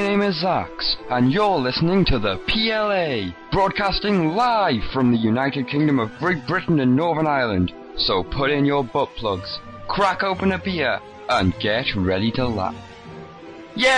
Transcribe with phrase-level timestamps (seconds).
[0.00, 5.68] My name is Zax, and you're listening to the PLA, broadcasting live from the United
[5.68, 7.74] Kingdom of Great Britain and Northern Ireland.
[7.98, 9.58] So put in your butt plugs,
[9.88, 10.98] crack open a beer,
[11.28, 12.74] and get ready to laugh.
[13.76, 13.90] Yay!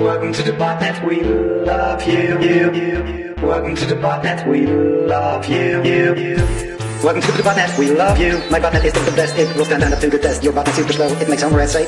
[0.00, 3.34] Welcome to the botnet, we love you, you, you.
[3.40, 6.77] Welcome to the botnet, we love you, you, you.
[6.98, 8.42] Welcome to the botnet, we love you.
[8.50, 10.42] My botnet is the best, it will stand up to the test.
[10.42, 11.84] Your botnet super slow, it makes Homer say.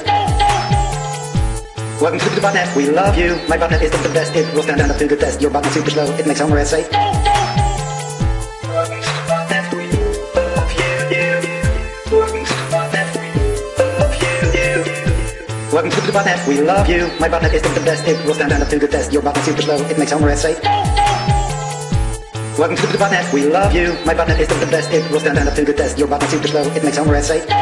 [1.98, 3.34] Welcome to the botnet, we love you.
[3.48, 5.42] My botnet is the best, it will stand up to the test.
[5.42, 6.86] Your botnet super slow, it makes Homer say.
[15.72, 17.10] Welcome to the botnet, we love you.
[17.18, 19.12] My botnet is the best, it will stand up to the test.
[19.12, 20.79] Your botnet super slow, it makes Homer say.
[22.60, 23.94] Welcome to the botnet, we love you.
[24.04, 25.96] My botnet is the best, it will stand up to the test.
[25.96, 27.38] Your botnet super slow, it makes Homer say.
[27.38, 27.56] Welcome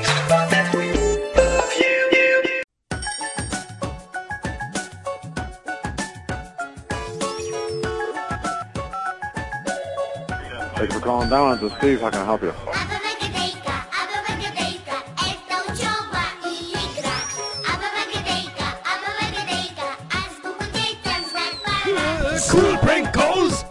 [0.00, 0.88] to the botnet, we
[1.36, 2.40] love you, you.
[10.78, 11.60] Thanks for calling down.
[11.60, 12.00] This is Steve.
[12.00, 12.54] How can I help you?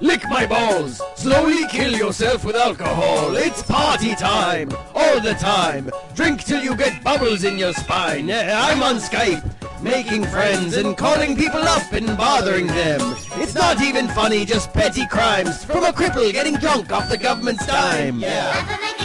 [0.04, 1.02] Lick my balls.
[1.16, 3.38] Slowly kill yourself with alcohol.
[3.38, 4.70] It's party time.
[4.94, 5.90] All the time.
[6.14, 8.30] Drink till you get bubbles in your spine.
[8.30, 9.42] I'm on Skype.
[9.82, 13.00] Making friends and calling people up and bothering them.
[13.38, 17.66] It's not even funny, just petty crimes from a cripple getting drunk off the government's
[17.66, 18.20] dime.
[18.20, 19.03] Yeah.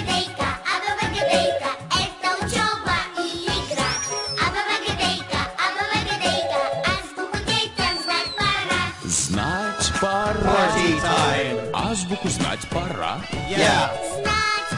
[12.58, 13.22] Азбуку знать пора.
[13.50, 13.92] Yeah.
[14.16, 14.70] Знать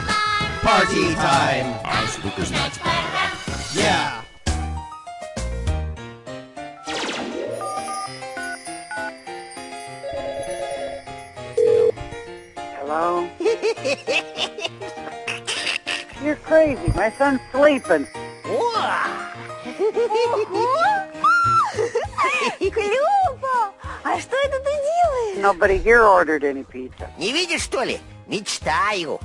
[0.62, 1.68] пора, Party time.
[1.84, 3.30] Азбуку знать пора.
[3.74, 4.22] Yeah.
[12.78, 13.28] Hello?
[16.22, 16.92] You're crazy.
[16.94, 18.06] My son's sleeping.
[22.58, 23.39] Клёпа!
[24.03, 25.37] А что это ты делаешь?
[25.37, 27.09] Nobody here ordered any pizza.
[27.17, 27.99] Не видишь, что ли?
[28.27, 29.19] Мечтаю.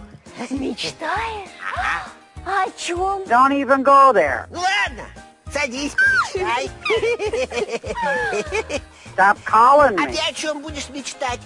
[0.50, 1.48] Мечтаешь?
[2.44, 3.22] А о чем?
[3.24, 4.46] Don't even go there.
[4.50, 5.04] Ну ладно,
[5.52, 5.94] садись,
[6.34, 6.70] помечтай.
[9.16, 10.12] Stop calling А me.
[10.12, 11.40] ты о чем будешь мечтать?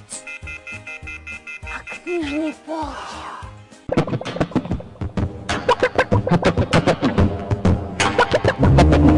[1.62, 2.97] О книжной полке.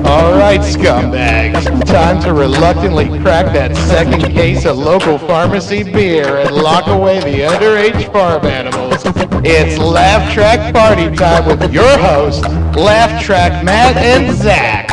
[0.04, 1.64] All right, scumbags.
[1.86, 7.40] Time to reluctantly crack that second case of local pharmacy beer and lock away the
[7.42, 9.02] underage farm animals.
[9.44, 12.42] It's Laugh Track Party Time with your hosts,
[12.76, 14.92] Laugh Track Matt and Zax.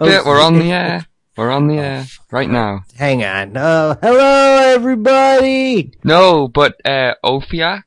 [0.00, 1.06] Yeah, we're on the air.
[1.36, 2.84] We're on the air right now.
[2.98, 3.56] Hang on.
[3.56, 5.92] Oh, hello, everybody.
[6.04, 7.84] No, but uh, Ophiax,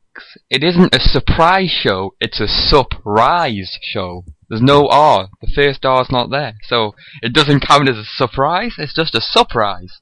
[0.49, 2.15] it isn't a surprise show.
[2.19, 4.25] It's a surprise show.
[4.49, 5.29] There's no R.
[5.41, 8.73] The first R's not there, so it doesn't count as a surprise.
[8.79, 9.99] It's just a surprise.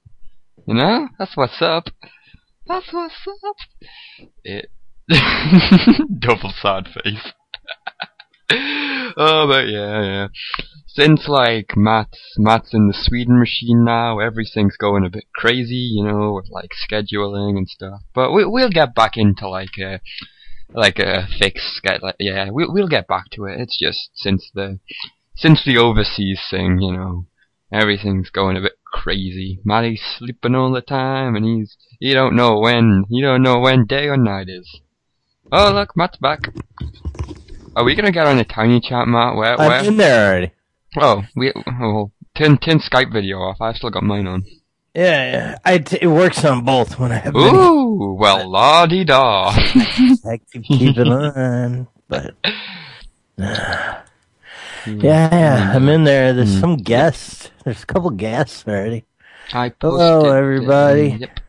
[0.66, 1.90] You know, that's what's up.
[2.66, 3.58] That's what's up.
[4.46, 4.70] It
[6.20, 7.34] double sad face.
[9.18, 10.28] oh, but yeah, yeah.
[10.88, 16.04] Since like Matt's Matt's in the Sweden machine now, everything's going a bit crazy, you
[16.04, 18.02] know, with like scheduling and stuff.
[18.14, 20.02] But we we'll get back into like a
[20.70, 22.14] like a fixed schedule.
[22.20, 23.60] Yeah, we'll we'll get back to it.
[23.60, 24.80] It's just since the
[25.36, 27.26] since the overseas thing, you know,
[27.72, 29.60] everything's going a bit crazy.
[29.66, 33.86] Matty's sleeping all the time, and he's he don't know when he don't know when
[33.86, 34.82] day or night is.
[35.52, 36.50] Oh look, Matt's back.
[37.76, 39.36] Are we gonna get on a tiny chat, Matt?
[39.36, 39.72] Where where?
[39.72, 40.52] I'm in there already.
[40.98, 41.52] Oh, we
[41.82, 43.58] oh, turn turn Skype video off.
[43.62, 44.46] I've still got mine on.
[44.94, 45.58] Yeah, yeah.
[45.66, 47.36] I t- it works on both when I have.
[47.36, 49.50] Ooh, well, la di da.
[49.56, 52.36] I can keep it on, but.
[53.38, 54.04] yeah,
[54.86, 56.32] yeah, I'm in there.
[56.32, 56.38] Hmm.
[56.38, 57.50] There's some guests.
[57.64, 59.06] There's a couple guests already.
[59.52, 60.00] I posted.
[60.00, 61.14] Hello, everybody.
[61.14, 61.40] uh, yep.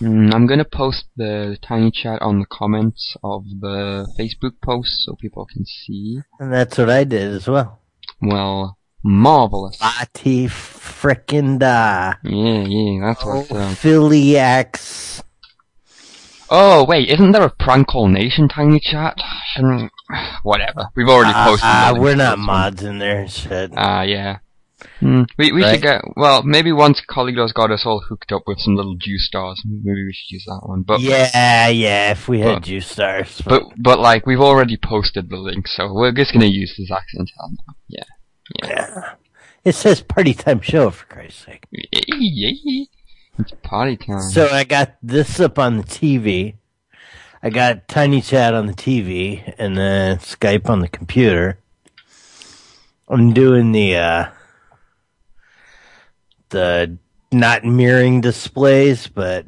[0.00, 5.14] Mm, I'm gonna post the tiny chat on the comments of the Facebook post so
[5.14, 6.20] people can see.
[6.40, 7.80] And that's what I did as well.
[8.20, 9.76] Well, marvelous.
[9.78, 12.14] Bati frickin' da.
[12.24, 13.76] Yeah, yeah, that's Oh, up.
[13.78, 15.22] Philiacs.
[16.50, 19.16] Oh wait, isn't there a prank call nation tiny chat?
[19.54, 19.90] Shouldn't
[20.42, 20.88] whatever.
[20.94, 21.68] We've already Ah, posted.
[21.68, 22.46] ah, the link we're not this one.
[22.46, 23.72] mods in there and shit.
[23.76, 24.38] Ah, yeah.
[25.00, 25.22] Hmm.
[25.38, 25.72] We we Right.
[25.74, 26.42] should get well.
[26.42, 30.12] Maybe once Collido's got us all hooked up with some little juice stars, maybe we
[30.12, 30.82] should use that one.
[30.82, 32.10] But yeah, yeah.
[32.12, 35.92] If we had but- juice stars, but but like we've already posted the link, so
[35.92, 37.74] we're just gonna use this accent now.
[37.88, 38.04] Yeah.
[38.64, 39.14] Yeah.
[39.64, 41.66] It says party time show for Christ's sake.
[41.72, 42.84] Yeah.
[43.38, 44.20] It's party time.
[44.30, 46.54] So I got this up on the TV.
[47.42, 51.58] I got Tiny Chat on the TV and then Skype on the computer.
[53.08, 54.26] I'm doing the uh
[56.52, 56.96] the
[57.32, 59.46] not mirroring displays, but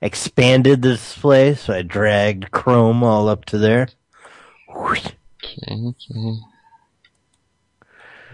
[0.00, 3.88] expanded the display, so I dragged Chrome all up to there.
[4.74, 5.14] Okay,
[5.70, 6.38] okay.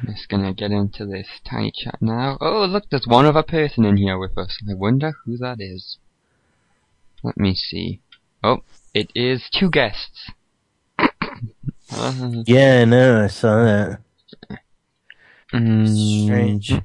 [0.01, 2.39] I'm just gonna get into this tiny chat now.
[2.41, 4.57] Oh, look, there's one other person in here with us.
[4.71, 5.99] I wonder who that is.
[7.25, 8.01] Let me see.
[8.45, 8.59] Oh,
[8.95, 10.31] it is two guests.
[11.91, 14.01] Yeah, I know, I saw that.
[15.55, 16.83] mm, Strange.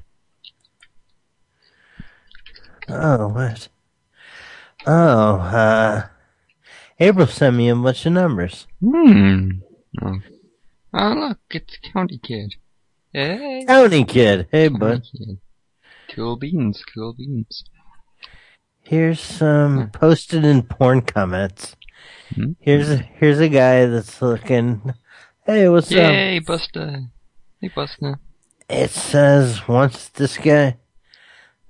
[2.88, 3.68] Oh, what?
[4.86, 6.06] Oh, uh,
[7.00, 8.66] April sent me a bunch of numbers.
[8.80, 9.50] Hmm.
[10.02, 10.18] Oh.
[10.92, 12.54] oh, look, it's County Kid.
[13.12, 13.64] Hey.
[13.66, 14.48] County Kid.
[14.50, 15.02] Hey, County bud.
[15.10, 15.38] Kid.
[16.14, 17.64] Cool beans, cool beans.
[18.82, 21.74] Here's some posted in porn comments.
[22.34, 22.52] Hmm?
[22.60, 24.92] Here's a, here's a guy that's looking.
[25.46, 25.96] Hey, what's up?
[25.96, 27.04] Yay, Buster.
[27.60, 28.18] Hey, Buster.
[28.68, 30.76] It says wants this guy.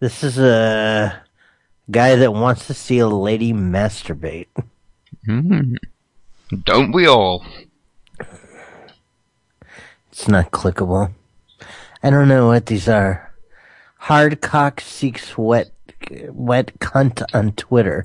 [0.05, 1.23] This is a
[1.91, 4.49] guy that wants to see a lady masturbate.
[5.25, 5.77] Hmm.
[6.63, 7.43] Don't we all?
[10.13, 11.11] It's not clickable.
[12.03, 13.33] I don't know what these are.
[14.03, 15.71] Hardcock seeks wet
[16.29, 18.05] wet cunt on Twitter.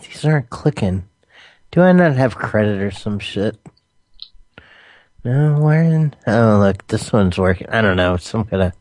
[0.00, 1.08] These aren't clicking.
[1.70, 3.56] Do I not have credit or some shit?
[5.22, 6.16] No, where in?
[6.26, 7.68] Oh, look, this one's working.
[7.68, 8.16] I don't know.
[8.16, 8.77] Some kind of.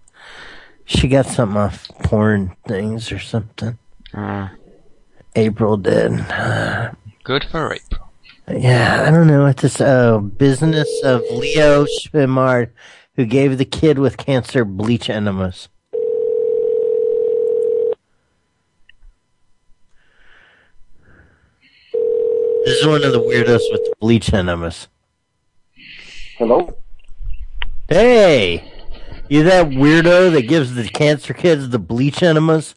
[0.88, 3.78] She got something off porn things or something.
[4.14, 4.48] Uh,
[5.36, 6.14] April did.
[7.24, 8.10] good for April.
[8.50, 9.82] Yeah, I don't know what this.
[9.82, 12.70] Oh, business of Leo Schmimard,
[13.18, 15.68] who gave the kid with cancer bleach enemas.
[22.64, 24.88] This is one of the weirdos with the bleach enemas.
[26.38, 26.78] Hello?
[27.90, 28.72] Hey,
[29.30, 32.76] you that weirdo that gives the cancer kids the bleach enemas?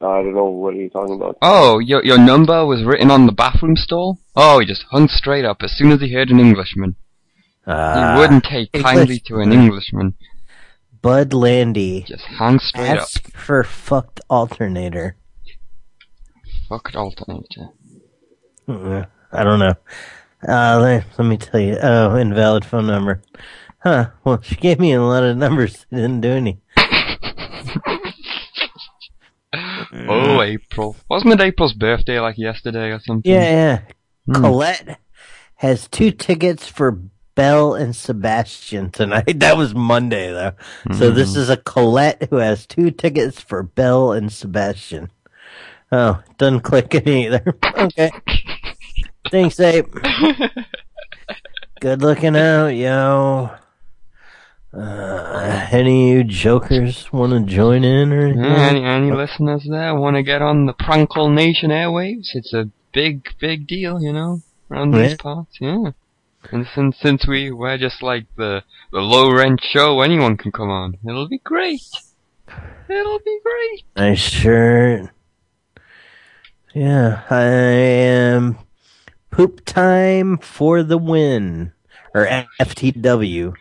[0.00, 1.38] I don't know what are you're talking about.
[1.42, 4.18] Oh, your your number was written on the bathroom stall?
[4.34, 6.96] Oh, he just hung straight up as soon as he heard an Englishman.
[7.66, 10.14] Ah, he wouldn't take English- kindly to an Englishman.
[11.02, 12.02] Bud Landy.
[12.02, 12.98] Just hung straight up.
[12.98, 15.16] Ask for fucked alternator.
[16.68, 17.68] Fucked alternator.
[18.68, 19.74] Mm, I don't know.
[20.48, 21.76] Uh, let, let me tell you.
[21.80, 23.22] Oh, invalid phone number.
[23.82, 24.10] Huh.
[24.24, 25.86] Well, she gave me a lot of numbers.
[25.90, 26.60] Didn't do any.
[30.08, 30.96] Oh, April.
[31.10, 33.30] Wasn't it April's birthday like yesterday or something?
[33.30, 33.80] Yeah, yeah.
[34.26, 34.42] Hmm.
[34.42, 34.98] Colette
[35.56, 36.98] has two tickets for
[37.34, 39.38] Belle and Sebastian tonight.
[39.40, 40.52] That was Monday, though.
[40.96, 41.36] So this Mhm.
[41.38, 45.10] is a Colette who has two tickets for Belle and Sebastian.
[45.90, 47.42] Oh, doesn't click any either.
[47.76, 48.10] Okay.
[49.30, 49.86] Thanks, Ape.
[51.80, 53.50] Good looking out, yo.
[54.74, 58.44] Uh, any of you jokers want to join in or anything?
[58.44, 62.34] Any, any listeners there want to get on the Prankle Nation airwaves?
[62.34, 65.56] It's a big, big deal, you know, around these parts.
[65.60, 65.90] Yeah.
[66.50, 70.70] And since since we we're just like the the low rent show, anyone can come
[70.70, 70.98] on.
[71.06, 71.82] It'll be great.
[72.88, 73.84] It'll be great.
[73.96, 75.12] Nice sure.
[76.74, 78.58] Yeah, I am
[79.30, 81.72] poop time for the win
[82.14, 82.26] or
[82.58, 83.54] FTW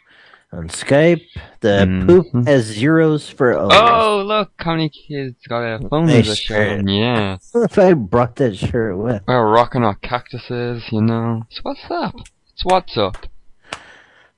[0.51, 1.25] on Skype.
[1.61, 3.71] The poop has zeros for O's.
[3.73, 6.79] Oh, look, how many kids got a phone Nice with a shirt.
[6.79, 6.89] shirt.
[6.89, 7.37] Yeah.
[7.55, 9.23] if I brought that shirt with.
[9.27, 11.45] We're rocking our cactuses, you know.
[11.49, 12.15] So what's up?
[12.53, 13.27] It's what's up.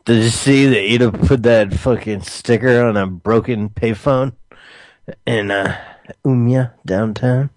[0.06, 4.34] Did you see that Ida put that fucking sticker on a broken payphone
[5.26, 5.80] in uh,
[6.26, 7.50] Umeå downtown?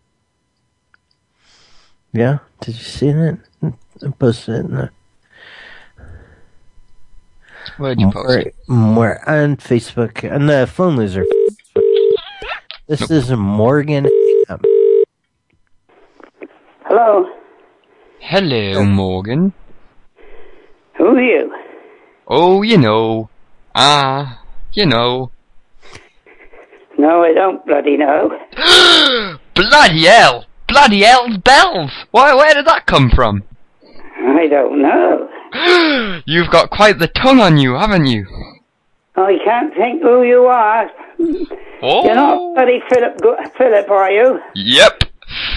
[2.13, 3.41] Yeah, did you see that?
[3.63, 4.91] I posted it in the
[7.79, 8.55] Where'd you post it?
[8.69, 11.25] More on Facebook on the phone loser.
[12.87, 14.07] This is Morgan.
[16.85, 17.27] Hello.
[18.21, 19.53] Hello, Morgan.
[20.99, 21.55] Who are you?
[22.29, 23.29] Oh, you know.
[23.75, 24.43] Ah,
[24.73, 25.31] you know.
[26.99, 28.31] No, I don't bloody know.
[29.55, 30.47] Bloody hell!
[30.77, 31.91] bloody hell's bells?
[32.11, 33.43] Why, where did that come from?
[34.19, 35.29] I don't know.
[36.27, 38.27] You've got quite the tongue on you, haven't you?
[39.17, 40.91] I can't think who you are.
[41.83, 42.05] Oh.
[42.05, 43.19] You're not bloody Philip,
[43.57, 44.41] Philip, are you?
[44.55, 45.05] Yep.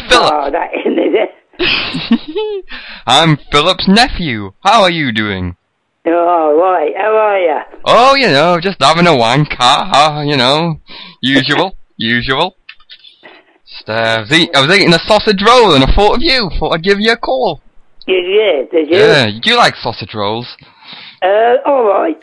[0.09, 0.33] Philip.
[0.33, 1.35] Oh, that isn't it?
[3.07, 4.53] I'm Philip's nephew.
[4.63, 5.57] How are you doing?
[6.05, 6.93] Oh, right.
[6.95, 7.59] How are you?
[7.85, 10.79] Oh, you know, just having a wank, ha ha, you know.
[11.21, 12.55] Usual, usual.
[13.67, 16.49] Just, uh, I, was I was eating a sausage roll and I thought of you.
[16.57, 17.61] Thought I'd give you a call.
[18.09, 18.97] You did, did you?
[18.97, 20.57] Yeah, do you like sausage rolls?
[21.21, 22.19] Uh, all right.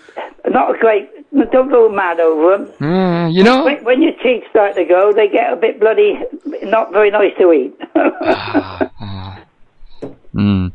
[0.49, 1.09] Not a great.
[1.53, 2.67] Don't go mad over them.
[2.81, 6.15] Mm, you know, When, when your teeth start to go, they get a bit bloody,
[6.65, 7.79] not very nice to eat.
[10.35, 10.73] mm.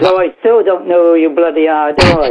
[0.00, 2.30] so I still don't know who you bloody are, do I?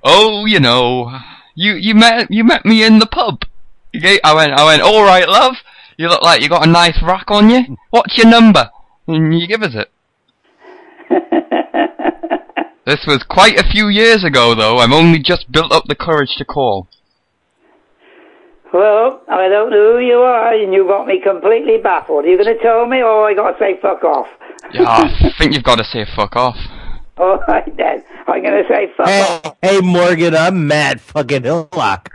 [0.02, 1.18] oh, you know,
[1.54, 3.42] you you met you met me in the pub.
[3.94, 4.80] I went I went.
[4.80, 5.56] All right, love.
[5.96, 7.76] You look like you got a nice rack on you.
[7.90, 8.70] What's your number?
[9.06, 9.90] And you give us it.
[12.86, 14.78] this was quite a few years ago, though.
[14.78, 16.88] I've only just built up the courage to call.
[18.72, 22.24] well, I don't know who you are, and you got me completely baffled.
[22.24, 24.26] Are you going to tell me, or I got to say fuck off?
[24.72, 26.56] Yeah, I think you've got to say fuck off.
[27.16, 28.02] All right then.
[28.26, 29.56] I'm going to say fuck Hey, off.
[29.62, 32.10] hey, Morgan, I'm Matt fucking Hillock.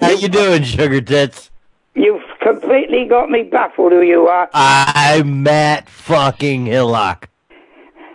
[0.00, 1.50] How you doing, sugar tits?
[1.94, 4.48] You've completely got me baffled who you are.
[4.52, 7.28] I'm Matt fucking Hillock.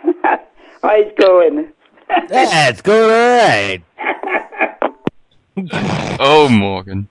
[0.82, 1.72] How's it going?
[2.30, 3.84] Yeah, it's going alright.
[6.20, 7.08] Oh, Morgan.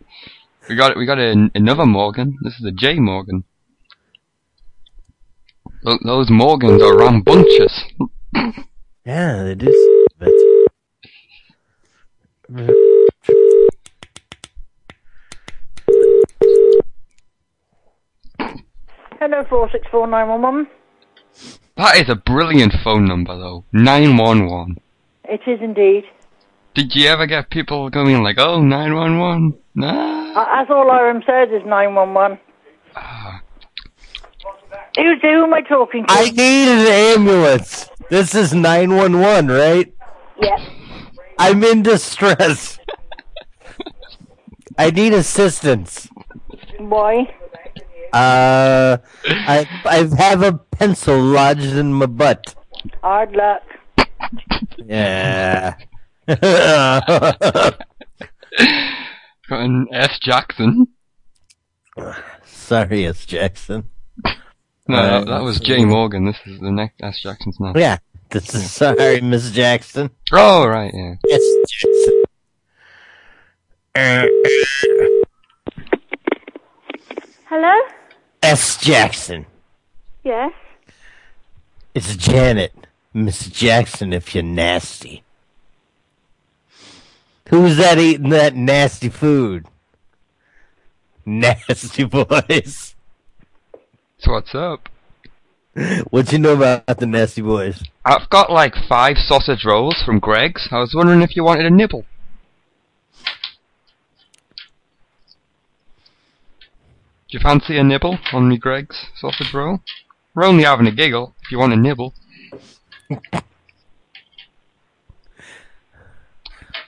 [0.67, 2.38] We got we got a, another Morgan.
[2.41, 3.43] This is a J Morgan.
[5.84, 7.84] Look, those Morgans are rambunctious.
[9.05, 9.98] Yeah, they do.
[10.18, 10.31] But...
[19.24, 20.68] Hello, 464911.
[21.77, 23.64] That is a brilliant phone number, though.
[23.72, 24.77] 911.
[25.24, 26.03] It is indeed.
[26.74, 29.57] Did you ever get people going like, oh, 911?
[29.75, 30.33] Nah.
[30.36, 32.38] Uh, As all Iron says is 911.
[34.98, 36.12] Who's who am I talking to?
[36.12, 37.90] I need an ambulance.
[38.09, 39.94] This is 911, right?
[40.42, 40.57] Yeah.
[41.40, 42.77] I'm in distress.
[44.77, 46.09] I need assistance.
[46.77, 47.33] Why?
[48.14, 52.56] Uh, I I have a pencil lodged in my butt.
[53.02, 53.64] Hard luck.
[54.86, 55.76] Yeah.
[56.28, 57.76] Got
[59.50, 60.20] an S.
[60.22, 60.88] Jackson.
[62.46, 63.26] Sorry, S.
[63.26, 63.90] Jackson.
[64.88, 65.86] No, Uh, that, that was J.
[65.86, 66.26] Morgan.
[66.26, 67.20] This is the next S.
[67.22, 67.74] Jackson's now.
[67.76, 67.98] Yeah.
[68.30, 70.10] This is sorry, Miss Jackson.
[70.32, 71.16] Oh, right, yeah.
[71.32, 71.42] S.
[71.70, 72.24] Jackson.
[73.96, 74.26] Uh,
[77.46, 77.74] Hello?
[78.44, 78.75] S.
[78.75, 79.46] Jackson.
[80.22, 80.51] Yes.
[81.96, 82.74] It's Janet.
[83.14, 85.24] Miss Jackson, if you're nasty.
[87.50, 89.66] Who's that eating that nasty food?
[91.25, 92.96] Nasty boys.
[94.18, 94.90] So what's up?
[96.10, 97.82] What you know about the nasty boys?
[98.03, 100.68] I've got like five sausage rolls from Greggs.
[100.70, 102.06] I was wondering if you wanted a nibble.
[107.33, 109.79] Do you fancy a nibble on me Greggs sausage roll?
[110.35, 111.33] We're only having a giggle.
[111.41, 112.13] If you want a nibble.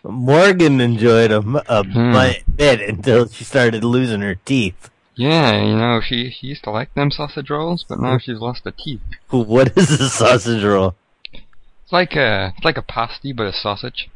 [0.03, 2.55] Morgan enjoyed them a Hmm.
[2.57, 4.91] bit until she started losing her teeth.
[5.15, 8.65] Yeah, you know, she, she used to like them sausage rolls, but now she's lost
[8.65, 9.01] her teeth.
[9.31, 10.93] What is a sausage roll?
[11.33, 14.11] It's like a, it's like a pasty, but a sausage.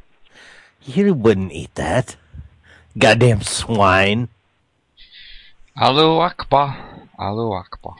[0.85, 2.17] You wouldn't eat that.
[2.95, 4.29] Goddamn swine.
[5.77, 6.77] Allahu Akbar.
[7.19, 7.95] Allahu Akbar.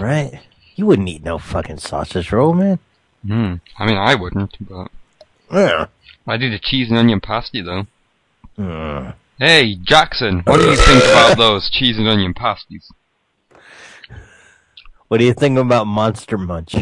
[0.00, 0.40] Right?
[0.76, 2.78] You wouldn't eat no fucking sausage roll, man.
[3.26, 3.54] Hmm.
[3.78, 4.88] I mean, I wouldn't, but
[5.52, 5.86] Yeah.
[6.26, 7.86] I did a cheese and onion pasty though.
[8.58, 9.14] Mm.
[9.38, 12.90] Hey, Jackson, what do you think about those cheese and onion pasties?
[15.08, 16.74] What do you think about Monster Munch?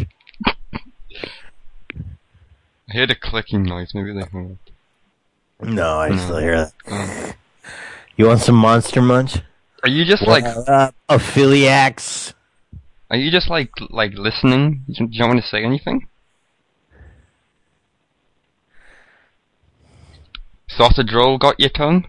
[2.89, 3.93] I heard a clicking noise.
[3.93, 4.57] Maybe they hung
[5.61, 5.67] up.
[5.67, 6.17] No, I No.
[6.17, 6.73] still hear that.
[6.89, 7.33] Oh.
[8.17, 9.37] You want some Monster Munch?
[9.83, 12.33] Are you just like, uh, affiliacs?
[13.09, 14.83] are you just like, like listening?
[14.93, 16.07] Don't, you don't want to say anything?
[20.69, 22.07] Sausage roll got your tongue?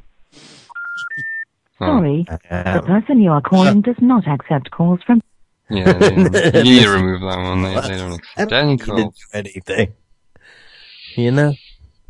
[1.80, 5.20] Oh, Sorry, the person you are calling does not accept calls from.
[5.68, 7.62] Yeah, they, you need to remove that one.
[7.62, 9.14] They, they don't I accept don't any calls.
[9.14, 9.94] do anything.
[11.16, 11.54] You know?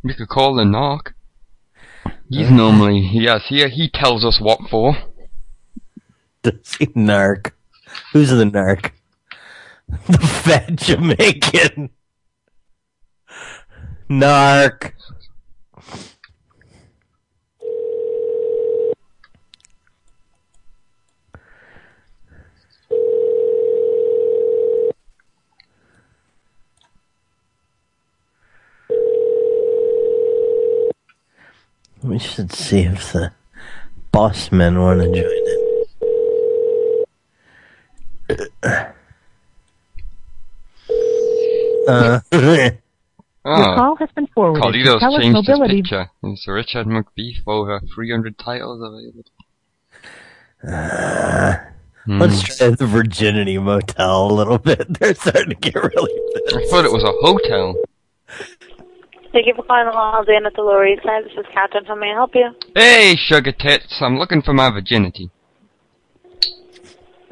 [0.03, 1.14] We could call the knock.
[2.29, 4.94] He's normally, yes, he, he tells us what for.
[6.51, 7.53] Does he narc?
[8.13, 8.91] Who's the narc?
[10.09, 11.91] The fat Jamaican.
[14.09, 14.93] Narc.
[32.03, 33.33] We should see if the
[34.11, 35.62] boss men want to join in.
[41.88, 42.21] Uh,
[43.45, 46.11] Your call has been forwarded to Carlito's TELUS changed his picture.
[46.23, 49.25] It's Richard McBeef over 300 titles available.
[50.68, 51.55] uh,
[52.07, 54.87] Let's try the Virginity Motel a little bit.
[55.01, 56.12] They're starting to get really
[56.55, 57.75] I thought it was a hotel.
[59.33, 61.25] Thank you for calling the Holiday Inn at the Lower East Side.
[61.25, 61.85] This is Captain.
[61.85, 62.51] How may I help you?
[62.77, 65.31] Hey, sugar tits, I'm looking for my virginity.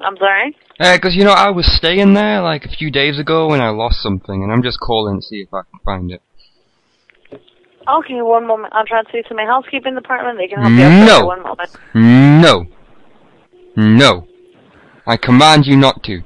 [0.03, 0.57] I'm sorry.
[0.79, 3.69] Uh 'cause you know, I was staying there like a few days ago and I
[3.71, 6.23] lost something, and I'm just calling to see if I can find it.
[7.89, 8.73] Okay, one moment.
[8.75, 10.39] I'll to you to my housekeeping department.
[10.39, 11.07] They can help you out.
[11.07, 11.27] No.
[11.27, 11.71] One moment.
[11.95, 12.67] No.
[13.77, 14.27] No.
[15.07, 16.23] I command you not to.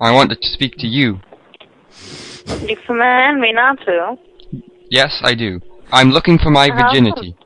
[0.00, 1.20] I want to speak to you.
[2.60, 4.16] You command me not to.
[4.90, 5.60] Yes, I do.
[5.90, 7.36] I'm looking for my virginity.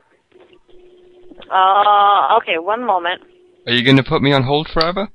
[1.49, 3.21] Uh, okay, one moment.
[3.65, 5.09] Are you gonna put me on hold forever?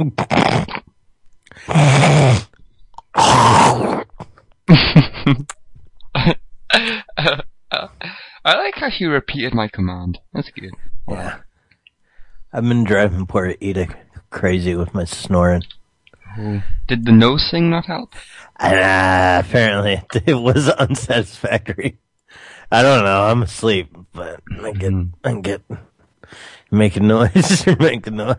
[0.00, 0.06] I
[8.44, 10.18] like how you repeated my command.
[10.32, 10.70] That's good.
[11.06, 11.40] Yeah.
[12.52, 13.88] I've been driving poor Ida
[14.30, 15.64] crazy with my snoring.
[16.88, 18.14] Did the nose thing not help?
[18.58, 21.98] Uh, apparently it was unsatisfactory.
[22.72, 23.24] I don't know.
[23.24, 24.92] I'm asleep, but I get,
[25.24, 25.62] I get
[26.70, 28.36] making noise, making noise.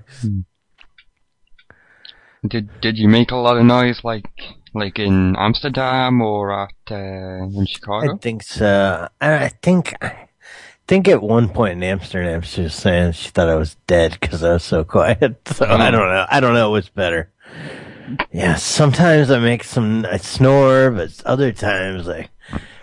[2.47, 4.25] Did Did you make a lot of noise like
[4.73, 8.15] like in Amsterdam or at uh, in Chicago?
[8.15, 9.07] I think so.
[9.19, 10.27] I, I think, I
[10.87, 14.43] think at one point in Amsterdam, she was saying she thought I was dead because
[14.43, 15.39] I was so quiet.
[15.53, 15.91] So I Oh.
[15.91, 16.25] don't know.
[16.31, 17.29] I don't know what's better.
[18.31, 22.29] Yeah, sometimes I make some, I snore, but other times, like,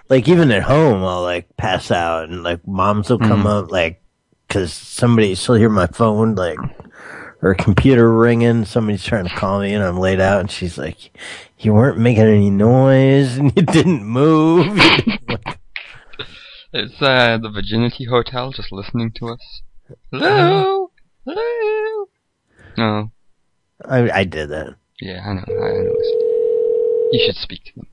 [0.08, 3.64] like even at home, I'll like pass out and like moms will come Mhm.
[3.64, 4.02] up, like,
[4.48, 6.58] cause somebody, she'll hear my phone, like,
[7.42, 11.16] or computer ringing, somebody's trying to call me and I'm laid out and she's like,
[11.58, 14.66] you weren't making any noise and you didn't move.
[16.70, 19.62] It's uh, the Virginity Hotel just listening to us.
[20.12, 20.90] Hello,
[21.24, 22.08] hello.
[22.76, 23.10] No,
[23.86, 24.76] I, I did that.
[25.00, 25.94] yeah, I know, I know.
[27.10, 27.86] You should speak to them.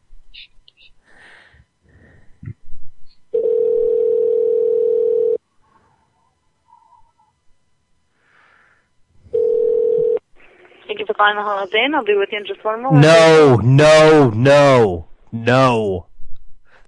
[10.87, 11.95] Thank you for calling the Holiday Inn.
[11.95, 13.01] I'll be with you in just one moment.
[13.01, 16.07] No, no, no, no.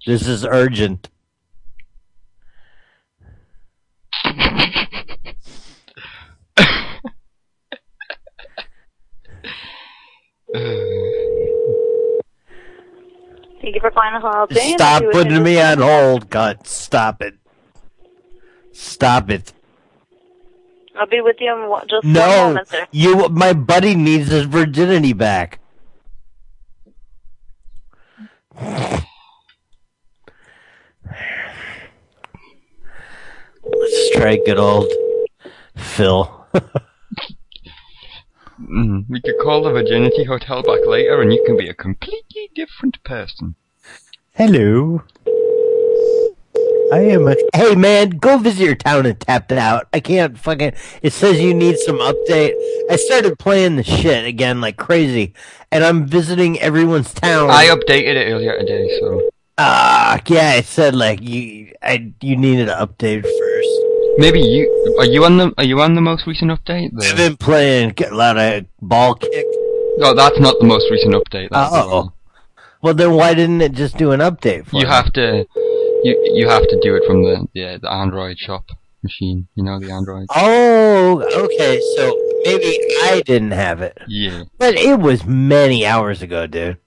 [0.06, 1.08] This is urgent.
[13.60, 14.78] Thank you for calling the Holiday Inn.
[14.78, 16.66] Stop be with you in putting me on hold, God.
[16.66, 17.34] Stop it.
[18.72, 19.52] Stop it.
[20.98, 22.86] I'll be with you in one, just one No, moment, sir.
[22.90, 23.28] you.
[23.28, 25.60] My buddy needs his virginity back.
[33.64, 34.90] Let's try good old
[35.76, 36.34] Phil.
[38.60, 42.50] Mm, we could call the Virginity Hotel back later, and you can be a completely
[42.54, 43.54] different person.
[44.34, 45.02] Hello.
[46.92, 47.34] I am a.
[47.54, 49.88] Hey man, go visit your town and tap it out.
[49.92, 50.72] I can't fucking.
[51.02, 52.54] It says you need some update.
[52.90, 55.34] I started playing the shit again like crazy,
[55.70, 57.50] and I'm visiting everyone's town.
[57.50, 62.68] I updated it earlier today, so Ah, yeah, it said like you, I, you needed
[62.68, 63.68] an update first.
[64.18, 66.90] maybe you are you on the are you on the most recent update?
[67.02, 69.44] I've been playing, get a lot of ball kick.
[69.98, 71.48] no, that's not the most recent update.
[71.50, 72.08] That's the Oh, one.
[72.82, 74.88] well then why didn't it just do an update for You me?
[74.90, 75.44] have to
[76.04, 78.64] you you have to do it from the yeah the Android shop
[79.02, 79.48] machine.
[79.54, 80.26] You know the Android.
[80.34, 84.44] Oh, okay, so maybe I didn't have it, Yeah.
[84.58, 86.78] but it was many hours ago, dude.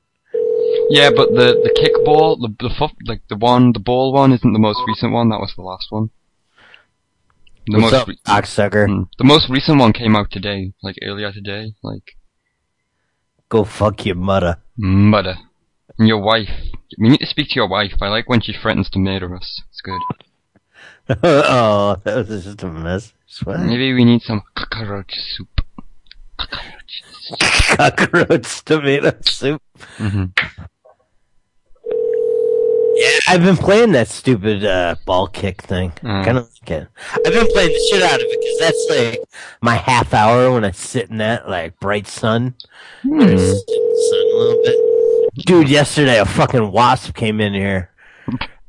[0.89, 4.59] Yeah, but the the kickball, the the like the one, the ball one, isn't the
[4.59, 5.29] most recent one.
[5.29, 6.09] That was the last one.
[7.67, 8.87] The What's most up, re- cocksucker?
[8.87, 9.07] Mm.
[9.17, 11.73] the most recent one came out today, like earlier today.
[11.83, 12.15] Like
[13.49, 14.57] Go fuck your mother.
[14.77, 15.35] mother
[15.99, 16.49] and your wife.
[16.97, 17.93] We need to speak to your wife.
[18.01, 19.61] I like when she threatens to murder us.
[19.69, 20.01] It's good.
[21.23, 23.13] oh, that was just a mess.
[23.45, 25.61] Maybe we need some cockroach soup.
[27.77, 29.61] Cockroach tomato soup.
[29.97, 30.25] hmm
[32.95, 35.91] Yeah, I've been playing that stupid uh, ball kick thing.
[36.01, 36.25] Mm.
[36.25, 36.87] Kind of like it.
[37.13, 39.19] I've been playing the shit out of it because that's like
[39.61, 42.55] my half hour when I sit in that like bright sun.
[43.03, 44.90] And I sit in the sun a little bit.
[45.35, 47.89] Dude, yesterday a fucking wasp came in here.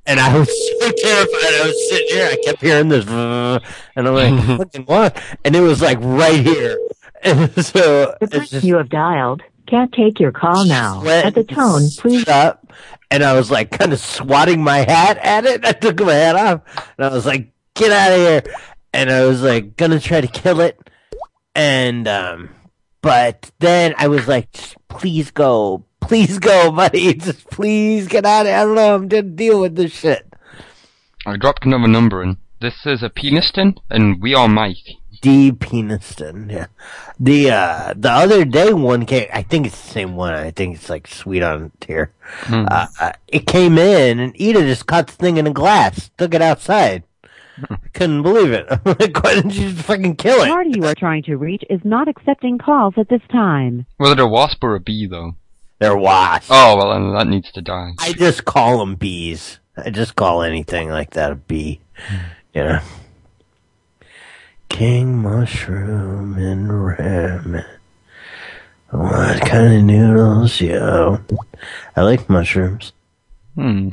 [0.04, 1.54] And I was so terrified.
[1.54, 2.26] I was sitting here.
[2.26, 6.78] I kept hearing this, and I'm like, "Fucking what?" And it was like right here.
[7.24, 11.02] And so The it's person just you have dialed can't take your call now.
[11.06, 12.28] At the tone, please.
[12.28, 12.72] up.
[13.10, 15.64] And I was like kind of swatting my hat at it.
[15.64, 18.54] I took my hat off and I was like, get out of here.
[18.92, 20.78] And I was like, gonna try to kill it.
[21.54, 22.50] And, um,
[23.00, 24.48] but then I was like,
[24.88, 25.84] please go.
[26.02, 27.14] Please go, buddy.
[27.14, 28.56] Just please get out of here.
[28.56, 28.94] I don't know.
[28.94, 30.26] I'm gonna deal with this shit.
[31.24, 32.36] I dropped another number in.
[32.60, 34.98] This is a Peniston, and we are Mike.
[35.20, 35.52] D.
[35.52, 36.66] Peniston, yeah.
[37.18, 40.34] The, uh, the other day one came, I think it's the same one.
[40.34, 42.12] I think it's like sweet on tier.
[42.22, 42.66] Hmm.
[42.68, 46.34] Uh, uh, it came in and Ida just caught the thing in a glass, took
[46.34, 47.04] it outside.
[47.94, 48.66] Couldn't believe it.
[48.70, 50.46] I'm why didn't you just fucking kill it?
[50.46, 53.86] The party you are trying to reach is not accepting calls at this time.
[54.00, 55.36] Was it a wasp or a bee, though?
[55.82, 56.46] They're wasps.
[56.48, 57.90] Oh, well, then that needs to die.
[57.98, 59.58] I just call them bees.
[59.76, 61.80] I just call anything like that a bee.
[62.54, 62.80] You know?
[64.68, 67.66] King mushroom and ramen.
[68.90, 71.18] What kind of noodles, yo?
[71.96, 72.92] I like mushrooms.
[73.56, 73.88] Hmm.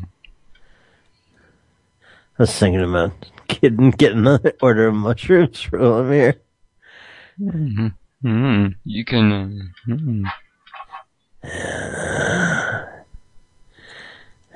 [2.37, 3.13] I was thinking about
[3.47, 6.35] getting getting another order of mushrooms I'm here.
[7.39, 7.87] hmm
[8.21, 8.67] Hmm.
[8.83, 9.31] You can.
[9.31, 10.25] Uh, hmm.
[11.43, 12.85] Uh,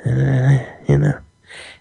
[0.88, 1.20] you know,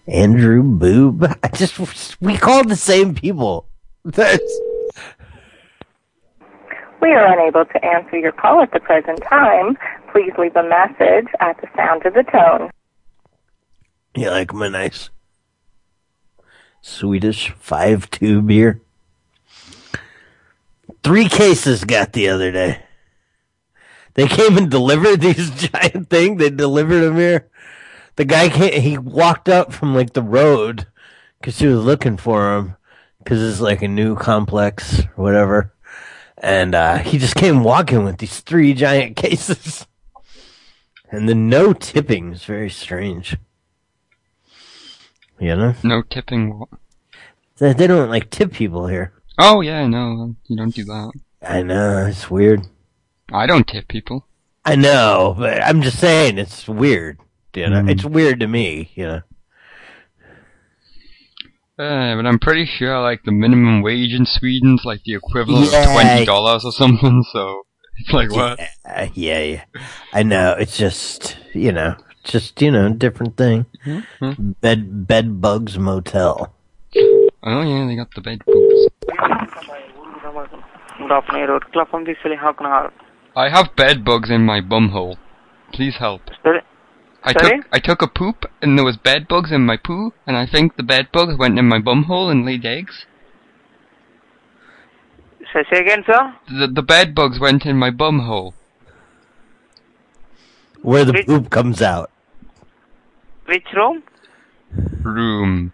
[0.06, 1.24] Andrew Boob.
[1.42, 3.66] I just we called the same people.
[4.04, 4.60] That's
[7.00, 9.76] We are unable to answer your call at the present time.
[10.12, 12.70] Please leave a message at the sound of the tone.
[14.14, 15.10] you like my nice
[16.80, 18.80] Swedish five two beer.
[21.02, 22.82] Three cases got the other day.
[24.14, 26.36] They came and delivered these giant thing.
[26.36, 27.48] They delivered them here.
[28.16, 28.80] The guy came.
[28.80, 30.86] He walked up from like the road
[31.40, 32.76] because he was looking for him
[33.18, 35.72] because it's like a new complex or whatever.
[36.38, 39.86] And uh, he just came walking with these three giant cases.
[41.10, 43.36] And the no tipping is very strange.
[45.38, 45.74] You know?
[45.82, 46.62] No tipping.
[47.58, 49.12] They don't like tip people here.
[49.38, 51.12] Oh yeah, no, you don't do that.
[51.42, 52.66] I know, it's weird.
[53.30, 54.26] I don't tip people.
[54.64, 57.18] I know, but I'm just saying it's weird.
[57.54, 57.90] You know, Mm.
[57.90, 58.90] it's weird to me.
[58.94, 59.20] You know,
[61.78, 65.84] Uh, but I'm pretty sure like the minimum wage in Sweden's like the equivalent Yeah.
[65.84, 67.24] of twenty dollars or something.
[67.32, 67.62] So
[67.98, 68.58] it's like what?
[68.86, 69.64] Yeah, yeah, yeah.
[70.12, 70.54] I know.
[70.58, 73.66] It's just you know, just you know, different thing.
[73.84, 74.52] Mm-hmm.
[74.60, 76.54] Bed Bed Bugs Motel.
[77.42, 78.88] Oh yeah, they got the bed bugs.
[80.98, 82.92] Good afternoon, Road Club from the How can I help?
[83.34, 85.16] I have bed bugs in my bumhole.
[85.72, 86.22] Please help.
[86.42, 86.60] Sorry?
[87.24, 90.36] I took I took a poop and there was bed bugs in my poo, and
[90.36, 93.06] I think the bed bugs went in my bumhole and laid eggs.
[95.52, 96.34] Say, say again, sir.
[96.48, 98.54] The the bed bugs went in my bumhole.
[100.82, 102.10] Where the poop comes out.
[103.46, 104.02] Which room?
[105.02, 105.72] Room.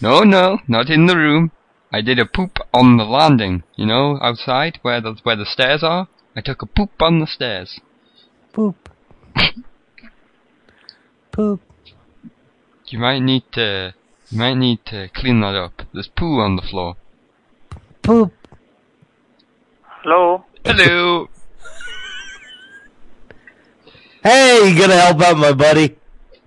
[0.00, 1.52] No, no, not in the room.
[1.92, 3.62] I did a poop on the landing.
[3.76, 6.08] You know, outside where the where the stairs are.
[6.38, 7.80] I took a poop on the stairs.
[8.52, 8.88] Poop.
[11.32, 11.60] Poop.
[12.86, 13.92] You might need to
[14.30, 15.82] you might need to clean that up.
[15.92, 16.94] There's poo on the floor.
[18.02, 18.32] Poop.
[19.82, 20.44] Hello?
[20.64, 21.28] Hello.
[24.22, 25.96] Hey, you gonna help out my buddy?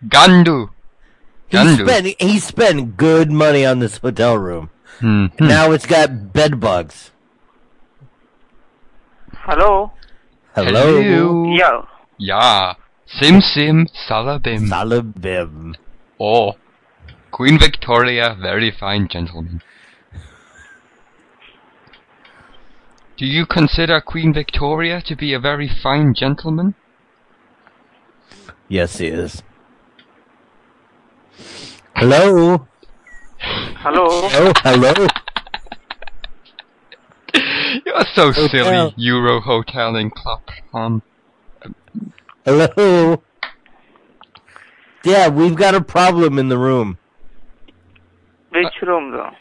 [0.07, 0.69] Gandu.
[1.49, 1.85] He Gandu.
[1.85, 4.69] spent he spent good money on this hotel room.
[4.99, 5.25] Hmm.
[5.39, 7.10] Now it's got bed bugs.
[9.43, 9.91] Hello?
[10.53, 11.45] Hello.
[11.55, 11.81] Yeah.
[12.19, 12.75] Yeah.
[13.07, 14.67] Sim sim salabim.
[14.69, 15.73] Salabim.
[16.19, 16.53] Oh.
[17.31, 19.63] Queen Victoria, very fine gentleman.
[23.17, 26.75] Do you consider Queen Victoria to be a very fine gentleman?
[28.67, 29.41] Yes, he is.
[31.95, 32.67] Hello.
[33.39, 34.07] Hello?
[34.07, 35.07] Oh, hello.
[37.85, 38.49] You're so Hotel.
[38.49, 41.01] silly, Euro Hotel in Clapham.
[42.45, 43.21] Hello.
[45.03, 46.97] Yeah, we've got a problem in the room.
[48.51, 49.31] Which room though?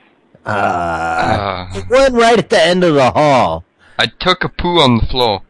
[0.51, 3.65] Uh, the one right at the end of the hall.
[3.99, 5.43] I took a poo on the floor.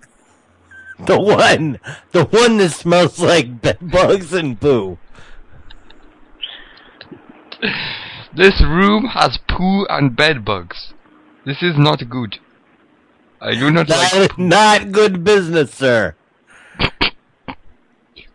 [1.07, 1.79] The one,
[2.13, 4.99] the one that smells like bed bugs and poo.
[8.35, 10.93] This room has poo and bed bugs.
[11.45, 12.39] This is not good.
[13.41, 16.15] I do not like Not, not good business, sir.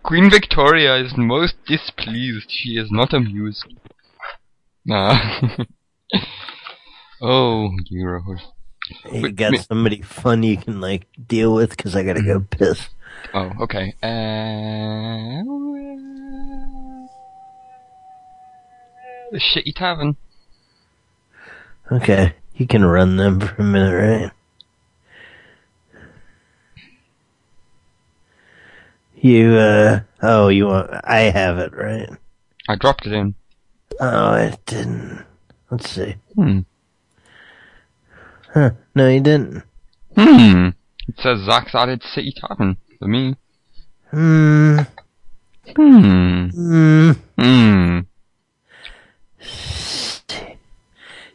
[0.01, 2.49] Queen Victoria is most displeased.
[2.49, 3.65] She is not amused.
[4.85, 5.41] Nah.
[7.21, 8.21] oh, dear.
[9.11, 12.89] You got somebody fun you can like deal with because I gotta go piss.
[13.33, 13.95] Oh, okay.
[14.03, 15.41] Uh,
[19.31, 20.17] the Shitty Tavern.
[21.91, 24.31] Okay, you can run them for a minute, right?
[29.25, 32.07] You, uh, oh, you want, I have it, right?
[32.69, 33.33] I dropped it in.
[33.99, 35.25] Oh, it didn't.
[35.71, 36.17] Let's see.
[36.35, 36.59] Hmm.
[38.53, 39.63] Huh, no, you didn't.
[40.15, 40.67] Hmm.
[41.07, 43.35] It says Zach's added City Tavern for me.
[44.11, 44.81] Hmm.
[45.75, 46.49] Hmm.
[46.49, 47.11] Hmm.
[47.39, 47.99] Hmm.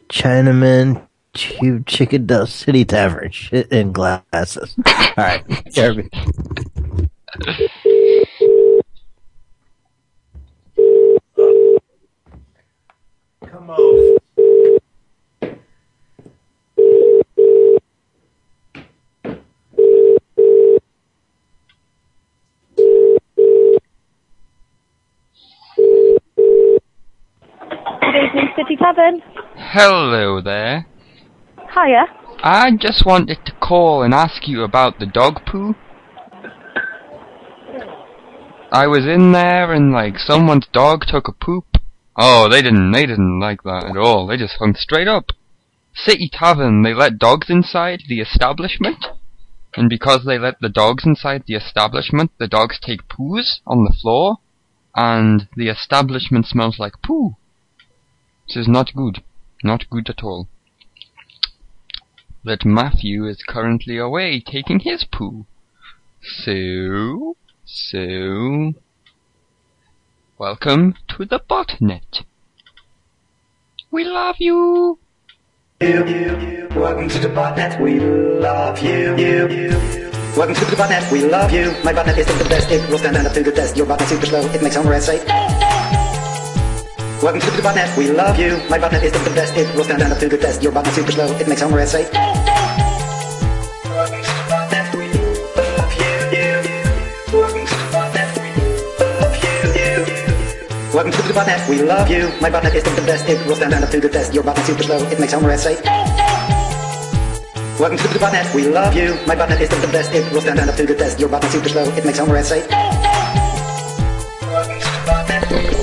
[0.07, 4.77] Chinaman, Chicken Dust City Tavern, shit in glasses.
[5.17, 6.09] Alright, Jeremy.
[13.51, 14.17] Come on.
[27.99, 29.21] Good evening, City Tavern.
[29.57, 30.87] Hello there.
[31.73, 32.05] Hiya.
[32.43, 35.75] I just wanted to call and ask you about the dog poo.
[38.71, 41.65] I was in there and like someone's dog took a poop.
[42.23, 44.27] Oh, they didn't they didn't like that at all.
[44.27, 45.31] They just hung straight up.
[45.95, 49.07] City Tavern, they let dogs inside the establishment.
[49.75, 53.95] And because they let the dogs inside the establishment, the dogs take poos on the
[53.99, 54.37] floor
[54.95, 57.37] and the establishment smells like poo.
[58.47, 59.23] This is not good.
[59.63, 60.47] Not good at all.
[62.43, 65.47] That Matthew is currently away taking his poo.
[66.21, 68.73] So, so,
[70.41, 72.25] welcome to the botnet.
[73.91, 74.97] We love you.
[75.79, 79.13] Welcome to the botnet, we love you.
[80.35, 81.65] Welcome to the botnet, we love you.
[81.83, 83.77] My botnet is the best, it will stand up to the test.
[83.77, 85.23] Your botnet super slow, it makes Homer say.
[87.21, 88.57] Welcome to the botnet, we love you.
[88.67, 90.63] My botnet is the best, it will stand up to the test.
[90.63, 92.09] Your botnet super slow, it makes Homer say.
[101.01, 102.29] Welcome to the botnet, we love you.
[102.39, 104.35] My botnet is the best, it will stand up to the test.
[104.35, 105.73] Your botnet super slow, it makes Homer say.
[107.81, 109.17] Welcome to the botnet, we love you.
[109.25, 111.19] My botnet is the best, it will stand up to the test.
[111.19, 112.67] Your botnet super slow, it makes Homer say.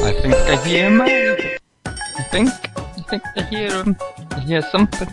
[0.07, 1.59] I think I hear Mike.
[1.85, 3.97] I think, I think I hear him.
[4.31, 5.09] I hear something.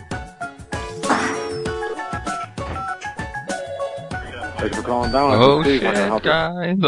[4.54, 5.34] Thanks for calling down.
[5.34, 6.30] Oh shit, how can I help you?
[6.30, 6.78] guys.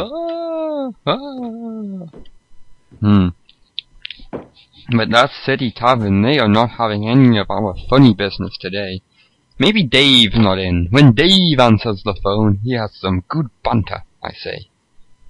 [1.04, 1.18] Ah,
[2.14, 2.28] ah.
[3.00, 3.28] Hmm.
[4.90, 9.02] But that City Tavern, they are not having any of our funny business today.
[9.58, 10.88] Maybe Dave's not in.
[10.90, 14.68] When Dave answers the phone, he has some good banter, I say.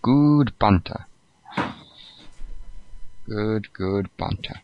[0.03, 1.07] Good banter.
[3.27, 4.61] Good, good banter.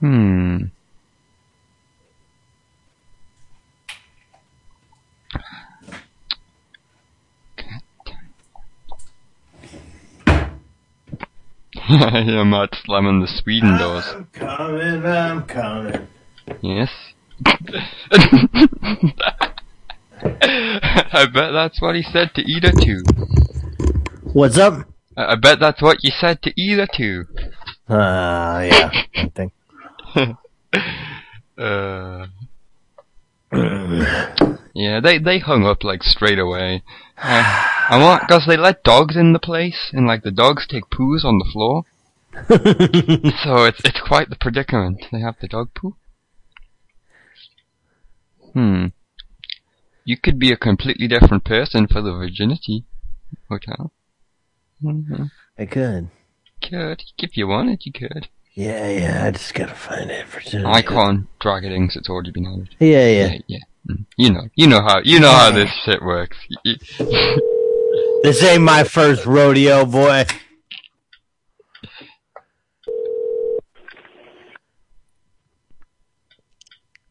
[0.00, 0.64] Hmm.
[11.88, 14.04] I hear Matt slamming the Sweden doors.
[14.12, 16.08] I'm Coming, I'm coming.
[16.60, 16.90] Yes.
[17.46, 17.52] I
[21.32, 23.04] bet that's what he said to either two.
[24.32, 24.84] What's up?
[25.16, 27.24] I I bet that's what you said to either two.
[27.88, 29.52] Uh, yeah, I think.
[31.56, 32.26] uh,
[34.74, 36.82] yeah, they they hung up like straight away.
[37.18, 40.90] Uh, I want because they let dogs in the place, and like the dogs take
[40.90, 41.84] poos on the floor.
[42.48, 45.06] so it's it's quite the predicament.
[45.10, 45.96] They have the dog poo.
[48.52, 48.86] Hmm.
[50.04, 52.84] You could be a completely different person for the virginity
[53.48, 53.92] hotel.
[54.80, 55.24] hmm
[55.58, 56.10] I could.
[56.62, 58.28] Could if you wanted, you could.
[58.54, 60.64] Yeah, yeah, I just gotta find it for soon.
[60.64, 62.74] I can't drag it in 'cause it's already been added.
[62.78, 63.26] Yeah, yeah.
[63.32, 63.38] yeah.
[63.46, 63.58] yeah.
[64.16, 66.36] You know, you know how you know how this shit works.
[68.22, 70.24] this ain't my first rodeo, boy.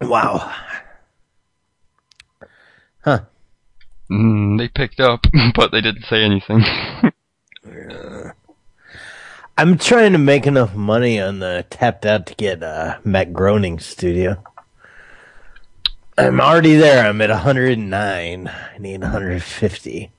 [0.01, 0.53] Wow.
[3.01, 3.21] Huh.
[4.11, 6.63] Mm, they picked up, but they didn't say anything.
[9.57, 13.85] I'm trying to make enough money on the tapped out to get uh, Matt Groening's
[13.85, 14.43] studio.
[16.17, 17.05] I'm already there.
[17.07, 18.47] I'm at 109.
[18.47, 20.11] I need 150.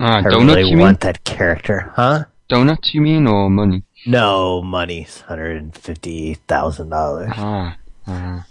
[0.00, 1.12] Ah, I donuts, really you want mean?
[1.12, 2.24] that character, huh?
[2.48, 3.82] Donuts, you mean, or money?
[4.06, 5.06] No, money.
[5.26, 7.32] hundred and fifty thousand dollars.
[7.36, 7.76] Ah.
[8.06, 8.46] ah.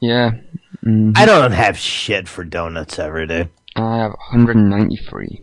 [0.00, 0.30] Yeah.
[0.84, 1.12] mhm.
[1.16, 3.48] I don't have shit for donuts ever, dude.
[3.76, 5.42] I have 193.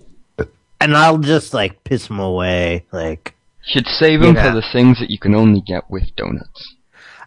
[0.79, 2.85] And I'll just like piss them away.
[2.93, 3.33] Like
[3.65, 4.49] Should save them Yeah.
[4.51, 6.74] for the things that you can only get with donuts.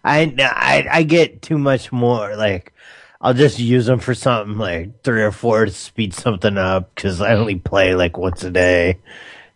[0.09, 2.35] I, I, I get too much more.
[2.35, 2.73] Like
[3.21, 7.21] I'll just use them for something like three or four to speed something up because
[7.21, 8.97] I only play like once a day.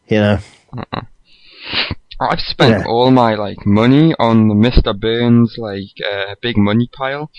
[0.07, 0.37] You know.
[0.77, 1.01] Uh-uh.
[2.21, 2.85] I've spent Yeah.
[2.87, 4.97] all my like money on the Mr.
[4.97, 7.31] Burns like uh, big money pile.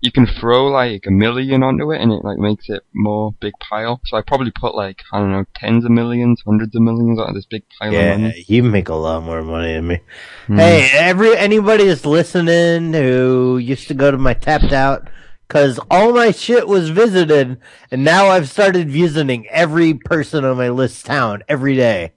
[0.00, 3.52] You can throw like a million onto it and it like makes it more big
[3.60, 4.00] pile.
[4.06, 7.34] So I probably put like I don't know tens of millions, hundreds of millions onto
[7.34, 10.00] this big pile of Yeah, you make a lot more money than me.
[10.46, 10.56] Hmm.
[10.56, 15.08] Hey, every anybody that's listening who used to go to my tapped out,
[15.46, 20.70] because all my shit was visited, and now I've started visiting every person on my
[20.70, 22.12] list town every day.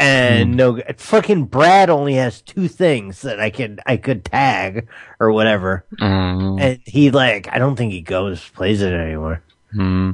[0.00, 4.88] And no, fucking Brad only has two things that I could I could tag
[5.20, 6.58] or whatever, Mm.
[6.60, 9.42] and he like I don't think he goes plays it anymore.
[9.74, 10.12] Hmm.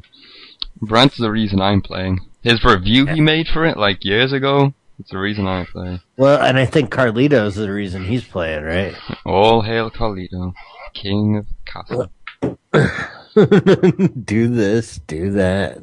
[0.83, 2.19] Brent's the reason I'm playing.
[2.43, 4.75] His review he made for it like years ago.
[4.99, 6.01] It's the reason I play.
[6.17, 8.95] Well, and I think Carlito's the reason he's playing, right?
[9.25, 10.53] All hail Carlito,
[10.95, 12.11] king of castle.
[14.25, 15.79] do this, do that.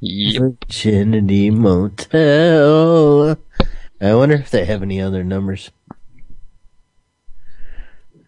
[0.00, 0.42] Yep.
[0.68, 3.36] Virginity Motel.
[4.00, 5.70] I wonder if they have any other numbers.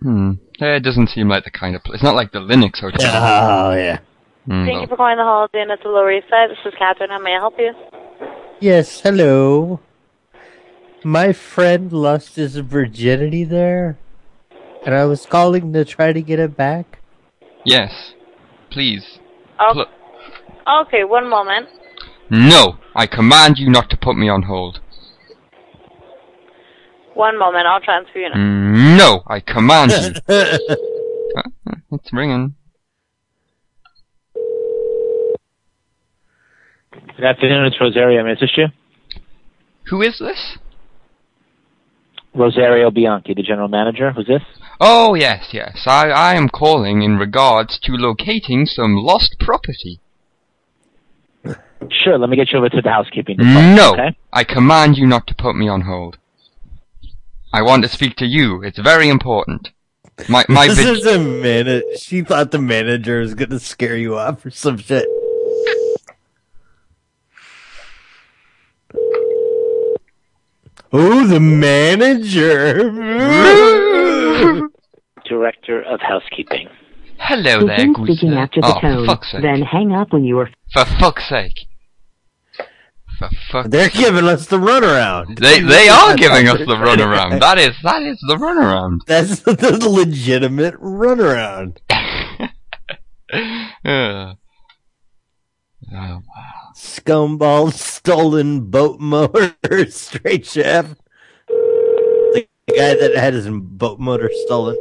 [0.02, 0.32] Hmm.
[0.60, 1.96] Eh, It doesn't seem like the kind of place.
[1.96, 3.10] It's not like the Linux hotel.
[3.12, 3.98] Oh yeah.
[4.46, 6.50] Hmm, Thank you for calling the Holiday Inn at the Lower East Side.
[6.50, 7.10] This is Catherine.
[7.10, 7.72] How may I help you?
[8.58, 9.80] Yes, hello.
[11.04, 13.96] My friend lost his virginity there,
[14.84, 16.98] and I was calling to try to get it back.
[17.64, 18.14] Yes.
[18.70, 19.18] Please.
[19.58, 19.86] Oh, Pl-
[20.86, 21.68] okay, one moment.
[22.30, 22.76] no!
[22.94, 24.80] I command you not to put me on hold.
[27.14, 27.66] One moment.
[27.66, 28.36] I'll transfer you now.
[28.36, 29.22] Mm, No!
[29.26, 30.36] I command you.
[31.36, 32.56] Uh, it's ringing.
[36.92, 38.22] Good afternoon, it's Rosario.
[38.24, 38.66] May I assist you?
[39.90, 40.58] Who is this?
[42.34, 44.10] Rosario Bianchi, the general manager.
[44.12, 44.42] Who's this?
[44.80, 45.84] Oh, yes, yes.
[45.86, 50.00] I, I am calling in regards to locating some lost property.
[51.90, 53.76] Sure, let me get you over to the housekeeping department.
[53.76, 53.92] No!
[53.94, 54.16] Okay?
[54.32, 56.18] I command you not to put me on hold.
[57.52, 58.62] I want to speak to you.
[58.62, 59.70] It's very important.
[60.28, 61.84] My, my this vid- is a minute.
[61.98, 65.06] She thought the manager was gonna scare you off or some shit.
[70.92, 72.90] Oh, the manager.
[75.28, 76.68] Director of housekeeping.
[77.18, 78.06] Hello there, Begin Goose.
[78.18, 79.06] speaking after the oh, for tone.
[79.06, 79.42] fuck's sake.
[79.42, 81.66] Then hang up when you are For fuck's sake.
[83.20, 85.38] For fuck's They're giving us the runaround.
[85.38, 87.40] They they are giving us the runaround.
[87.40, 89.00] That is that is the runaround.
[89.06, 91.78] That's the legitimate runaround.
[95.92, 96.18] Uh,
[96.74, 99.54] Scumball stolen boat motor
[99.88, 100.96] straight chef.
[101.46, 104.76] The guy that had his boat motor stolen.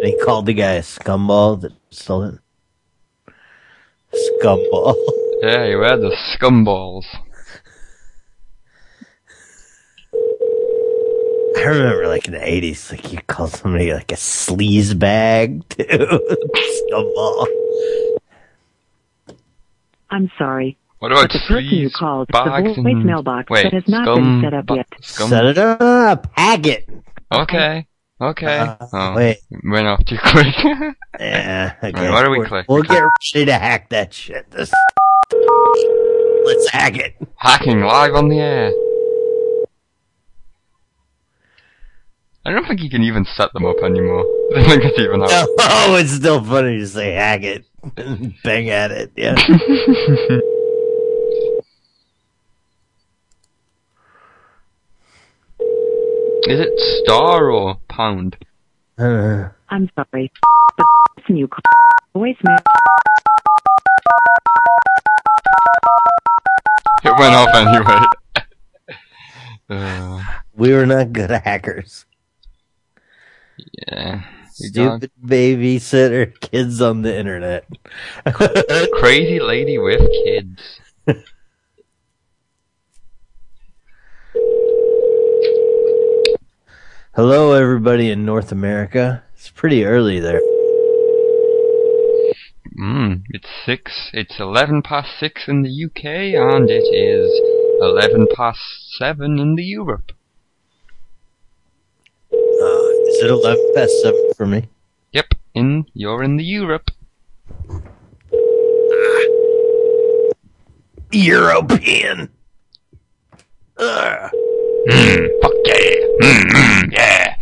[0.00, 2.40] And he called the guy a scumball that stole it.
[4.12, 4.94] Scumball.
[5.42, 7.06] yeah, you had the scumballs.
[11.56, 15.84] I remember like in the eighties, like you called somebody like a sleaze bag too.
[15.84, 17.46] Scumball.
[20.10, 20.76] I'm sorry.
[20.98, 24.04] What about the person you called, the bags voice and- mailbox wait, that has not
[24.04, 24.86] scum been set up yet.
[25.02, 26.88] scum- Set it up, hag it.
[27.32, 27.86] Okay.
[28.20, 28.58] Okay.
[28.58, 29.38] Uh, oh, wait.
[29.64, 30.54] Went off too quick.
[31.18, 31.92] Yeah, okay.
[31.92, 32.66] Right, what do we We're- click?
[32.68, 33.02] We'll get
[33.34, 34.50] ready to hack that shit.
[34.50, 34.70] This-
[36.44, 37.14] Let's hack it.
[37.36, 38.70] Hacking live on the air.
[42.46, 44.20] I don't think you can even set them up anymore.
[44.56, 45.46] I don't think it's even how.
[45.88, 47.64] Oh, it's still funny to say hack it.
[48.44, 49.34] Bang at it, yeah.
[56.48, 58.36] Is it star or pound?
[58.96, 60.30] Uh, I'm sorry.
[60.78, 60.86] The
[61.16, 61.64] person you called
[62.14, 62.62] voicemail.
[67.02, 68.06] It went off anyway.
[69.68, 70.22] uh,
[70.54, 72.06] we were not good hackers.
[73.58, 74.22] Yeah.
[74.52, 77.66] Stupid babysitter, kids on the internet.
[78.92, 80.80] crazy lady with kids.
[87.14, 89.22] Hello, everybody in North America.
[89.34, 90.40] It's pretty early there.
[92.78, 94.10] Mm, it's six.
[94.12, 97.30] It's eleven past six in the UK, and it is
[97.80, 98.60] eleven past
[98.98, 100.12] seven in the Europe.
[103.16, 104.68] Uh, is it 11 past 7 for me?
[105.12, 106.90] Yep, in you're in the Europe.
[111.12, 112.28] European.
[113.78, 114.30] Ugh.
[114.88, 116.06] Mm, fuck yeah.
[116.20, 117.34] Mm, mm, yeah.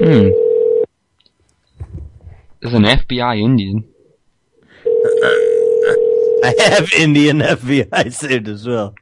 [0.00, 0.28] Hmm.
[2.60, 3.84] There's an FBI Indian.
[6.44, 8.94] I have Indian FBI saved as well.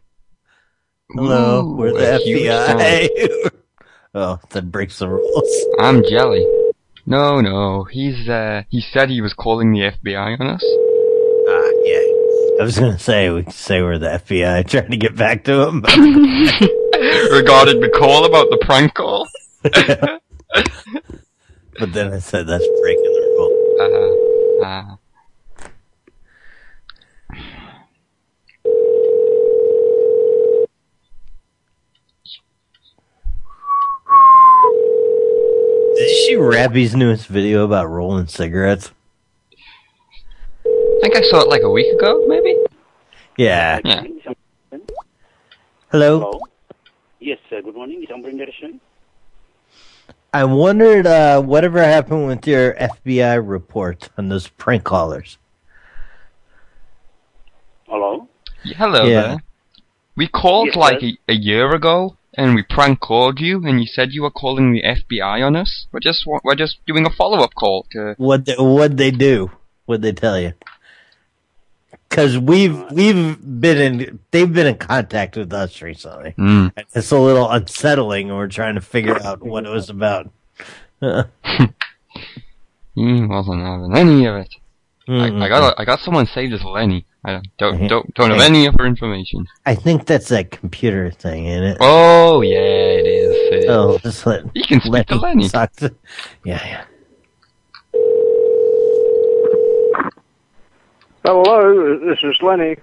[1.11, 3.51] Hello, Ooh, we're the FBI.
[4.15, 5.65] oh, that breaks the rules.
[5.79, 6.45] I'm jelly.
[7.07, 7.85] No, no.
[7.85, 10.65] He's uh he said he was calling the FBI on us.
[11.49, 12.03] Ah, yeah.
[12.61, 15.69] I was gonna say we could say we're the FBI trying to get back to
[15.69, 15.83] him.
[17.31, 19.29] Regarding the call about the prank call.
[19.63, 20.21] but
[21.93, 23.53] then I said that's breaking the rule.
[24.61, 24.97] Uh, uh,
[35.97, 38.91] Did you see Rappy's newest video about rolling cigarettes?
[40.65, 42.57] I think I saw it like a week ago, maybe?
[43.37, 43.81] Yeah.
[43.85, 44.03] Yeah.
[45.91, 46.41] Hello.
[47.21, 47.63] Yes, sir.
[47.63, 48.03] Good morning.
[48.03, 48.81] It's Umbrella Restaurant.
[50.33, 55.39] I wondered uh, whatever happened with your FBI report on those prank callers.
[57.87, 58.29] Hello?
[58.65, 59.23] Hello Yeah.
[59.23, 59.43] there.
[60.17, 63.87] We called Yes, like a, a year ago, and we prank called you, and you
[63.87, 65.87] said you were calling the FBI on us.
[65.93, 68.15] We're just we're just doing a follow up call to.
[68.19, 69.51] What they, what they do?
[69.87, 70.53] What they tell you?
[72.09, 76.35] Because we've we've been in they've been in contact with us recently.
[76.39, 76.73] Mm.
[76.95, 80.31] It's a little unsettling, and we're trying to figure out what it was about.
[82.97, 84.55] He wasn't having any of it.
[85.07, 87.05] I, I got a, I got someone saved as Lenny.
[87.27, 88.47] I don't don't don't, don't have Hey.
[88.47, 89.47] any other information.
[89.67, 91.77] I think that's that computer thing, ain't it?
[91.81, 93.35] Oh yeah, it is.
[93.35, 93.69] It is.
[93.69, 95.49] Oh, just let You can speak let to Lenny.
[95.49, 95.95] to-
[96.45, 96.85] yeah, yeah.
[101.25, 102.77] Hello, this is Lenny.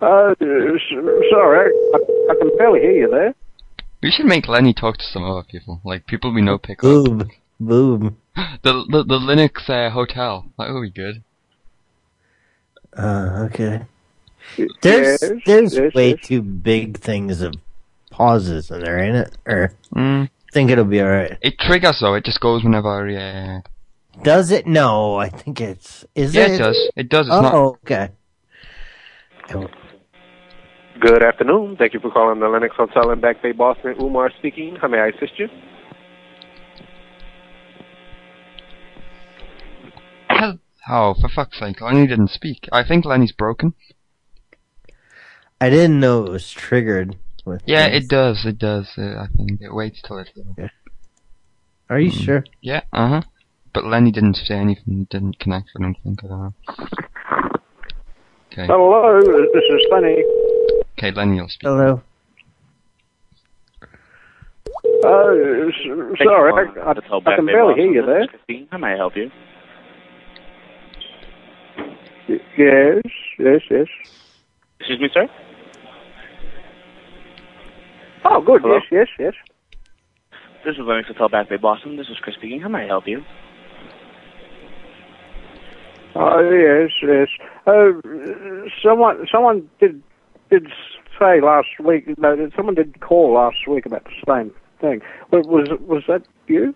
[0.00, 1.98] Uh, s- sorry, I,
[2.30, 3.34] I can barely hear you there.
[4.02, 6.82] We should make Lenny talk to some other people, like people we know pick up.
[6.82, 7.30] Boom,
[7.60, 8.16] boom.
[8.34, 10.46] The the, the Linux uh, hotel.
[10.58, 11.22] That would be good.
[12.96, 13.82] Uh, okay.
[14.82, 16.26] There's Yes, there's yes, way yes.
[16.26, 17.54] too big things of
[18.10, 19.36] pauses in there, ain't it?
[19.46, 20.28] Or Mm.
[20.52, 21.38] think it'll be alright.
[21.42, 22.14] It triggers though.
[22.14, 23.08] It just goes whenever.
[23.08, 23.60] Yeah.
[24.22, 24.66] Does it?
[24.66, 26.04] No, I think it's.
[26.14, 26.52] Is Yeah, it?
[26.52, 26.90] it does.
[26.96, 27.26] It does.
[27.26, 27.54] It's oh, not.
[27.54, 28.08] okay.
[31.00, 31.76] Good afternoon.
[31.76, 33.94] Thank you for calling the Lennox Hotel in Back Bay, Boston.
[34.00, 34.76] Umar speaking.
[34.80, 35.48] How may I assist you?
[40.38, 40.58] Hell-
[40.88, 41.80] Oh, for fuck's sake!
[41.80, 42.68] Lenny didn't speak.
[42.72, 43.72] I think Lenny's broken.
[45.60, 47.16] I didn't know it was triggered.
[47.44, 48.04] With Yeah, things.
[48.04, 48.44] it does.
[48.44, 48.88] It does.
[48.98, 50.30] Uh, I think it waits till it's.
[51.88, 52.24] Are you Mm.
[52.24, 52.44] sure?
[52.60, 52.80] Yeah.
[52.92, 53.22] Uh huh.
[53.72, 55.06] But Lenny didn't say anything.
[55.08, 55.70] Didn't connect.
[55.78, 56.24] I don't think.
[56.24, 56.54] I don't know.
[58.52, 58.66] Okay.
[58.66, 60.24] Hello, this is Lenny.
[60.98, 61.68] Okay, Lenny you'll speak.
[61.68, 62.02] Hello.
[65.04, 65.08] Uh,
[66.22, 68.26] sorry, I, I, I can barely hear you there.
[68.70, 69.30] How may I help you?
[72.56, 73.02] Yes,
[73.38, 73.86] yes, yes.
[74.80, 75.28] Excuse me, sir?
[78.24, 78.62] Oh, good.
[78.62, 78.76] Hello?
[78.76, 79.34] Yes, yes, yes.
[80.64, 81.96] This is Lennox Hotel Back Bay, Boston.
[81.96, 82.60] This is Chris speaking.
[82.60, 83.22] How may I help you?
[86.14, 87.28] Oh, yes, yes.
[87.66, 87.92] Uh,
[88.82, 90.02] someone, someone did
[90.50, 90.66] did
[91.18, 92.04] say last week.
[92.18, 95.00] No, someone did call last week about the same thing.
[95.32, 96.74] Was was, was that you?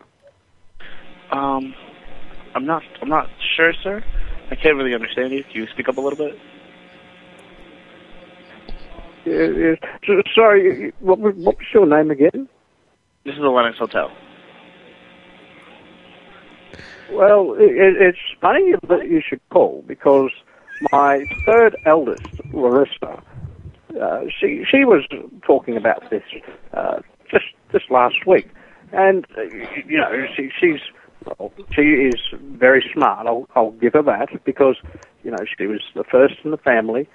[1.31, 1.75] Um,
[2.55, 2.83] I'm not.
[3.03, 3.27] I'm not
[3.57, 4.03] sure, sir.
[4.51, 5.43] I can't really understand you.
[5.45, 6.39] Can you speak up a little bit?
[9.25, 9.79] Yes.
[10.07, 12.49] So, sorry, what was, what was your name again?
[13.25, 14.11] This is the Lennox Hotel.
[17.11, 20.31] Well, it, it's funny that you should call because
[20.93, 23.23] my third eldest, Larissa,
[24.01, 25.05] uh, she she was
[25.45, 26.23] talking about this
[26.75, 28.49] uh, just just last week,
[28.93, 29.43] and uh,
[29.87, 30.81] you know she she's
[31.75, 32.21] she is
[32.59, 33.27] very smart.
[33.27, 34.77] I'll I'll give her that because
[35.23, 37.09] you know she was the first in the family,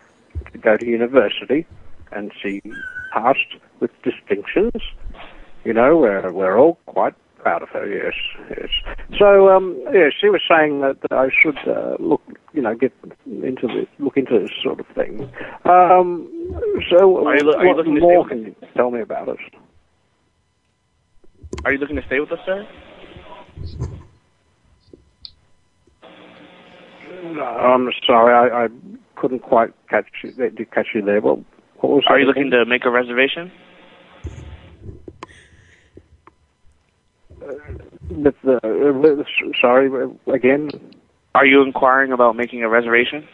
[0.52, 1.66] to go to university,
[2.12, 2.62] and she
[3.12, 4.72] passed with distinctions.
[5.64, 7.88] You know, we're we're all quite proud of her.
[7.88, 8.14] Yes,
[8.50, 8.70] yes.
[9.20, 12.22] So, um, yeah, she was saying that, I should uh, look,
[12.54, 12.94] you know, get
[13.26, 15.30] into this, look into this sort of thing.
[15.66, 16.30] Um,
[16.90, 19.38] so, Are you lo- are you what looking more can you tell me about it?
[21.66, 22.68] Are you looking to stay with us, sir?
[27.10, 28.68] No, I'm sorry, I, I
[29.16, 30.32] couldn't quite catch you,
[30.74, 31.22] catch you there.
[31.22, 31.44] Well,
[31.78, 33.52] what was Are you looking to make a reservation?
[38.10, 40.70] With the, uh, sorry, uh, again.
[41.34, 43.28] Are you inquiring about making a reservation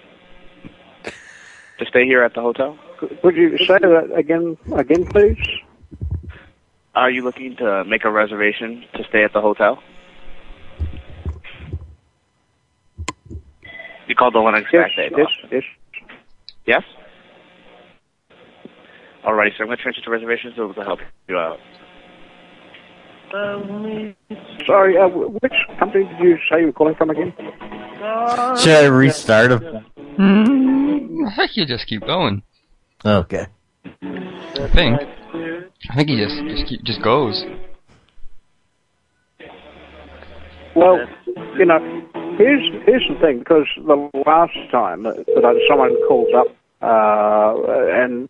[1.79, 2.77] to stay here at the hotel?
[3.23, 5.38] Would you say that again, again, please?
[6.93, 9.81] Are you looking to make a reservation to stay at the hotel?
[14.08, 15.51] You called the Lennox Yes, Back Bay, yes, boss.
[15.51, 15.64] yes.
[16.66, 16.84] Yes?
[19.26, 21.60] Alrighty, so I'm going to transfer to reservations to to help you out.
[24.66, 27.34] Sorry, uh, which company did you say you were calling from again?
[28.58, 29.86] Should I restart him?
[30.18, 32.41] Mm, I think you just keep going.
[33.05, 33.47] Okay.
[34.01, 35.01] I think.
[35.89, 37.43] I think he just just keep, just goes.
[40.78, 40.99] Well,
[41.57, 41.80] you know,
[42.38, 43.39] here's here's the thing.
[43.39, 46.47] Because the last time that, that I, someone called up
[46.82, 47.55] uh,
[47.91, 48.30] and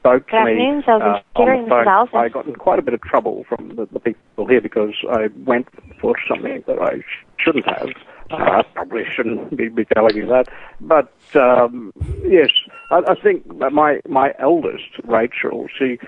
[0.00, 3.44] spoke to me uh, on the phone, I got in quite a bit of trouble
[3.46, 5.68] from the, the people here because I went
[6.00, 7.90] for something that I sh- shouldn't have.
[8.30, 10.48] Uh, I probably shouldn't be, be telling you that,
[10.80, 11.92] but um,
[12.24, 12.48] yes,
[12.90, 15.98] I, I think my my eldest Rachel, she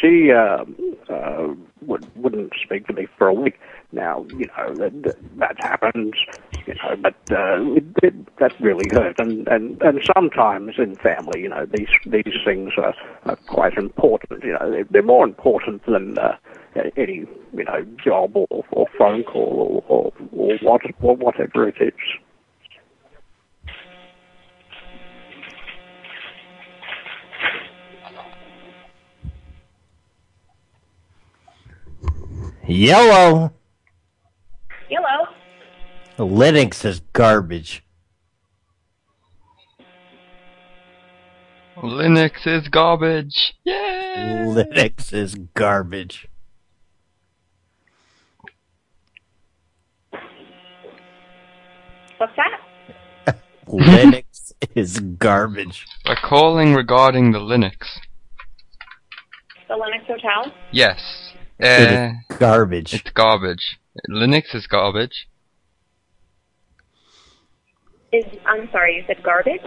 [0.00, 0.76] she um,
[1.08, 1.48] uh,
[1.82, 3.58] would, wouldn't speak to me for a week.
[3.92, 6.14] Now, you know, that, that, that happens,
[6.66, 9.18] you know, but uh, it, it, that really hurt.
[9.18, 14.44] And, and, and sometimes in family, you know, these, these things are, are quite important.
[14.44, 16.36] You know, they're, they're more important than uh,
[16.96, 21.76] any, you know, job or, or phone call or, or, or, what, or whatever it
[21.80, 21.94] is.
[32.70, 33.52] Yellow.
[34.88, 35.26] Yellow.
[36.18, 37.82] Linux is garbage.
[41.76, 43.54] Linux is garbage.
[43.64, 44.44] Yeah.
[44.46, 46.28] Linux is garbage.
[52.18, 53.36] What's that?
[53.66, 55.86] Linux is garbage.
[56.06, 57.98] We're calling regarding the Linux.
[59.66, 60.52] The Linux Hotel?
[60.70, 61.30] Yes.
[61.62, 62.94] It Uh, is garbage.
[62.94, 63.78] it's garbage.
[64.08, 65.28] Linux is garbage.
[68.12, 69.60] Is I'm sorry, you said garbage?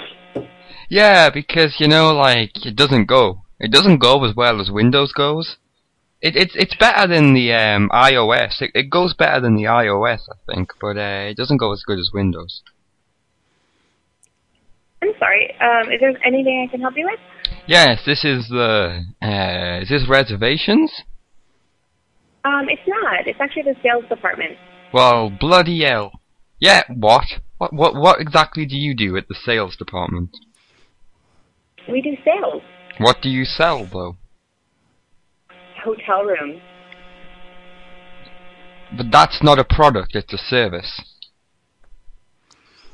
[0.89, 3.41] Yeah, because you know, like it doesn't go.
[3.59, 5.57] It doesn't go as well as Windows goes.
[6.21, 8.61] It, it's it's better than the um, iOS.
[8.61, 11.83] It, it goes better than the iOS, I think, but uh, it doesn't go as
[11.85, 12.61] good as Windows.
[15.01, 15.53] I'm sorry.
[15.59, 17.19] Um, is there anything I can help you with?
[17.67, 19.03] Yes, this is the.
[19.21, 20.91] Uh, is this reservations?
[22.45, 23.27] Um, it's not.
[23.27, 24.57] It's actually the sales department.
[24.93, 26.11] Well, bloody hell.
[26.59, 27.25] Yeah, what?
[27.57, 30.29] What what what exactly do you do at the sales department?
[31.89, 32.61] We do sales.
[32.99, 34.17] What do you sell though?
[35.83, 36.61] Hotel rooms.
[38.95, 41.01] But that's not a product, it's a service.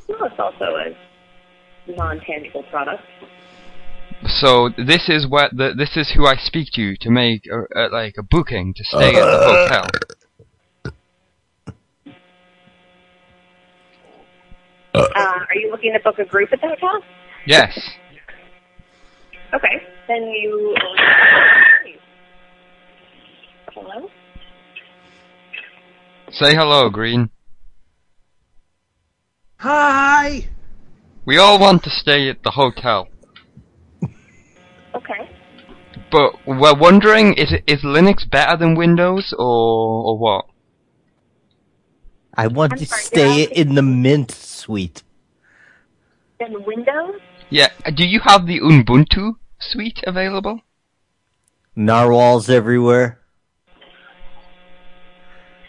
[0.07, 3.03] Well, it's also a non-tangible product.
[4.27, 7.87] So this is what the this is who I speak to to make a, a,
[7.89, 9.87] like a booking to stay at the hotel.
[14.93, 17.01] Uh, are you looking to book a group at the hotel?
[17.45, 17.79] Yes.
[19.53, 19.81] Okay.
[20.07, 20.75] Then you.
[23.73, 24.09] Hello.
[26.31, 27.29] Say hello, Green.
[29.57, 30.47] Hi.
[31.25, 33.08] We all want to stay at the hotel,
[34.99, 35.29] Okay.
[36.11, 40.45] but we're wondering is it, is Linux better than Windows or or what?
[42.35, 45.03] I want I'm to sorry, stay you're in the Mint suite.
[46.39, 47.19] Then Windows.
[47.49, 47.69] Yeah.
[47.95, 50.61] Do you have the Ubuntu suite available?
[51.75, 53.19] Narwhals everywhere.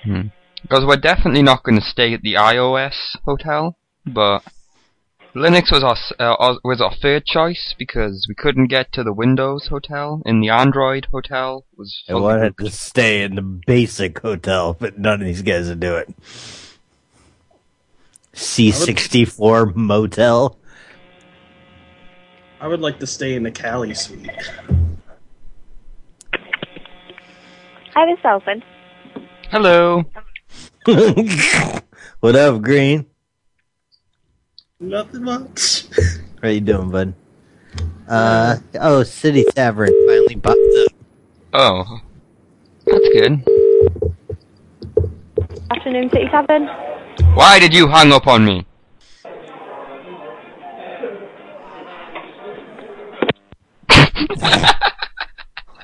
[0.05, 0.28] Hmm.
[0.62, 3.76] Because we're definitely not going to stay at the iOS hotel,
[4.07, 4.43] but
[5.35, 9.68] Linux was our uh, was our third choice because we couldn't get to the Windows
[9.68, 12.03] hotel, and the Android hotel was.
[12.09, 12.70] I fully wanted booked.
[12.70, 16.12] to stay in the basic hotel, but none of these guys would do it.
[18.35, 20.59] C64 motel.
[22.61, 24.28] I would like to stay in the Cali suite.
[27.95, 28.62] Hi, this is
[29.51, 30.05] Hello.
[32.20, 33.09] what up, Green?
[34.81, 35.85] Nothing much.
[36.43, 37.14] How you doing, bud?
[38.09, 40.93] Uh oh, City Tavern finally popped up.
[41.53, 42.01] Oh,
[42.87, 43.45] that's good.
[45.70, 46.66] Afternoon, City Tavern.
[47.35, 48.66] Why did you hang up on me?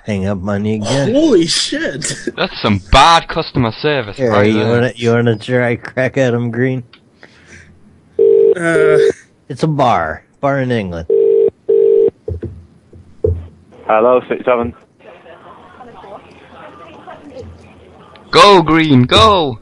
[0.04, 1.12] Hang up on you again.
[1.14, 2.12] Holy shit!
[2.36, 4.68] That's some bad customer service, Here, right you there.
[4.68, 6.84] wanna you wanna try crack at him, Green?
[8.56, 8.96] Uh,
[9.48, 11.06] It's a bar, bar in England.
[13.86, 14.74] Hello, six seven.
[18.30, 19.58] Go, Green, go!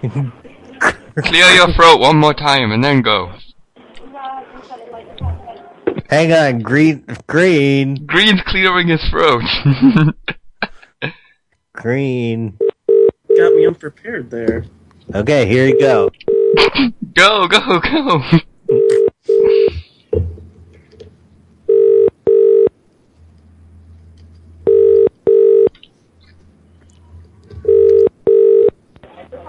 [0.00, 3.32] Clear your throat one more time and then go.
[6.08, 9.42] Hang on, Green, Green, Green's clearing his throat.
[11.72, 12.58] Green.
[13.42, 14.64] Got me unprepared there.
[15.12, 16.10] Okay, here you go.
[17.14, 18.22] go, go, go!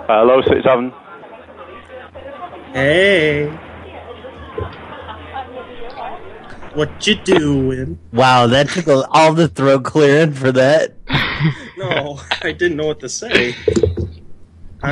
[0.05, 0.91] Uh, hello, six seven.
[2.73, 3.45] Hey.
[6.73, 7.99] What you doing?
[8.11, 10.95] Wow, that took all the throat clearing for that.
[11.77, 13.55] No, I didn't know what to say.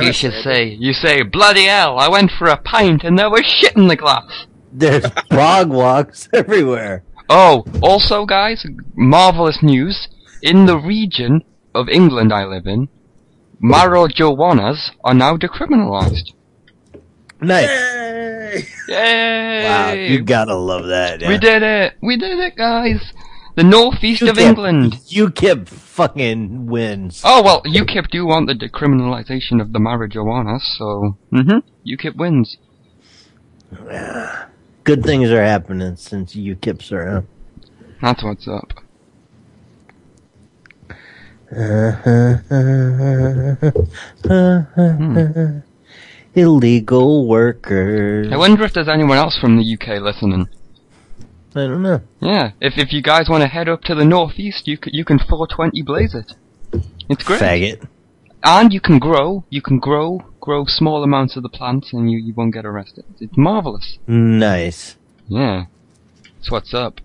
[0.00, 3.44] You should say, you say, bloody hell, I went for a pint and there was
[3.44, 4.46] shit in the glass.
[4.72, 7.04] There's bog walks everywhere.
[7.28, 8.64] Oh, also guys,
[8.94, 10.08] marvelous news.
[10.40, 12.88] In the region of England I live in,
[13.62, 16.32] marijuanas are now decriminalized.
[17.40, 17.68] Nice.
[18.88, 19.64] Yay!
[19.64, 21.20] Wow, you gotta love that.
[21.20, 21.94] We did it!
[22.02, 23.12] We did it, guys!
[23.54, 24.94] The northeast of England.
[25.08, 27.20] UKIP fucking wins.
[27.24, 32.56] Oh well, UKIP do want the decriminalization of the marijuana, so mm-hmm, UKIP wins.
[34.84, 37.26] Good things are happening since UKIP's around.
[38.00, 38.72] That's what's up.
[46.34, 48.32] Illegal workers.
[48.32, 50.48] I wonder if there's anyone else from the UK listening.
[51.54, 52.00] I don't know.
[52.20, 55.04] Yeah, if if you guys want to head up to the northeast, you can, you
[55.04, 56.32] can 420 blaze it.
[57.08, 57.40] It's great.
[57.40, 57.86] Faggot.
[58.42, 62.18] And you can grow, you can grow, grow small amounts of the plants, and you,
[62.18, 63.04] you won't get arrested.
[63.20, 63.98] It's marvelous.
[64.06, 64.96] Nice.
[65.28, 65.66] Yeah,
[66.36, 67.00] that's what's up.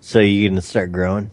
[0.00, 1.30] So you gonna start growing?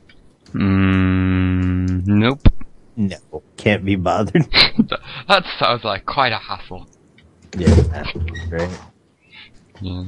[0.54, 2.48] Mm, nope.
[2.96, 4.44] No, can't be bothered.
[5.28, 6.88] that sounds like quite a hassle.
[7.58, 8.04] Yeah,
[8.50, 8.80] right.
[9.82, 10.04] Yeah.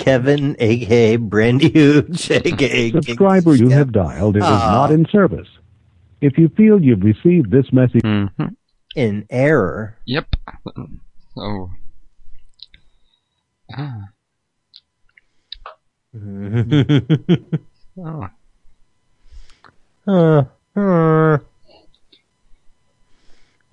[0.00, 4.70] Kevin, aka Brandy Hooch, aka subscriber you have dialed is Ah.
[4.72, 5.46] not in service.
[6.22, 8.02] If you feel you've received this message,
[8.96, 9.96] in error.
[10.06, 10.36] Yep.
[11.34, 11.70] So.
[13.76, 14.08] Ah.
[17.98, 18.28] Oh.
[20.06, 20.44] Uh,
[20.76, 21.38] uh.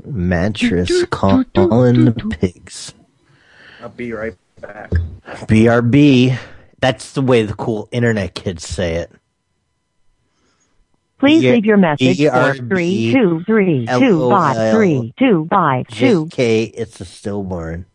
[0.05, 2.93] Mattress calling the pigs.
[3.81, 4.39] I'll be right back.
[4.61, 6.37] BRB.
[6.79, 9.11] That's the way the cool internet kids say it.
[11.19, 15.87] Please Yeah, leave your message for BRB, three two three two five three two five
[15.87, 16.25] two.
[16.27, 17.85] JK, it's a stillborn.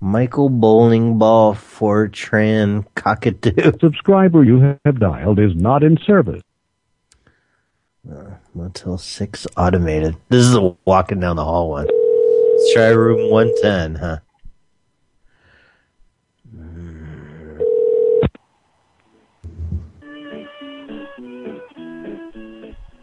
[0.00, 3.72] Michael Bowling Ball Fortran Cockatoo.
[3.80, 6.42] subscriber you have dialed is not in service.
[8.10, 10.16] Uh, Motel 6 automated.
[10.28, 11.86] This is a walking down the hall one.
[11.86, 14.18] Let's try room 110, huh?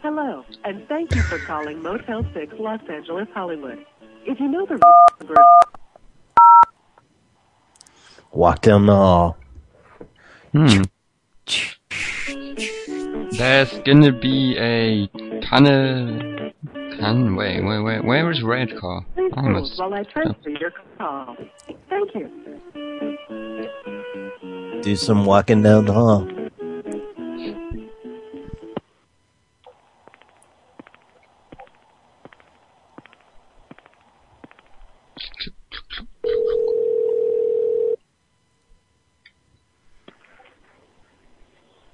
[0.00, 3.84] Hello, and thank you for calling Motel 6 Los Angeles, Hollywood.
[4.24, 4.80] If you know the room
[5.20, 5.34] number,
[8.32, 9.36] Walk down the hall.
[10.52, 10.82] Hmm.
[13.32, 15.10] There's gonna be a
[15.52, 16.52] kind of.
[16.98, 18.04] Can wait, wait, wait.
[18.04, 19.04] Where is red car?
[19.14, 19.78] please I hold must.
[19.78, 21.36] while I transfer your call.
[21.88, 22.30] Thank you.
[24.82, 26.28] Do some walking down the hall.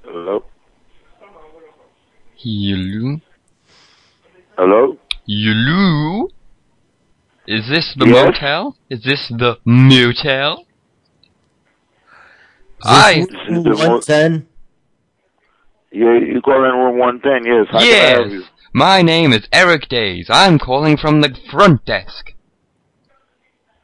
[0.05, 0.45] Hello.
[2.37, 3.21] Hello?
[4.59, 4.99] Hello?
[5.29, 6.29] Hello?
[7.47, 8.25] Is this the Yes?
[8.25, 8.77] motel?
[8.91, 10.67] Is this the motel?
[12.83, 14.49] I One ten.
[15.93, 17.45] You you calling room one ten?
[17.45, 17.67] Yes.
[17.71, 18.41] How can I help you?
[18.41, 18.51] Yes.
[18.73, 20.27] My name is Eric Days.
[20.29, 22.33] I'm calling from the front desk.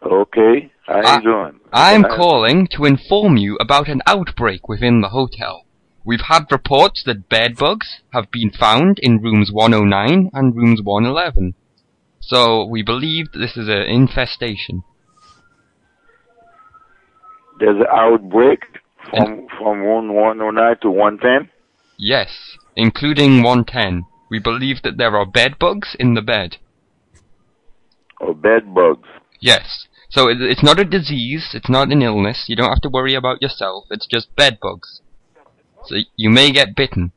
[0.02, 0.72] Okay.
[0.88, 1.60] How you I- doing?
[1.72, 5.66] I'm I- calling to inform you about an outbreak within the hotel.
[6.04, 11.54] We've had reports that bed bugs have been found in rooms 109 and rooms 111.
[12.20, 14.84] So we believe this is an infestation.
[17.58, 18.60] There's an outbreak
[19.10, 20.00] from from oh
[20.50, 21.50] nine to one ten.
[21.96, 24.06] Yes, including 110.
[24.30, 26.56] We believe that there are bed bugs in the bed.
[28.20, 29.08] Or bed bugs.
[29.40, 29.86] Yes.
[30.08, 33.14] So it, it's not a disease, it's not an illness, you don't have to worry
[33.14, 35.00] about yourself, it's just bed bugs.
[35.86, 37.12] So you may get bitten.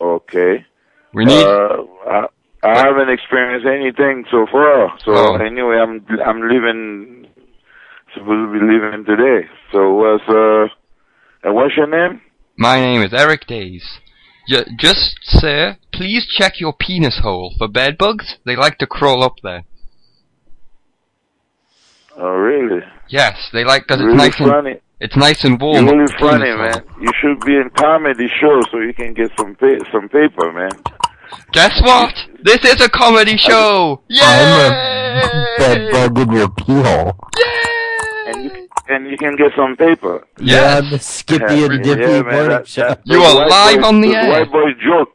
[0.00, 0.64] Okay.
[1.12, 2.26] We need- Uh, I,
[2.62, 4.96] I haven't experienced anything so far.
[5.04, 5.34] So Oh.
[5.36, 7.26] anyway, I'm I'm leaving.
[8.14, 9.48] Supposed to be leaving today.
[9.70, 10.66] So what's uh,
[11.44, 12.20] and what's your name?
[12.56, 13.84] My name is Eric Days.
[14.76, 18.38] Just, sir, please check your penis hole for bed bugs.
[18.44, 19.62] They like to crawl up there.
[22.16, 22.82] Oh really?
[23.08, 24.70] Yes, they like because Really it's nice funny.
[24.72, 25.86] and it's nice and warm.
[25.86, 26.82] You're really funny, man.
[27.00, 30.70] You should be in comedy show so you can get some pa- some paper, man.
[31.52, 32.14] Guess what?
[32.42, 34.02] This is a comedy show.
[34.10, 37.12] I'm a bed bug in your pee hole.
[38.26, 40.26] And you and you can get some paper.
[40.40, 42.88] Yeah, the Skippy and Dippy man, that- show.
[42.88, 44.30] that- You are white live boys- on the those air.
[44.30, 45.08] White boy joke.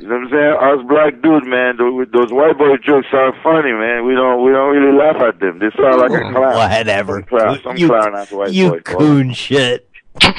[0.00, 0.80] You know what I'm saying?
[0.80, 4.06] Us black dude, man, those, those white boy jokes sound funny, man.
[4.06, 5.58] We don't we don't really laugh at them.
[5.58, 6.54] They sound like a clown.
[6.56, 7.14] Whatever.
[7.20, 8.80] Some clown, some You- clown at white You boy.
[8.80, 9.88] coon shit.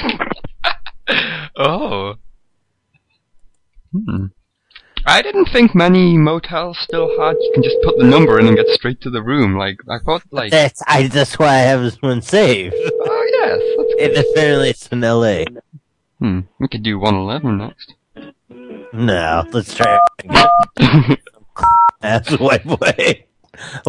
[1.56, 2.14] Oh.
[3.92, 4.26] Hmm.
[5.04, 7.36] I didn't think many motels still had.
[7.40, 9.56] You can just put the number in and get straight to the room.
[9.56, 11.08] Like I thought, like That's I.
[11.08, 12.74] That's why I have this one saved.
[12.78, 15.44] oh yes, that's And apparently it's in L.A.
[16.20, 16.40] Hmm.
[16.58, 17.94] We could do 111 next.
[18.92, 20.48] No, let's try it again.
[22.00, 23.24] That's white boy.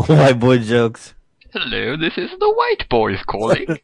[0.08, 1.14] White boy jokes.
[1.52, 3.66] Hello, this is the white boys calling.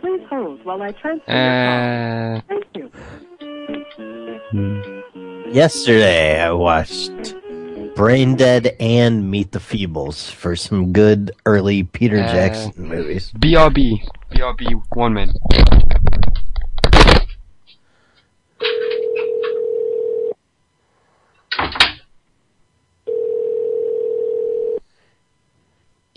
[0.00, 2.40] Please hold while I transfer your uh.
[2.40, 2.48] call.
[2.48, 2.90] Thank you.
[5.52, 7.34] Yesterday I watched
[7.96, 13.32] Braindead and Meet the Feebles for some good early Peter Uh, Jackson movies.
[13.38, 14.06] BRB.
[14.30, 14.82] BRB.
[14.94, 15.36] One minute.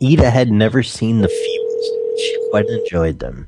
[0.02, 2.18] Ida had never seen the Feebles.
[2.20, 3.48] She quite enjoyed them.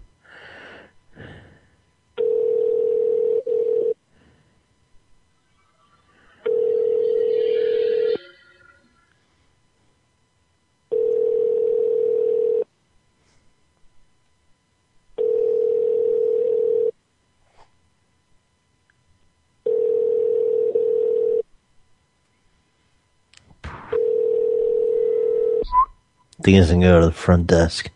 [26.41, 27.91] I think it's gonna go to the front desk.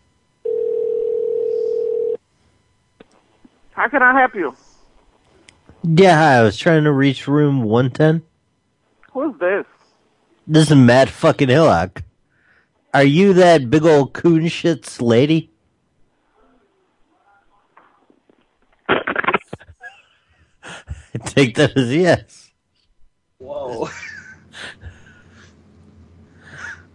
[3.72, 4.54] How can I help you?
[5.82, 8.22] Yeah, hi, I was trying to reach room 110.
[9.10, 9.66] Who's this?
[10.46, 12.04] This is Matt fucking Hillock.
[12.94, 15.50] Are you that big old coon shits lady?
[18.88, 19.34] I
[21.24, 22.52] take that as a yes.
[23.38, 23.88] Whoa.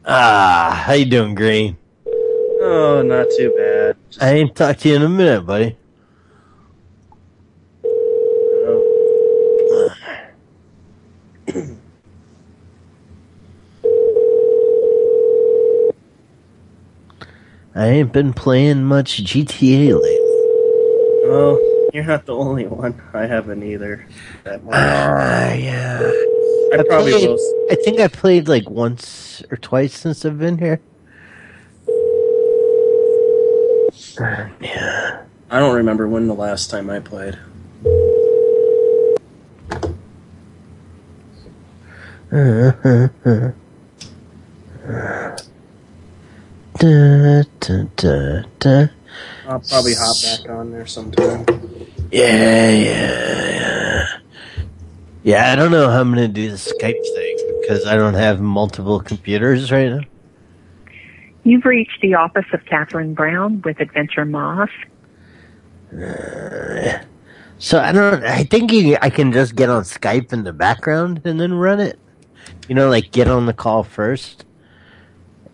[0.05, 1.77] Ah, how you doing, Green?
[2.63, 3.97] Oh, not too bad.
[4.19, 5.77] I ain't talked to you in a minute, buddy.
[17.73, 21.29] I ain't been playing much GTA lately.
[21.29, 21.59] Well,
[21.93, 23.01] you're not the only one.
[23.13, 24.05] I haven't either.
[24.73, 26.11] Ah, yeah.
[26.73, 27.67] I probably played- will.
[27.69, 30.79] I think I played like once or twice since I've been here.
[34.19, 35.21] Yeah.
[35.51, 37.37] I don't remember when the last time I played.
[46.79, 48.87] Da, da, da, da.
[49.47, 51.45] I'll probably hop back on there sometime.
[52.11, 53.90] Yeah, yeah, yeah.
[55.23, 58.41] Yeah, I don't know how I'm gonna do the Skype thing because I don't have
[58.41, 60.01] multiple computers right now.
[61.43, 64.69] You've reached the office of Catherine Brown with Adventure Moth.
[65.91, 66.99] Uh,
[67.57, 68.23] so I don't.
[68.23, 71.79] I think you, I can just get on Skype in the background and then run
[71.79, 71.99] it.
[72.67, 74.45] You know, like get on the call first.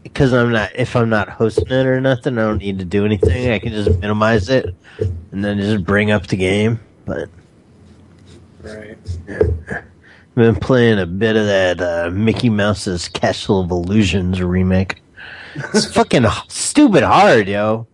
[0.04, 0.72] Because I'm not.
[0.76, 3.52] If I'm not hosting it or nothing, I don't need to do anything.
[3.52, 4.74] I can just minimize it
[5.32, 6.80] and then just bring up the game.
[7.06, 7.30] But
[8.76, 8.98] Right.
[9.70, 15.02] I've been playing a bit of that uh, Mickey Mouse's Castle of Illusions remake.
[15.56, 17.88] It's fucking stupid hard, yo.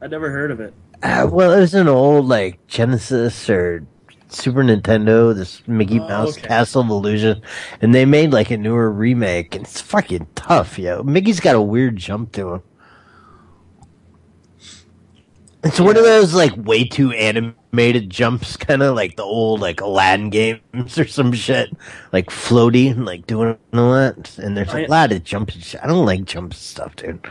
[0.00, 0.72] I never heard of it.
[1.02, 3.86] Uh, well, it was an old like Genesis or
[4.28, 6.46] Super Nintendo, this Mickey Mouse okay.
[6.46, 7.42] Castle of Illusion,
[7.82, 11.02] and they made like a newer remake, and it's fucking tough, yo.
[11.02, 12.62] Mickey's got a weird jump to him.
[15.62, 17.59] It's one of those like way too animated
[18.08, 21.70] jumps, kind of like the old like Aladdin games or some shit,
[22.12, 24.38] like floaty and like doing all that.
[24.38, 25.80] And there's a lot of shit.
[25.82, 27.24] I don't like jump stuff, dude.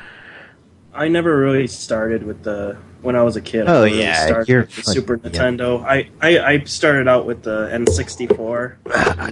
[0.93, 3.65] I never really started with the when I was a kid.
[3.67, 5.29] Oh, really yeah, you're with the fucking- Super yeah.
[5.29, 5.83] Nintendo.
[5.85, 8.75] I, I I started out with the N64.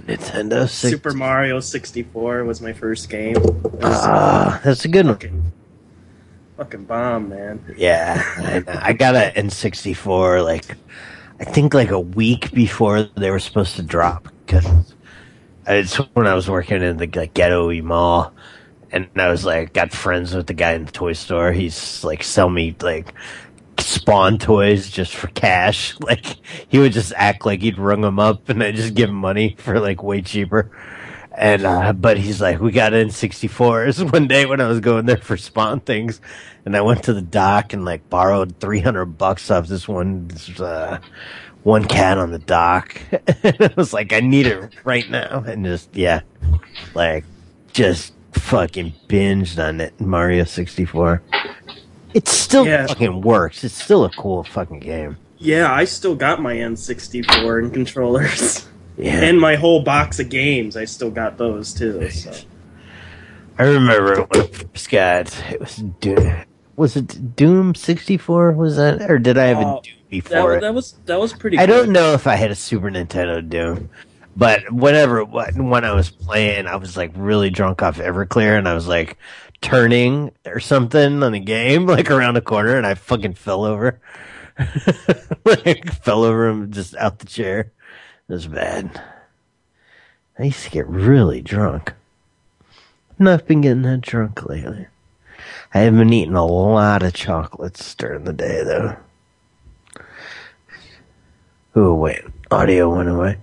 [0.06, 3.34] Nintendo six- Super Mario 64 was my first game.
[3.42, 5.52] Was Ah, that's a good one.
[6.58, 7.64] Fucking, bomb, man.
[7.76, 8.90] Yeah, I.
[8.90, 10.76] I got an N64 like
[11.40, 14.66] I think like a week before they were supposed to drop because
[15.66, 18.34] it's when I was working in the like, ghetto mall,
[18.90, 21.52] and I was like got friends with the guy in the toy store.
[21.52, 23.14] He's like sell me like
[23.78, 25.96] spawn toys just for cash.
[26.08, 26.26] Like
[26.68, 29.54] he would just act like he'd rung them up, and I just give him money
[29.58, 30.70] for like way cheaper.
[31.38, 35.18] And uh, but he's like, we got N64s one day when I was going there
[35.18, 36.20] for spawn things,
[36.64, 40.26] and I went to the dock and like borrowed three hundred bucks off this one
[40.26, 40.98] this, uh,
[41.62, 43.00] one cat on the dock.
[43.44, 46.22] and I was like, I need it right now, and just yeah,
[46.94, 47.24] like
[47.72, 51.22] just fucking binged on it Mario sixty four.
[52.14, 52.88] It still Yeah.
[52.88, 53.62] fucking works.
[53.62, 55.18] It's still a cool fucking game.
[55.38, 58.66] Yeah, I still got my N64 and controllers.
[58.98, 59.20] Yeah.
[59.20, 62.10] And my whole box of games, I still got those too.
[62.10, 62.32] So.
[63.58, 66.44] I remember when I first got it was Doom.
[66.76, 68.52] Was it Doom sixty four?
[68.52, 70.60] Was that or did I have a Oh, Doom before that, it?
[70.62, 71.58] that was that was pretty.
[71.58, 73.88] I don't know if I had a Super Nintendo Doom,
[74.36, 78.68] but whenever when when I was playing, I was like really drunk off Everclear, and
[78.68, 79.16] I was like
[79.60, 84.00] turning or something on the game, like around a corner, and I fucking fell over,
[85.44, 87.72] like fell over and just out the chair.
[88.28, 89.00] It was bad.
[90.38, 91.94] I used to get really drunk.
[93.18, 94.86] Not been getting that drunk lately.
[95.74, 98.96] I have been eating a lot of chocolates during the day, though.
[101.74, 103.38] Oh wait, audio went away.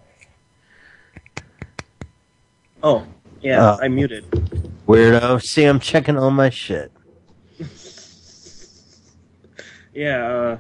[2.84, 3.06] Oh,
[3.42, 3.80] yeah, Oh.
[3.82, 4.30] I muted.
[4.88, 5.42] Weirdo.
[5.42, 6.92] See, I'm checking all my shit.
[9.98, 10.58] Yeah,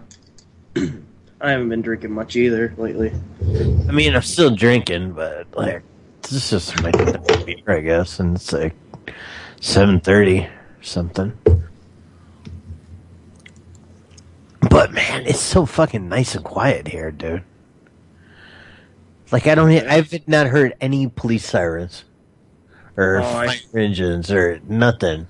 [0.78, 0.82] uh,
[1.46, 3.14] I haven't been drinking much either lately.
[3.88, 5.84] I mean, I'm still drinking, but like,
[6.24, 6.90] this is my
[7.46, 8.74] beer, I guess, and it's like
[9.60, 10.50] 7:30 or
[10.84, 11.38] something.
[14.72, 17.44] But man, it's so fucking nice and quiet here, dude.
[19.32, 22.06] Like I don't, I've not heard any police sirens
[22.98, 25.28] or Oh, I- fire engines or nothing.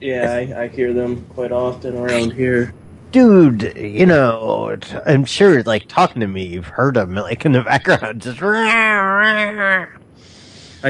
[0.00, 2.72] Yeah, I, I hear them quite often around here.
[3.10, 7.52] Dude, you know, t- I'm sure, like talking to me, you've heard them like in
[7.52, 9.88] the background, just I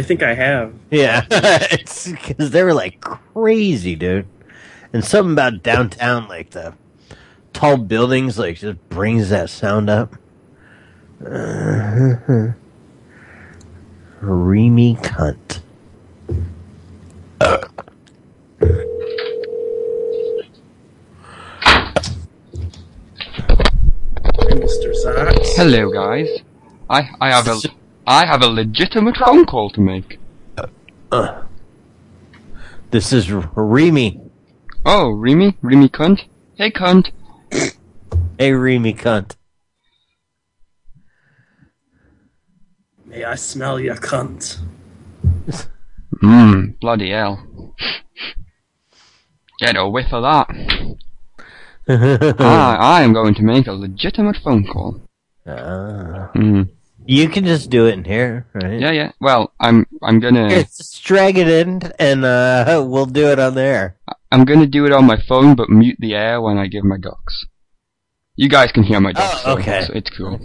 [0.03, 0.75] think I have.
[0.91, 4.27] Yeah, it's because they were like crazy, dude.
[4.93, 6.75] And something about downtown, like the
[7.53, 10.15] tall buildings, like just brings that sound up.
[11.25, 12.49] Uh,
[14.21, 15.61] Reamy cunt.
[24.61, 24.93] Mr.
[25.05, 25.50] Zox.
[25.61, 26.27] Hello, guys.
[26.89, 27.61] I I have a
[28.07, 30.19] I have a legitimate phone call to make.
[31.13, 31.43] Uh,
[32.91, 34.23] this is R- Reamy.
[34.87, 36.23] Oh, Remy, Remy cunt.
[36.55, 37.11] Hey, cunt.
[38.39, 39.37] Hey, Reamy cunt.
[43.05, 44.61] May I smell your cunt?
[46.23, 47.75] Mmm, bloody hell.
[49.59, 51.07] Get a whiff of that.
[52.41, 55.03] I, I am going to make a legitimate phone call.
[55.51, 56.31] Ah.
[56.35, 56.69] Mm.
[57.07, 58.79] You can just do it in here, right?
[58.79, 59.13] Yeah, yeah.
[59.21, 63.55] Well, I'm I'm gonna Here, just drag it in, and uh, we'll do it on
[63.55, 63.97] there.
[64.31, 66.99] I'm gonna do it on my phone, but mute the air when I give my
[66.99, 67.47] docs.
[68.37, 69.43] You guys can hear my docs.
[69.45, 69.83] Oh, okay.
[69.87, 70.39] So it's cool.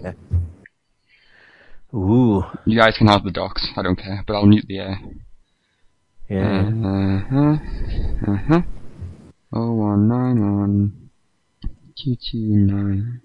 [1.94, 2.44] Ooh.
[2.66, 3.68] You guys can have the docs.
[3.78, 5.00] I don't care, but I'll mute the air.
[6.30, 6.68] Yeah.
[6.68, 7.56] Uh-huh.
[8.32, 8.62] Uh-huh.
[9.54, 11.10] Oh one nine one
[11.96, 13.22] two two nine.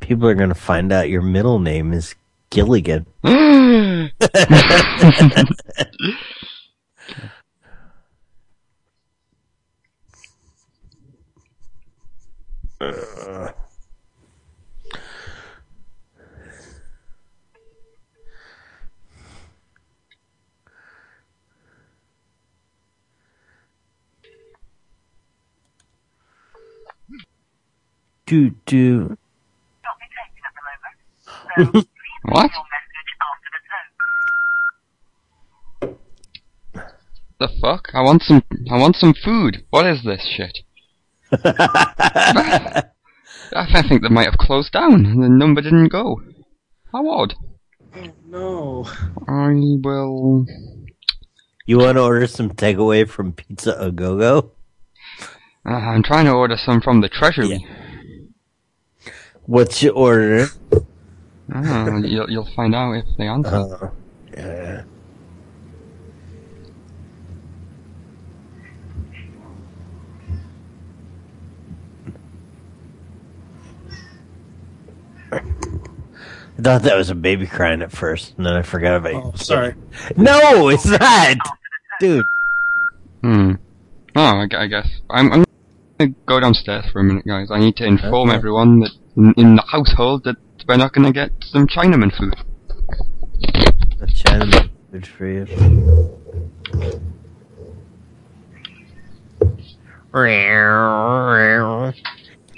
[0.00, 2.14] People are gonna find out your middle name is
[2.50, 3.06] Gilligan.
[12.80, 13.52] Uh,
[28.26, 29.16] do do.
[32.22, 32.50] What?
[37.40, 37.88] The fuck?
[37.94, 38.42] I want some.
[38.70, 39.64] I want some food.
[39.70, 40.58] What is this shit?
[41.44, 42.82] I
[43.54, 45.06] I think they might have closed down.
[45.06, 46.20] and The number didn't go.
[46.92, 47.34] How odd.
[48.26, 48.86] No.
[49.28, 49.52] I
[49.82, 50.46] will.
[51.66, 54.52] You want to order some takeaway from Pizza A Go Go?
[55.64, 57.64] Uh, I'm trying to order some from the treasury.
[59.44, 60.48] What's your order?
[61.52, 63.54] Ah, you'll, you'll find out if they answer.
[63.54, 63.90] Uh,
[64.36, 64.82] yeah.
[75.32, 79.22] I thought that was a baby crying at first, and then I forgot about you.
[79.24, 79.74] Oh, sorry.
[80.16, 81.36] No, it's not,
[82.00, 82.26] dude.
[83.22, 83.52] Hmm.
[84.16, 84.88] Oh, I, I guess.
[85.10, 85.44] I'm, I'm
[86.00, 87.50] gonna go downstairs for a minute, guys.
[87.50, 88.36] I need to inform Okay.
[88.36, 90.36] everyone that in, in the household that
[90.68, 92.34] we're not gonna get some Chinaman food.
[94.00, 95.46] A Chinaman food for you.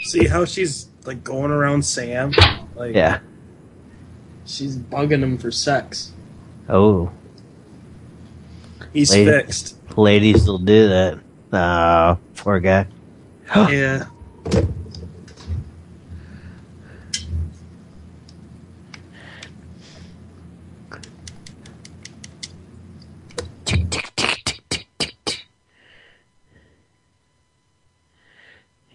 [0.00, 2.32] See how she's like going around Sam?
[2.74, 3.18] Like Yeah.
[4.44, 6.12] she's bugging him for sex.
[6.68, 7.11] Oh.
[8.92, 9.76] He's Lady- fixed.
[9.96, 11.18] Ladies will do that.
[11.52, 12.86] Ah, poor guy.
[13.56, 14.06] yeah.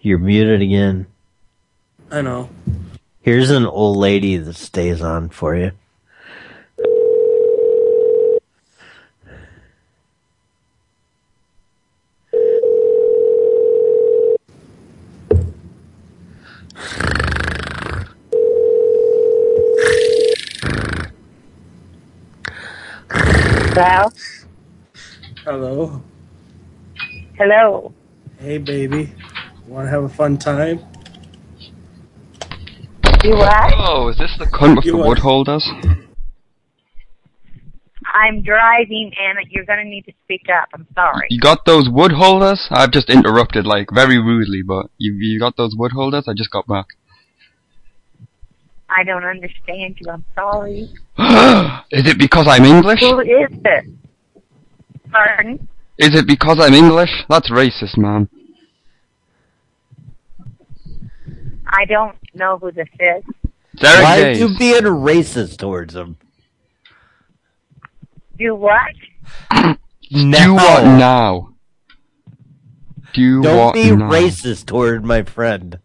[0.06, 1.08] You're muted again.
[2.12, 2.48] I know.
[3.22, 5.72] Here's an old lady that stays on for you.
[23.10, 24.12] Hello?
[25.44, 26.02] Hello.
[27.36, 27.92] Hello.
[28.38, 29.12] Hey baby.
[29.66, 30.80] Wanna have a fun time?
[33.24, 33.72] You what?
[33.76, 35.08] Oh, is this the cunt with You the what?
[35.08, 35.68] wood holders?
[38.14, 40.68] I'm driving and you're going to need to speak up.
[40.72, 41.26] I'm sorry.
[41.28, 42.66] You got those wood holders?
[42.70, 46.24] I've just interrupted, like, very rudely, but you you got those wood holders?
[46.28, 46.86] I just got back.
[48.88, 50.10] I don't understand you.
[50.10, 50.88] I'm sorry.
[51.90, 53.00] is it because I'm English?
[53.00, 53.84] Who is this?
[55.10, 55.68] Pardon?
[55.98, 57.10] Is it because I'm English?
[57.28, 58.28] That's racist, man.
[61.76, 63.24] I don't know who this is.
[63.76, 66.16] Derek Why are you being racist towards him?
[68.38, 68.92] Do what?
[70.10, 71.54] Do what now?
[73.14, 74.10] Do Don't what be now?
[74.10, 75.78] racist toward my friend.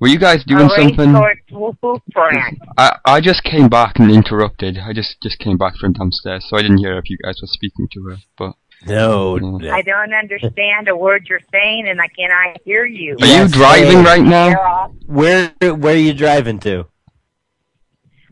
[0.00, 1.12] Were you guys doing a something?
[1.48, 2.58] towards friend.
[2.76, 4.78] I I just came back and interrupted.
[4.78, 7.48] I just just came back from downstairs, so I didn't hear if you guys were
[7.48, 8.16] speaking to her.
[8.36, 8.52] But
[8.86, 9.36] No.
[9.70, 13.16] I don't understand a word you're saying and I cannot hear you.
[13.20, 14.92] Are you driving right now?
[15.06, 16.86] Where where are you driving to?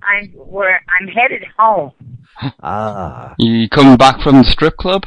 [0.02, 1.92] I'm where I'm headed home.
[2.62, 3.34] Ah.
[3.38, 5.04] you coming back from the strip club?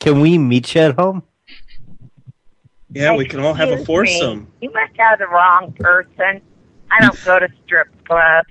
[0.00, 1.22] Can we meet you at home?
[2.90, 4.40] Yeah, we can all have a Excuse foursome.
[4.40, 4.46] me.
[4.62, 6.40] You must have the wrong person.
[6.90, 8.48] I don't go to strip clubs.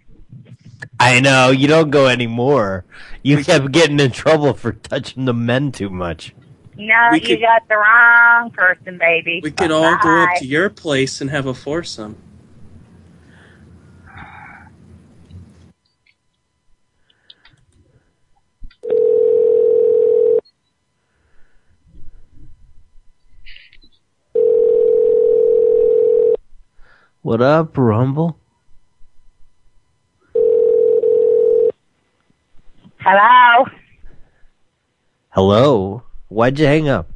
[0.99, 2.85] I know, you don't go anymore.
[3.21, 6.33] You kept getting in trouble for touching the men too much.
[6.77, 9.39] No, We you could- got the wrong person, baby.
[9.43, 12.17] We could all go up to your place and have a foursome.
[27.21, 28.37] What up, Rumble?
[33.07, 33.65] Hello?
[35.29, 36.03] Hello?
[36.29, 37.07] Why'd you hang up?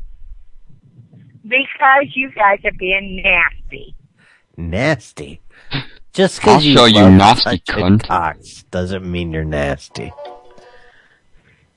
[1.42, 3.96] Because you guys are being nasty.
[4.56, 5.42] Nasty.
[6.14, 7.12] Just because you show you love
[7.44, 8.70] nasty cunt.
[8.70, 10.14] doesn't mean you're nasty.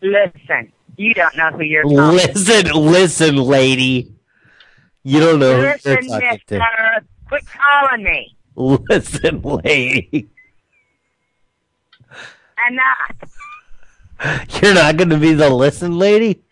[0.03, 4.13] Listen, you don't know who you're talking Listen, listen, lady.
[5.05, 7.05] You don't know who Listen, you're talking mister, to.
[7.29, 8.37] quit calling me.
[8.57, 10.29] Listen, lady.
[12.69, 13.33] Enough.
[14.63, 16.43] You're not going to be the listen lady?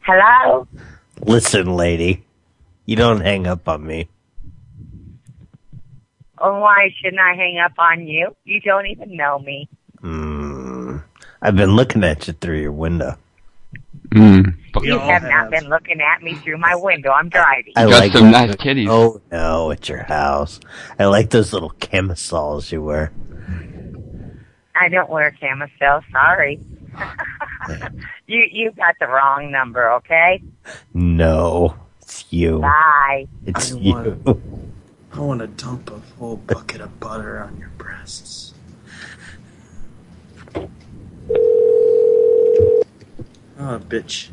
[0.00, 0.66] Hello?
[1.20, 2.24] Listen, lady.
[2.84, 4.08] You don't hang up on me.
[6.50, 8.34] Why shouldn't I hang up on you?
[8.44, 9.68] You don't even know me.
[10.00, 10.98] Hmm.
[11.40, 13.16] I've been looking at you through your window.
[14.10, 14.54] Mm.
[14.82, 17.10] You have not been looking at me through my window.
[17.10, 17.72] I'm driving.
[17.76, 18.88] I Got like some nice kitties.
[18.90, 20.60] Oh no, it's your house.
[20.98, 23.12] I like those little camisoles you wear.
[24.74, 26.02] I don't wear camisole.
[26.10, 26.60] Sorry.
[28.26, 29.92] you you got the wrong number.
[29.92, 30.42] Okay.
[30.92, 32.60] No, it's you.
[32.60, 33.26] Bye.
[33.46, 34.42] It's I you.
[35.14, 38.54] I want to dump a whole bucket of butter on your breasts.
[43.58, 44.28] Oh, bitch.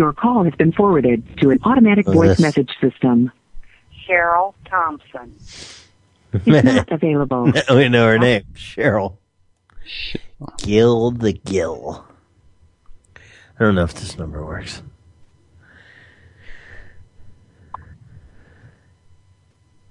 [0.00, 2.40] Your call has been forwarded to an automatic Who's voice this?
[2.40, 3.30] message system.
[4.08, 5.36] Cheryl Thompson.
[6.32, 7.48] It's not available.
[7.48, 9.18] Now we know her name, Cheryl.
[10.56, 12.02] Gil the Gill.
[13.14, 13.20] I
[13.64, 14.82] don't know if this number works.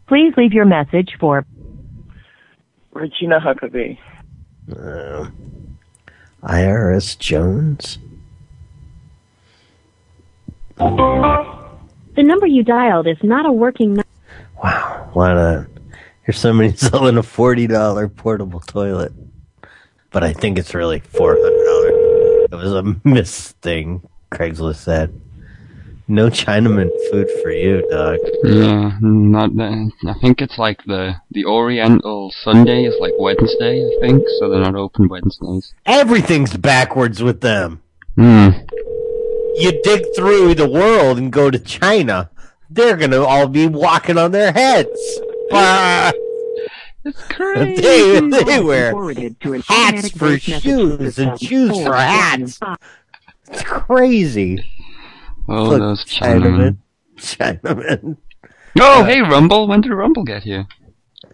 [0.08, 1.46] Please leave your message for
[2.94, 4.00] Regina Huckabee.
[4.72, 5.30] Uh,
[6.42, 8.00] IRS Jones.
[10.80, 14.08] The number you dialed is not a working number.
[14.64, 15.68] Wow, why not?
[16.24, 19.12] Here's somebody selling a forty dollar portable toilet,
[20.12, 22.48] but I think it's really four hundred dollars.
[22.52, 24.08] It was a miss thing.
[24.32, 25.20] Craigslist said.
[26.08, 28.18] No Chinaman food for you, dog.
[28.44, 29.92] Yeah, not that.
[30.08, 34.62] I think it's like the the Oriental Sunday is like Wednesday, I think, so they're
[34.62, 35.74] not open Wednesdays.
[35.86, 37.82] Everything's backwards with them.
[38.16, 38.50] Hmm.
[39.60, 42.30] You dig through the world and go to China,
[42.70, 44.90] they're gonna all be walking on their heads.
[47.04, 47.82] It's crazy.
[47.82, 52.60] They, they wear Forwarded to an hats for shoes and shoes for hats.
[53.50, 54.64] It's crazy.
[55.48, 56.78] Oh, Look, those Chinamen.
[57.18, 58.18] Chinamen.
[58.80, 59.68] Oh, hey, Rumble.
[59.68, 60.68] When did Rumble get here?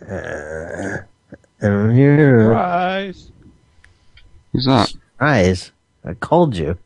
[0.01, 0.97] Uh,
[1.61, 2.49] I don't hear.
[2.51, 3.29] Rise.
[4.53, 4.93] Who's that?
[5.19, 5.71] Rise.
[6.05, 6.77] I called you.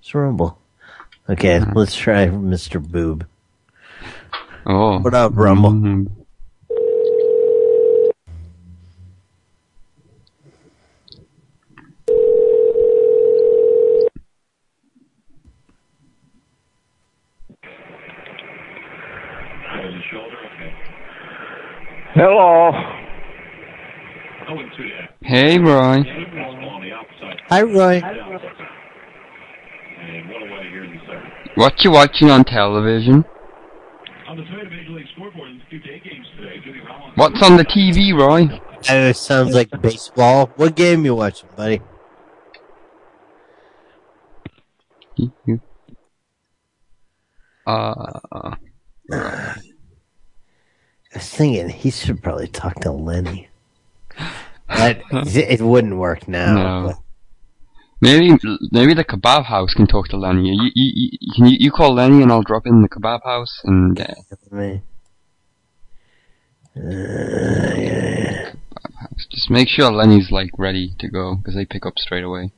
[0.00, 0.58] It's Rumble.
[1.28, 2.80] Okay, let's try Mr.
[2.80, 3.26] Boob.
[4.64, 4.98] Oh.
[5.00, 5.72] What up, Rumble?
[5.72, 6.06] Mhm.
[22.14, 22.70] Hello.
[25.22, 26.02] Hey, Roy.
[27.48, 28.00] Hi, Roy.
[31.56, 33.24] What you watching on television?
[37.14, 38.60] What's on the TV, Roy?
[38.90, 40.50] Oh, sounds like baseball.
[40.56, 41.80] What game you watching, buddy?
[47.66, 48.54] Uh,
[49.10, 49.56] I
[51.14, 53.48] was thinking he should probably talk to Lenny.
[54.68, 56.54] But it wouldn't work now.
[56.54, 57.05] no.
[58.00, 58.36] Maybe,
[58.70, 60.50] maybe the kebab house can talk to Lenny.
[60.50, 63.60] You, you, you, can you, you call Lenny and I'll drop in the kebab house
[63.64, 63.98] and.
[63.98, 64.14] Uh,
[64.50, 64.82] Me.
[69.30, 72.52] Just make sure Lenny's like ready to go because they pick up straight away.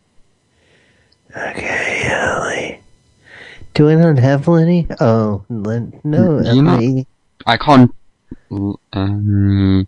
[1.31, 2.81] Okay, Ellie.
[3.74, 4.89] Do I not have Lenny?
[5.01, 7.06] Oh, Len- no, You Ellie.
[7.47, 7.94] I can't.
[8.51, 9.86] Um,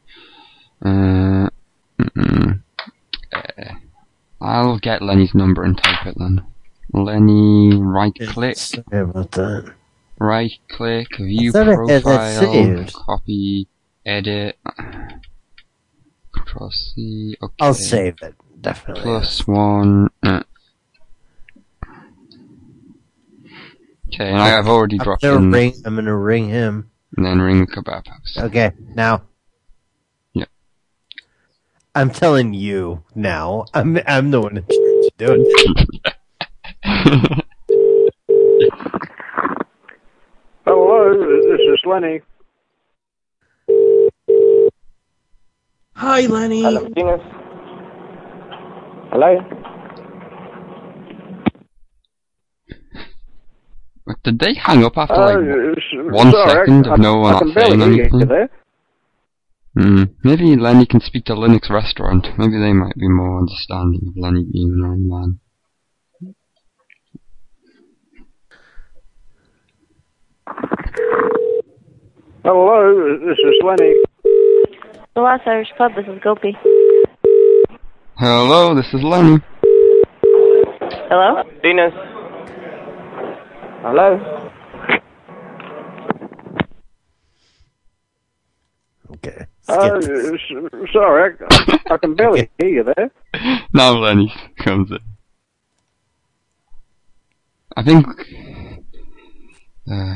[0.85, 1.49] uh.
[3.33, 3.75] Uh,
[4.41, 6.43] I'll get Lenny's number and type it then.
[6.93, 8.57] Lenny, right click.
[8.57, 9.75] Sorry about that.
[10.19, 13.69] Right click, view thought I had that profile, copy,
[14.05, 14.59] edit,
[16.35, 17.55] control C, okay.
[17.61, 18.35] I'll save it.
[18.61, 19.03] definitely.
[19.03, 20.09] Plus one.
[20.23, 20.43] uh.
[24.13, 25.75] Okay, and I, I've already I'm dropped gonna ring.
[25.85, 26.91] I'm gonna ring him.
[27.17, 28.37] And then ring the kebab house.
[28.39, 29.23] Okay, now.
[32.01, 32.05] Yeah.
[32.07, 33.67] I'm telling you now.
[33.75, 37.45] I'm I'm the one in charge doing it.
[40.65, 42.21] Hello, this is Lenny.
[45.97, 46.63] Hi, Lenny.
[46.63, 46.89] Hello,
[49.11, 49.41] Hello?
[54.25, 57.31] Did they hang up after Uh, like s- one sorry, second I- of no one
[57.31, 58.49] I not can saying hear you anything?
[59.75, 59.85] There.
[59.85, 60.03] Hmm.
[60.25, 62.27] Maybe Lenny can speak to Linux Restaurant.
[62.39, 65.41] Maybe they might be more understanding of Lenny being an old man.
[72.43, 73.95] Hello, this is Lenny.
[75.15, 76.57] The Last Irish Pub, this is Gopi.
[78.17, 79.39] Hello, this is Lenny.
[81.11, 81.43] Hello?
[81.63, 81.93] Venus.
[83.83, 84.51] Hello?
[89.17, 89.47] Okay.
[89.69, 93.11] Uh, s- sorry, I, I can barely hear you there.
[93.73, 94.99] Now Lenny comes in.
[97.77, 98.07] I think.
[99.91, 100.15] Uh,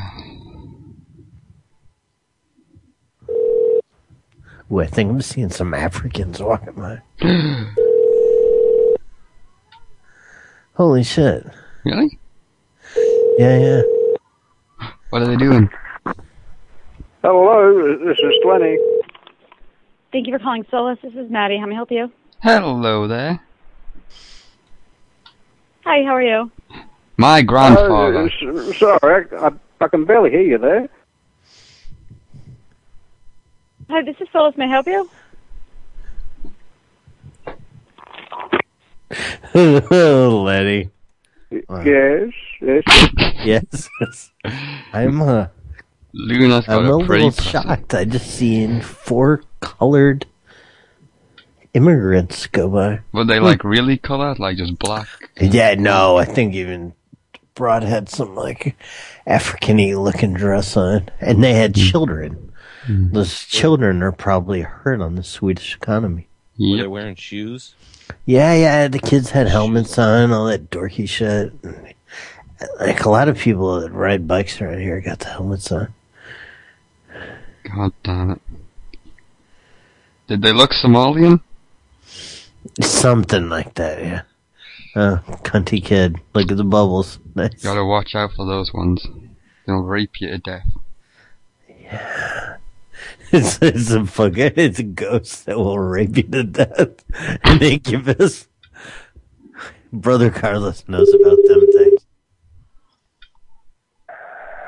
[4.71, 7.01] Ooh, I think I'm seeing some Africans walking by.
[10.73, 11.45] Holy shit!
[11.85, 12.19] really?
[13.37, 13.81] Yeah, yeah.
[15.11, 15.69] What are they doing?
[17.23, 18.77] Hello, this is Lenny.
[20.15, 20.97] Thank you for calling Solus.
[21.03, 21.57] This is Maddie.
[21.57, 22.09] How may I help you?
[22.41, 23.41] Hello there.
[25.83, 26.49] Hi, how are you?
[27.17, 28.31] My grandfather.
[28.41, 29.51] Uh, sorry, I,
[29.81, 30.87] I can barely hear you there.
[33.89, 34.55] Hi, this is Solus.
[34.55, 35.09] May I help you?
[39.53, 40.91] Letty.
[41.51, 42.31] Yes,
[43.43, 43.89] yes.
[43.99, 44.31] yes.
[44.93, 45.47] I'm uh
[46.15, 47.93] Luna's got I'm a a pretty little shocked.
[47.93, 50.25] I just seen four colored
[51.73, 53.01] immigrants go by.
[53.11, 55.07] Were they like really colored, like just black?
[55.39, 56.93] Yeah, no, I think even
[57.53, 58.77] Broad had some like
[59.27, 61.83] African-y looking dress on, and they had hmm.
[61.83, 62.53] children.
[62.85, 63.11] Hmm.
[63.11, 66.27] Those children are probably hurt on the Swedish economy.
[66.57, 67.75] Were they wearing shoes?
[68.25, 71.51] Yeah, yeah, the kids had helmets on, all that dorky shit.
[72.79, 75.93] Like a lot of people that ride bikes around here got the helmets on.
[77.64, 78.40] God damn it.
[80.28, 81.40] Did they look Somalian?
[82.80, 84.22] Something like that, yeah.
[84.96, 86.20] Oh, cunty kid.
[86.34, 87.18] Look at the bubbles.
[87.34, 87.62] Nice.
[87.62, 89.06] Gotta watch out for those ones.
[89.66, 90.66] They'll rape you to death.
[93.32, 97.04] It's, it's a fucking, it's a ghost that will rape you to death.
[97.44, 98.48] An incubus.
[99.92, 102.06] Brother Carlos knows about them things.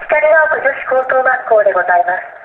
[0.08, 2.35] 光が丘女子高等学校でございます。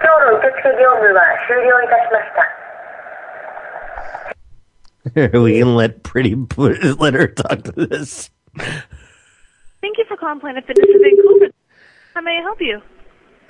[0.00, 2.64] 今日の受付業務は終了いたしました。
[5.14, 8.30] we can let pretty put, let her talk to this.
[9.82, 11.52] Thank you for calling Planet Fitness in Vancouver.
[12.14, 12.80] How may I help you?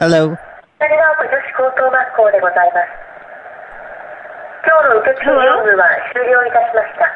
[0.00, 0.36] Hello.
[0.82, 2.90] 光が丘女子高等学校でございます。
[4.66, 7.06] 今日の受付業務は終了いたしました。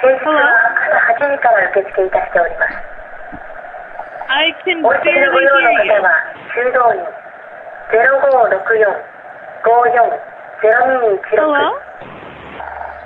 [0.00, 0.46] 平日は
[1.18, 2.78] 朝8時から受付いたしております。
[4.30, 6.00] I can お一人 barely ご用の hear
[6.72, 7.25] 方 you.
[7.87, 7.95] は
[10.61, 10.67] 修
[11.37, 11.63] 道院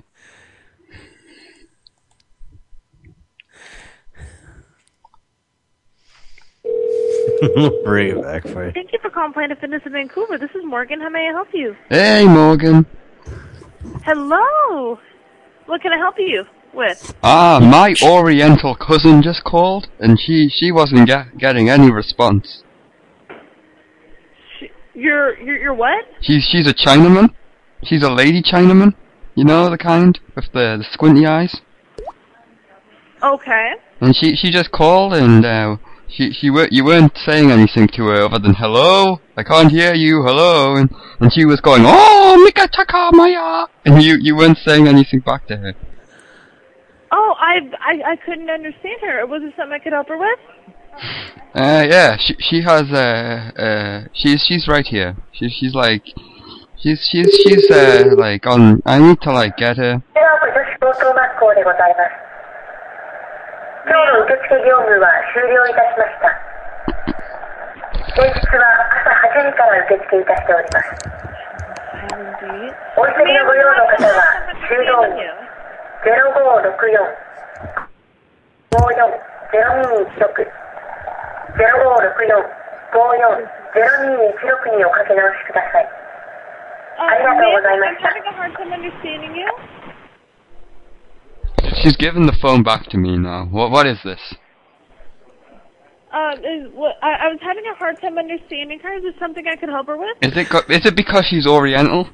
[7.84, 8.72] bring it back for you.
[8.72, 10.38] Thank you for calling Planet Fitness in Vancouver.
[10.38, 11.00] This is Morgan.
[11.00, 11.76] How may I help you?
[11.88, 12.86] Hey, Morgan.
[14.04, 14.98] Hello.
[15.66, 17.14] What can I help you with?
[17.22, 22.62] Ah, my Oriental cousin just called, and she she wasn't get, getting any response.
[24.94, 26.04] You're you're, you're what?
[26.20, 27.34] She's she's a Chinaman.
[27.84, 28.94] She's a lady Chinaman.
[29.34, 31.60] You know the kind with the, the squinty eyes.
[33.22, 33.72] Okay.
[34.00, 35.76] And she she just called, and uh,
[36.08, 39.20] she she were you weren't saying anything to her other than hello.
[39.36, 40.22] I can't hear you.
[40.22, 44.88] Hello, and and she was going oh Mika Taka Maya, and you you weren't saying
[44.88, 45.74] anything back to her.
[47.12, 49.26] Oh, I, I I couldn't understand her.
[49.26, 50.38] Was it something I could help her with?
[51.54, 55.16] Uh, yeah, she she has uh uh she's she's right here.
[55.32, 56.04] She's she's like
[56.78, 58.82] she's she's she's uh like on.
[58.84, 60.02] I need to like get her.
[63.86, 66.26] 今日の受付業務は終了いたしました。
[68.18, 68.66] 平日は
[68.98, 70.90] 朝8時から受付いたしております。
[72.98, 75.22] お急ぎのご用の方は、修道院
[76.02, 76.98] 0564
[78.74, 80.50] 540216
[81.54, 82.42] 0564
[82.90, 85.86] 540216におかけ直しください。
[86.98, 88.10] ありがとうございました。
[91.82, 93.46] She's given the phone back to me now.
[93.46, 94.20] What what is this?
[96.12, 98.94] Um, is, what, I, I was having a hard time understanding her.
[98.94, 100.16] Is there something I could help her with?
[100.22, 102.08] Is it go- is it because she's Oriental?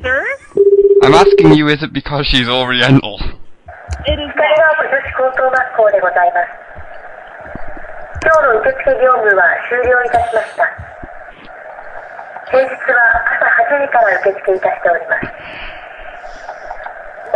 [0.00, 0.26] Sir?
[1.02, 3.18] I'm asking you, is it because she's Oriental?
[4.06, 4.70] It is 光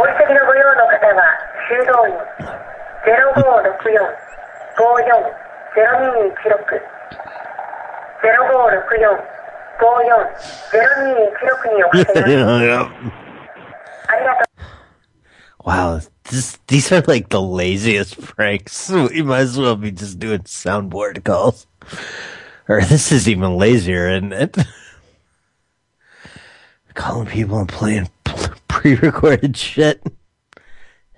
[0.03, 0.23] おります。
[0.23, 1.23] お急ぎのご用の方は、
[1.69, 2.13] 修道院
[3.05, 4.17] 0564
[4.75, 6.81] 540216
[8.21, 9.23] 0564
[9.79, 12.33] 540216におかけ直しください。
[14.07, 14.45] ありがとう。
[15.65, 18.89] Wow, this, these are like the laziest pranks.
[18.89, 21.67] We might as well be just doing soundboard calls.
[22.67, 24.57] Or this is even lazier, isn't it?
[26.95, 28.09] Calling people and playing
[28.84, 30.02] pre-recorded shit.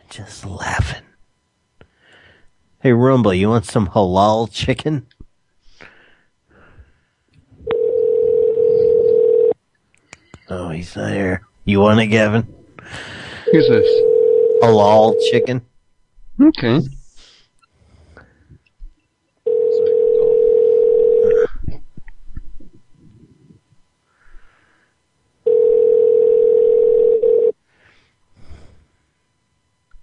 [0.09, 1.03] Just laughing.
[2.79, 5.05] Hey Rumble, you want some halal chicken?
[10.49, 11.43] Oh, he's not here.
[11.65, 12.47] You want it, Gavin?
[13.51, 14.63] Who's this?
[14.63, 15.61] Halal chicken.
[16.41, 16.83] Okay.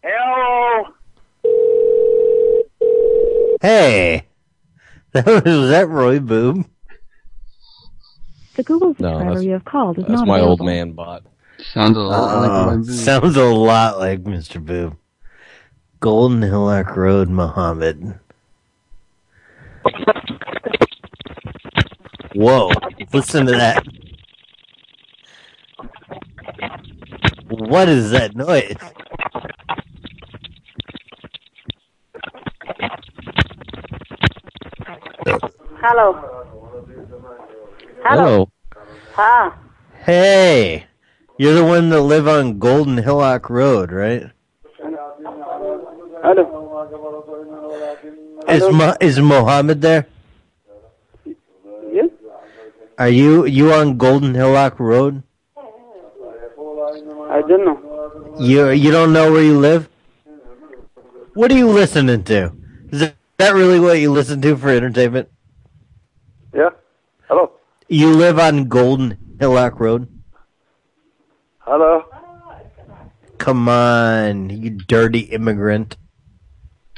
[0.06, 0.84] Hello.
[3.64, 4.26] Hey,
[5.14, 6.66] that was, was that Roy Boob?
[8.56, 11.24] The Google No, subscriber that's- you have called is That's not my old man bot.
[11.72, 12.42] Sounds a lot uh-uh.
[12.42, 12.86] like Oh, Roy Boob.
[12.90, 14.64] sounds a lot like Mr.
[14.64, 14.98] Boob.
[16.02, 18.20] Golden Hillock Road, Muhammad.
[22.36, 22.70] Whoa,
[23.14, 23.86] listen to that.
[27.48, 28.76] What is that noise?
[35.84, 36.16] Hello.
[38.04, 38.48] Hello.
[39.18, 39.52] Ah,
[40.06, 40.86] Hey,
[41.38, 44.32] you're the one that live on Golden Hillock Road, right?
[46.24, 46.44] Hello.
[48.48, 50.08] Is Mo- is Mohammed there?
[51.92, 52.10] Yes.
[52.98, 55.24] Are you you on Golden Hillock Road?
[57.28, 57.78] I don't know.
[58.40, 59.90] You you don't know where you live?
[61.34, 62.52] What are you listening to?
[62.92, 65.33] Is that really what you listen to for entertainment?
[66.54, 66.70] Yeah.
[67.28, 67.52] Hello.
[67.88, 70.08] You live on Golden Hillock Road?
[71.60, 72.04] Hello.
[73.38, 75.98] Come on, you dirty immigrant.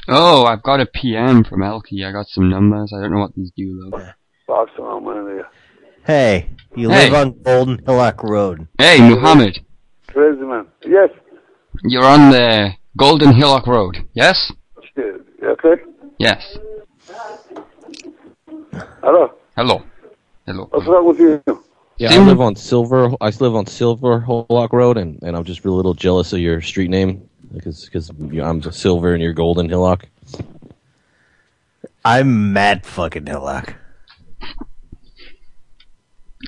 [0.08, 2.06] Oh, I've got a PM from Elkie.
[2.06, 2.92] I got some numbers.
[2.96, 3.98] I don't know what these do though.
[4.46, 5.44] Box on one of you.
[6.04, 7.10] Hey, you Hey.
[7.10, 8.68] live on Golden Hillock Road.
[8.78, 9.58] Hey, Muhammad.
[10.08, 10.66] Crazy man.
[10.84, 11.10] Yes.
[11.82, 14.06] You're on the Golden Hillock Road.
[14.14, 14.52] Yes?
[14.96, 15.82] Okay.
[16.18, 16.58] Yes.
[19.02, 19.32] Hello.
[19.56, 19.82] Hello.
[20.46, 20.68] Hello.
[20.70, 21.42] What's wrong with you?
[21.96, 23.10] Yeah, I Sim- live on Silver.
[23.20, 26.60] I live on Silver Hollock Road, and, and I'm just a little jealous of your
[26.60, 30.06] street name because because I'm Silver and you're Golden Hillock.
[32.04, 33.74] I'm Matt fucking Hillock.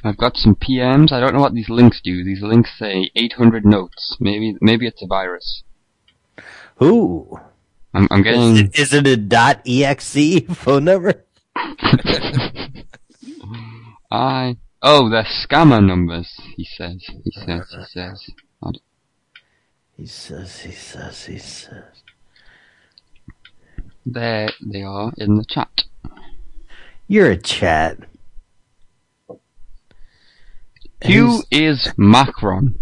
[0.05, 1.11] I've got some PMs.
[1.11, 2.23] I don't know what these links do.
[2.23, 4.17] These links say 800 notes.
[4.21, 5.63] Maybe maybe it's a virus.
[6.77, 7.41] Who?
[7.95, 8.57] I'm, I'm Is getting.
[8.67, 11.25] it, is it a dot .exe phone number?
[14.11, 14.57] I.
[14.83, 16.41] Oh, they're scammer numbers.
[16.57, 17.05] He says.
[17.25, 17.67] He says.
[17.71, 18.31] He says.
[19.99, 22.05] He says, he says, he says.
[24.07, 25.85] There they are in the chat.
[27.09, 27.99] You're a chat.
[31.05, 32.79] Who is Macron?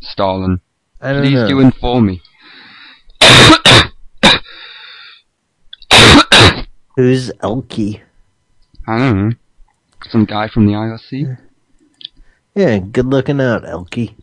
[0.00, 0.60] Stalin.
[1.00, 1.48] I don't Please know.
[1.48, 2.22] do inform me.
[6.96, 8.00] Who's Elkie?
[8.88, 9.36] I don't know.
[10.06, 11.38] Some guy from the IRC.
[12.54, 14.14] Yeah, good looking out, Elkie.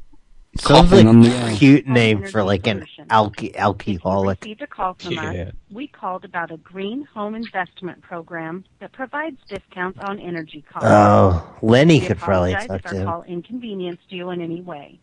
[0.59, 4.43] Sounds like on the a cute name for like an alky alcoholic.
[4.43, 5.31] received a call from Yeah.
[5.49, 5.53] us.
[5.71, 10.89] We called about a green home investment program that provides discounts on energy costs.
[10.91, 13.07] Oh, Lenny We could probably apologize talk if to our him.
[13.07, 14.99] call inconvenienced you in any way.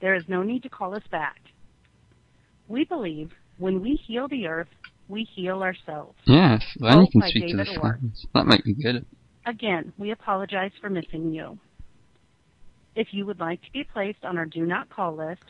[0.00, 1.40] There is no need to call us back.
[2.68, 4.68] We believe when we heal the earth,
[5.10, 6.16] we heal ourselves.
[6.24, 7.98] Yes, then you can by speak to the David Orr.
[8.34, 9.04] That might be good.
[9.46, 11.58] Again, we apologize for missing you.
[12.94, 15.42] If you would like to be placed on our do not call list,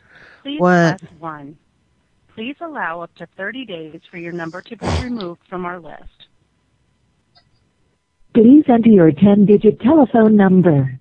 [0.43, 0.99] please What?
[1.01, 1.57] press 1.
[2.35, 6.29] Please allow up to 30 days for your number to be removed from our list.
[8.35, 11.00] Please enter your 10-digit telephone number.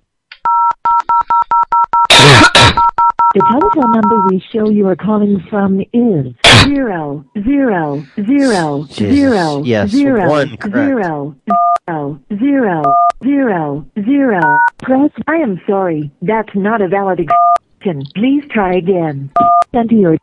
[3.35, 6.33] The telephone number we show you are calling from is
[6.63, 9.15] zero zero zero Jesus.
[9.15, 10.75] zero Yes, zero one, correct.
[10.75, 11.35] zero
[11.87, 12.83] zero zero
[13.23, 14.57] zero zero.
[14.79, 15.11] Press.
[15.27, 18.03] I am sorry, that's not a valid extension.
[18.15, 19.31] Please try again.
[19.75, 20.17] Enter your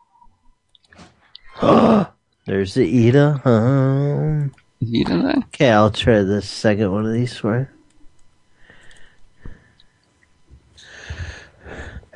[2.46, 3.40] There's the Ida.
[3.48, 4.52] Um,
[4.82, 5.38] Ida?
[5.48, 7.68] Okay, I'll try the second one of these for you.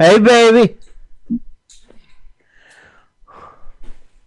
[0.00, 0.78] Hey, baby.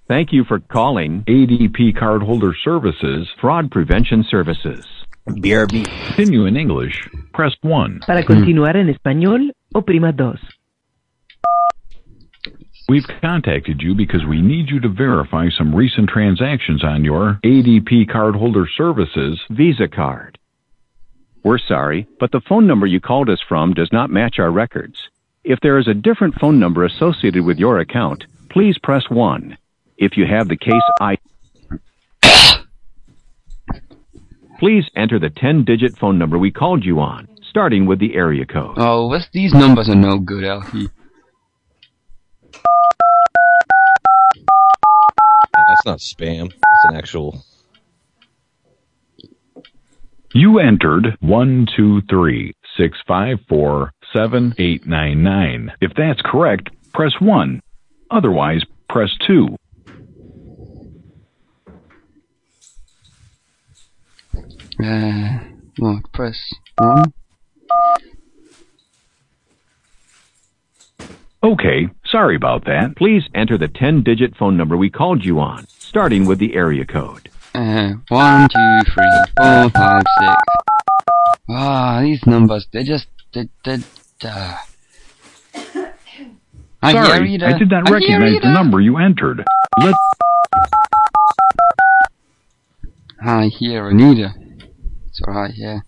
[0.07, 4.85] Thank you for calling ADP Cardholder Services Fraud Prevention Services.
[5.27, 5.87] BRB.
[6.09, 7.09] Continue in English.
[7.33, 8.01] Press 1.
[8.05, 10.37] Para continuar en español, oprima dos.
[12.87, 18.11] We've contacted you because we need you to verify some recent transactions on your ADP
[18.11, 20.37] Cardholder Services Visa card.
[21.43, 24.99] We're sorry, but the phone number you called us from does not match our records.
[25.45, 29.57] If there is a different phone number associated with your account, please press 1.
[29.97, 31.17] If you have the case I
[34.59, 38.75] Please enter the 10-digit phone number we called you on, starting with the area code.
[38.77, 40.89] Oh, what's, these numbers are no good, Elkie.
[45.53, 46.45] That's not spam.
[46.45, 47.43] It's an actual.
[50.33, 55.71] You entered one two three six five four seven eight nine nine.
[55.81, 57.59] If that's correct, press 1.
[58.11, 59.55] Otherwise, press 2.
[64.83, 65.39] Uh,
[65.77, 66.39] what, press
[66.77, 67.13] 1?
[71.43, 72.95] Okay, sorry about that.
[72.95, 77.29] Please enter the 10-digit phone number we called you on, starting with the area code.
[77.53, 80.35] Uh, one, two, three, four, five, six.
[81.49, 83.77] Ah, these numbers, they just, they, they,
[84.25, 84.57] uh.
[86.81, 87.45] I hear Sorry, Rita.
[87.47, 89.43] I did not I hear recognize the number you entered.
[89.81, 89.95] Let
[93.25, 94.33] I hear Anita.
[95.07, 95.79] It's alright, yeah.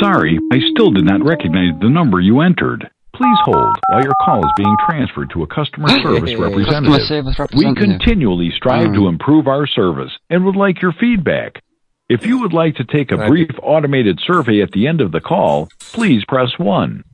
[0.00, 2.88] Sorry, I still did not recognize the number you entered.
[3.14, 7.24] Please hold while your call is being transferred to a customer service Customer representative.
[7.54, 7.76] We representative.
[7.76, 8.94] continually strive Mm.
[8.94, 11.62] to improve our service and would like your feedback.
[12.08, 15.20] If you would like to take a brief automated survey at the end of the
[15.20, 17.04] call, please press 1.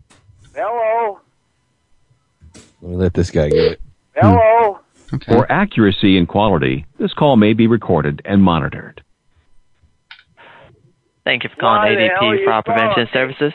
[0.54, 1.20] Hello?
[2.82, 3.80] Let me let this guy get it.
[4.16, 4.80] Hello?
[5.26, 9.02] For accuracy and quality, this call may be recorded and monitored.
[11.24, 13.36] Thank you for calling Why the hell ADP you Fraud Prevention calling?
[13.38, 13.52] Services.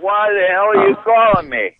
[0.00, 1.02] Why the hell are you uh.
[1.02, 1.70] calling me?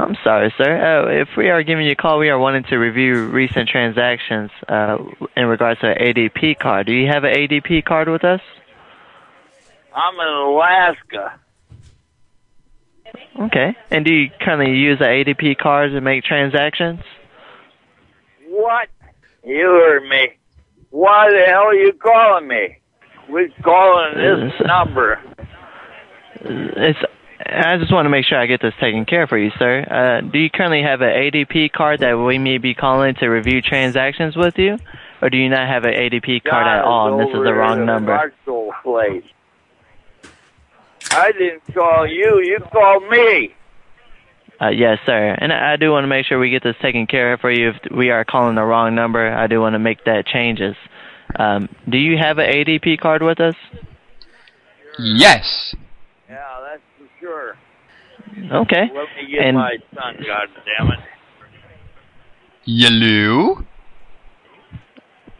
[0.00, 0.76] I'm sorry, sir.
[0.78, 4.50] Uh, if we are giving you a call, we are wanting to review recent transactions
[4.68, 4.96] uh,
[5.36, 6.86] in regards to an ADP card.
[6.86, 8.40] Do you have an ADP card with us?
[9.94, 11.40] I'm in Alaska.
[13.40, 13.76] Okay.
[13.90, 17.00] And do you currently use an ADP card to make transactions?
[18.48, 18.88] What?
[19.44, 20.28] You heard me.
[20.90, 22.78] Why the hell are you calling me?
[23.28, 25.20] We're calling this number.
[26.40, 26.98] It's.
[27.52, 29.80] I just want to make sure I get this taken care of for you, sir.
[29.82, 33.60] Uh, do you currently have an ADP card that we may be calling to review
[33.60, 34.78] transactions with you,
[35.20, 37.12] or do you not have an ADP card at all?
[37.12, 38.32] And this is over the wrong number.
[38.82, 39.24] Place.
[41.10, 42.40] I didn't call you.
[42.44, 43.54] You called me.
[44.60, 45.36] Uh, yes, sir.
[45.38, 47.50] And I I do want to make sure we get this taken care of for
[47.50, 47.70] you.
[47.70, 50.76] If we are calling the wrong number, I do want to make that changes.
[51.38, 53.54] Um, do you have an ADP card with us?
[54.98, 55.74] Yes.
[56.28, 57.56] Yeah, that's for sure.
[58.32, 58.82] Okay.
[58.82, 60.48] Let me get And- my son, God
[60.78, 60.98] damn it.
[62.64, 63.64] Yellow?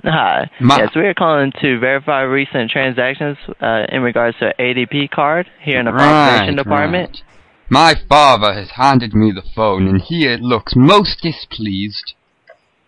[0.04, 0.50] Hi.
[0.60, 5.10] Ma- yes, we are calling to verify recent transactions uh, in regards to an ADP
[5.10, 7.10] card here in the Population Department.
[7.10, 7.22] right.
[7.68, 12.14] My father has handed me the phone, and he looks most displeased.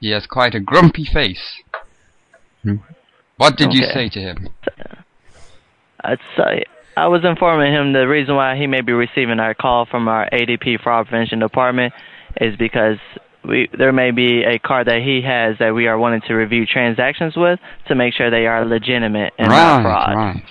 [0.01, 1.63] He has quite a grumpy face.
[2.63, 2.77] Hmm.
[3.37, 4.49] What did you say to him?
[6.03, 6.65] I'd say
[6.97, 10.29] I was informing him the reason why he may be receiving our call from our
[10.31, 11.95] ADP fraud prevention department
[12.41, 12.99] is because
[13.45, 16.67] we there may be a card that he has that we are wanting to review
[16.67, 17.59] transactions with
[17.89, 20.17] to make sure they are legitimate and not fraud.
[20.17, 20.45] right.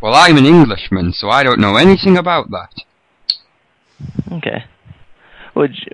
[0.00, 2.70] Well, I'm an Englishman, so I don't know anything about that.
[4.32, 4.64] Okay.
[5.54, 5.92] Would you,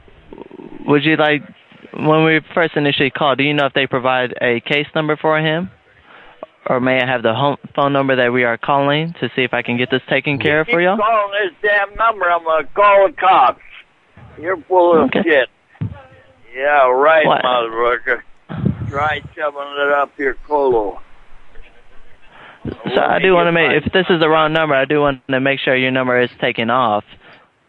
[0.86, 1.42] would you like
[1.92, 3.38] when we first initially called?
[3.38, 5.70] Do you know if they provide a case number for him,
[6.68, 9.54] or may I have the home phone number that we are calling to see if
[9.54, 10.96] I can get this taken care of for Keep you?
[10.96, 13.60] calling this damn number, I'm gonna call the cops.
[14.38, 15.22] You're full of Okay.
[15.22, 15.48] shit.
[16.54, 17.42] Yeah, right, What?
[17.42, 18.22] motherfucker.
[18.88, 21.00] Try shoving it up your colo.
[22.94, 25.20] So I do want to make if this is the wrong number, I do want
[25.28, 27.04] to make sure your number is taken off.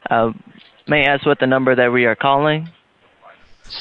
[0.09, 0.31] Uh,
[0.87, 2.69] may I ask what the number that we are calling?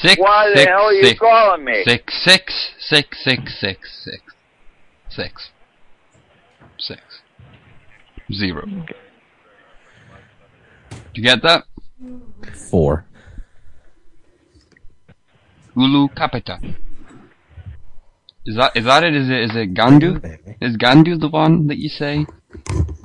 [0.03, 1.85] Six, Why the six, hell are you six, calling me?
[1.85, 4.26] Six, six, six, six, six, six,
[5.17, 5.51] six,
[6.79, 7.01] six,
[8.33, 8.65] zero.
[10.91, 11.65] Did you get that?
[12.71, 13.07] Four.
[15.77, 16.59] Ulu Capita.
[18.47, 19.17] Is that is that it?
[19.17, 20.23] Is it is it Gandu?
[20.61, 22.27] Is Gandu the one that you say?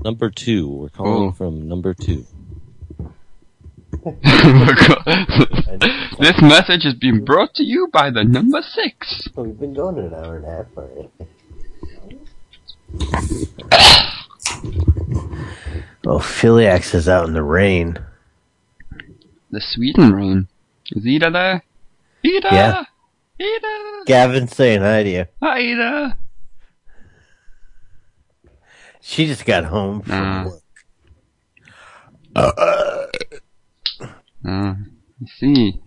[0.03, 0.67] Number two.
[0.69, 1.31] We're calling Oh.
[1.31, 2.25] from number two.
[6.19, 9.27] this message is being brought to you by the number six.
[9.35, 11.09] We've been going an hour and a half already.
[16.03, 17.97] Oh, Philiax is out in the rain.
[19.51, 20.47] The Sweden rain.
[20.91, 21.63] Is Ida there?
[22.26, 22.47] Ida!
[22.51, 22.84] Yeah.
[23.39, 24.03] Ida!
[24.07, 25.26] Gavin's saying hi to you.
[25.41, 26.18] Ida!
[29.01, 30.45] She just got home from Ah.
[30.45, 30.61] work.
[32.35, 33.05] Uh,
[34.45, 34.76] I
[35.38, 35.80] see.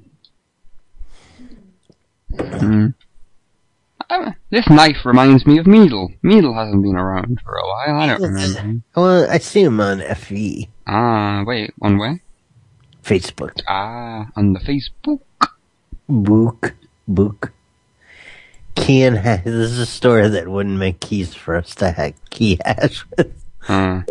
[2.38, 2.88] Hmm.
[4.10, 6.12] Uh, this knife reminds me of Meadle.
[6.22, 8.00] Meadle hasn't been around for a while.
[8.00, 8.82] I don't remember him.
[8.94, 10.68] Well, I see him on FB.
[10.86, 12.20] Ah, wait, on where?
[13.02, 13.60] Facebook.
[13.66, 15.20] Ah, on the Facebook.
[16.08, 16.74] Book.
[17.08, 17.52] Book.
[18.74, 19.44] Key and hash.
[19.44, 23.32] This is a store that wouldn't make keys for us to have key hash with.
[23.68, 24.02] Uh,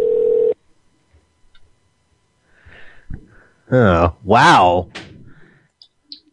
[3.71, 4.89] Oh, wow.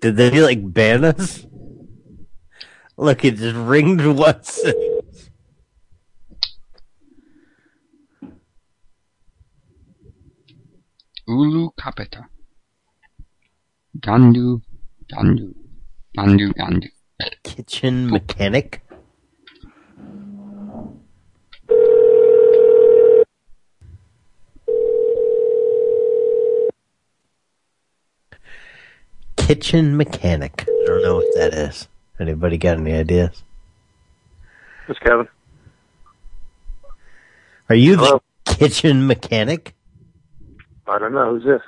[0.00, 1.46] Did they like ban us?
[3.00, 4.60] Look, it just ringed once.
[11.26, 12.26] Ulu Capita.
[13.98, 14.60] Gandu,
[15.10, 15.54] Gandu,
[16.14, 16.88] Gandu, Gandu.
[17.42, 18.82] Kitchen mechanic?
[29.38, 30.66] Kitchen mechanic.
[30.68, 31.88] I don't know what that is.
[32.20, 33.42] Anybody got any ideas?
[34.88, 35.26] It's Kevin.
[37.70, 39.74] Are you the kitchen mechanic?
[40.86, 41.30] I don't know.
[41.30, 41.62] Who's this?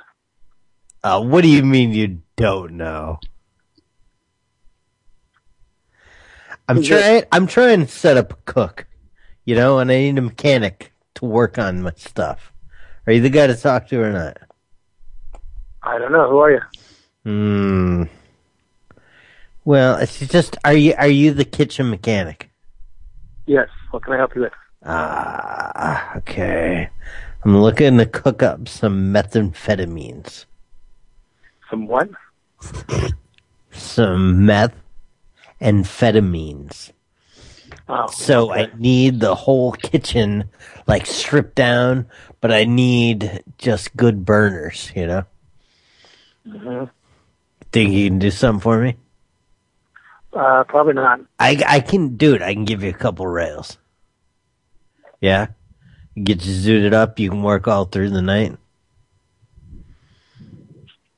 [1.03, 3.19] Uh, what do you mean you don't know?
[6.69, 7.23] I'm Who's trying.
[7.31, 8.85] I'm trying to set up a cook,
[9.45, 12.53] you know, and I need a mechanic to work on my stuff.
[13.07, 14.37] Are you the guy to talk to or not?
[15.81, 16.29] I don't know.
[16.29, 16.61] Who are you?
[17.23, 18.03] Hmm.
[19.65, 20.57] Well, it's just.
[20.65, 22.49] Are you are you the kitchen mechanic?
[23.45, 23.69] Yes.
[23.91, 24.53] What can I help you with?
[24.85, 26.89] Ah, okay.
[27.45, 30.45] I'm looking to cook up some methamphetamines.
[31.69, 32.09] Some what?
[33.71, 34.75] Some meth
[35.61, 36.91] amphetamines.
[37.89, 40.49] Oh, So I need the whole kitchen
[40.87, 42.07] like stripped down,
[42.39, 45.23] but I need just good burners, you know?
[46.47, 46.85] hmm
[47.71, 48.95] Think you can do something for me?
[50.35, 51.21] Uh, probably not.
[51.39, 52.41] I, I can do it.
[52.41, 53.77] I can give you a couple rails.
[55.21, 55.47] Yeah?
[56.21, 57.19] Get you zooted up.
[57.19, 58.57] You can work all through the night.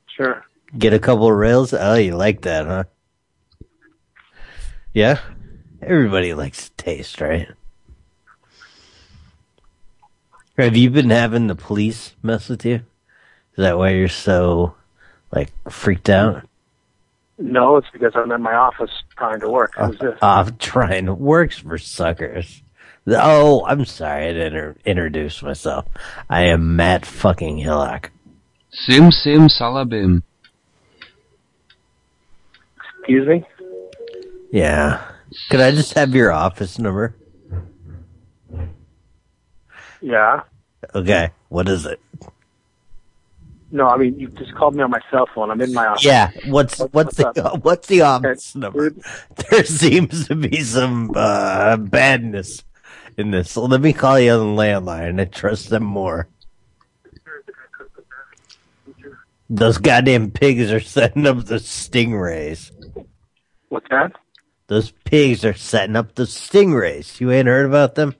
[0.07, 0.45] Sure.
[0.77, 1.73] Get a couple of rails.
[1.73, 2.83] Oh, you like that, huh?
[4.93, 5.19] Yeah?
[5.81, 7.47] Everybody likes taste, right?
[10.57, 12.75] Have you been having the police mess with you?
[12.75, 14.75] Is that why you're so,
[15.31, 16.47] like, freaked out?
[17.37, 19.73] No, it's because I'm in my office trying to work.
[19.77, 20.17] Who's this?
[20.21, 21.17] Uh, I'm trying.
[21.19, 22.61] Works for suckers.
[23.07, 25.85] Oh, I'm sorry I didn't inter- introduce myself.
[26.29, 28.09] I am Matt fucking Hillock.
[28.71, 30.23] Sim Sim Salabim.
[32.99, 33.45] Excuse me?
[34.51, 35.05] Yeah.
[35.49, 37.15] Could I just have your office number?
[40.01, 40.41] Yeah.
[40.93, 41.31] Okay.
[41.49, 41.99] What is it?
[43.75, 45.51] No, I mean, you just called me on my cell phone.
[45.51, 46.05] I'm in my office.
[46.05, 46.31] Yeah.
[46.45, 47.61] What's what's the up?
[47.65, 48.95] what's the office number?
[49.49, 52.63] There seems to be some uh, badness
[53.17, 53.57] in this.
[53.57, 55.19] Let me call you on the landline.
[55.19, 56.29] I trust them more.
[59.49, 62.71] Those goddamn pigs are setting up the stingrays.
[63.67, 64.13] What's that?
[64.67, 67.19] Those pigs are setting up the stingrays.
[67.19, 68.15] You ain't heard about them?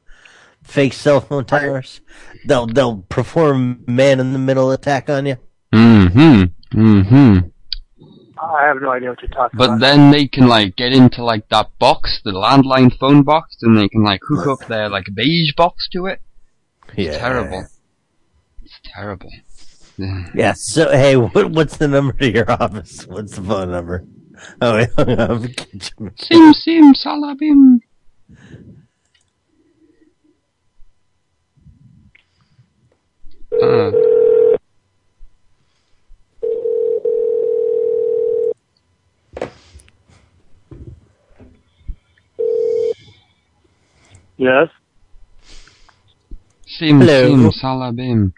[0.64, 2.02] Fake cell phone towers.
[2.46, 5.38] They'll they'll perform man in the middle attack on you.
[5.76, 6.80] Mm-hmm.
[6.80, 7.48] Mm-hmm.
[8.38, 9.80] I have no idea what you're talking But about.
[9.80, 13.78] But then they can like get into like that box, the landline phone box, and
[13.78, 16.22] they can like hook up their like beige box to it.
[16.90, 17.18] It's Yeah.
[17.18, 17.66] terrible.
[18.64, 19.32] It's terrible.
[19.98, 20.54] Yeah.
[20.54, 23.06] So hey, what what's the number to your office?
[23.08, 24.06] What's the phone number?
[24.62, 25.42] Oh, wait, hung up.
[26.20, 27.80] Sim sim salabim.
[33.62, 33.92] Uh,
[44.38, 44.68] Yes.
[46.66, 47.30] sim Hello.
[47.30, 48.34] sim salabim.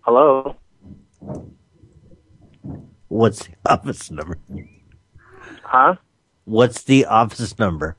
[0.00, 0.56] Hello.
[3.08, 4.38] What's the office number?
[5.62, 5.96] Huh?
[6.44, 7.96] What's the office number?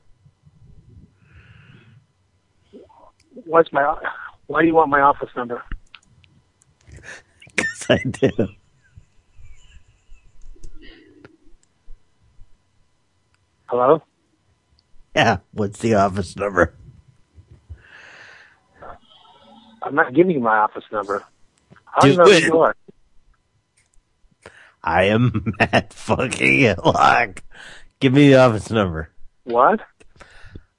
[3.44, 3.94] What's my?
[4.46, 5.62] Why do you want my office number?
[7.58, 8.30] Yes, I do.
[13.66, 14.02] Hello.
[15.18, 15.38] Yeah.
[15.50, 16.74] What's the office number?
[19.82, 21.24] I'm not giving you my office number.
[21.86, 22.76] How do you Do know who you are?
[24.84, 27.42] I am Matt fucking Hillock.
[27.98, 29.10] Give me the office number.
[29.42, 29.80] What?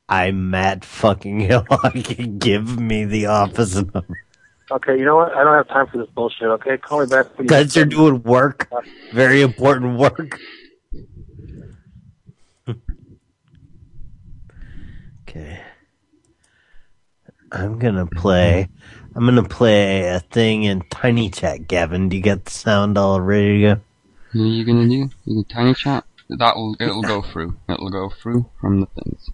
[0.07, 1.93] I'm Matt fucking Hillock.
[2.39, 4.05] Give me the office number.
[4.71, 5.33] Okay, you know what?
[5.35, 6.47] I don't have time for this bullshit.
[6.47, 7.37] Okay, call me back.
[7.37, 8.69] when you- Guys are doing work.
[9.11, 10.39] Very important work.
[15.29, 15.59] Okay.
[17.51, 18.67] I'm gonna play.
[19.15, 21.67] I'm gonna play a thing in Tiny Chat.
[21.67, 23.81] Gavin, do you got the sound all ready to go?
[24.33, 25.09] What are you gonna do?
[25.25, 26.03] You can tiny chat.
[26.29, 27.57] That'll it'll go through.
[27.67, 29.29] It'll go through from the things.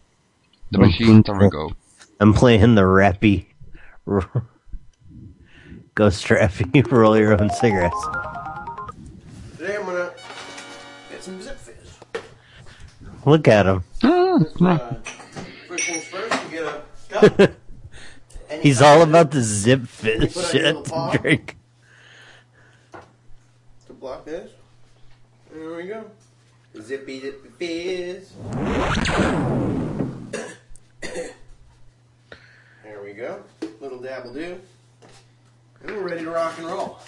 [0.71, 1.71] The machines will go.
[2.19, 3.47] I'm playing the rappy.
[5.95, 6.91] Ghost rappy.
[6.91, 8.07] Roll your own cigarettes.
[9.57, 10.11] Today I'm gonna
[11.09, 11.99] get some zip fizz.
[13.25, 13.83] Look at him.
[14.03, 14.95] Ah, Uh,
[15.75, 17.51] first things first, you get a cup.
[18.61, 21.57] He's all about the zip fizz Put on your shit to drink.
[23.87, 24.51] to block this.
[25.51, 26.05] There we go.
[26.79, 28.33] Zippy zippy fizz.
[32.83, 33.43] there we go.
[33.79, 34.59] Little dabble do.
[35.81, 36.99] And we're ready to rock and roll.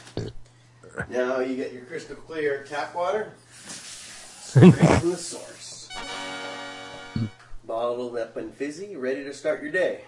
[1.09, 3.33] Now you get your crystal clear tap water.
[3.61, 5.76] Straight from the source.
[7.77, 10.01] Bottled up and fizzy, ready to start your day.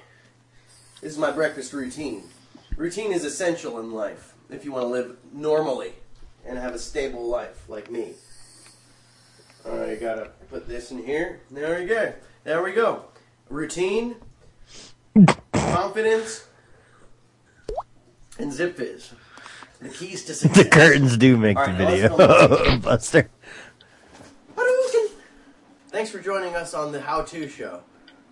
[1.01, 2.23] This is my breakfast routine.
[2.75, 5.93] Routine is essential in life if you want to live normally
[6.47, 8.13] and have a stable life like me.
[9.67, 11.41] Alright, I gotta put this in here.
[11.51, 12.13] There we go.
[12.43, 13.03] There we go.
[13.51, 14.15] Routine,
[15.53, 16.47] confidence,
[18.39, 19.13] and zip fizz.
[19.79, 20.63] The keys to success.
[20.63, 22.77] The curtains do make right, now let's video, film the video.
[22.79, 23.29] Buster.
[25.91, 27.81] Thanks for joining us on the How To Show.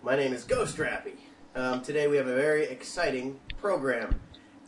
[0.03, 1.15] My name is Ghost Rappy.
[1.55, 4.19] Um, today we have a very exciting program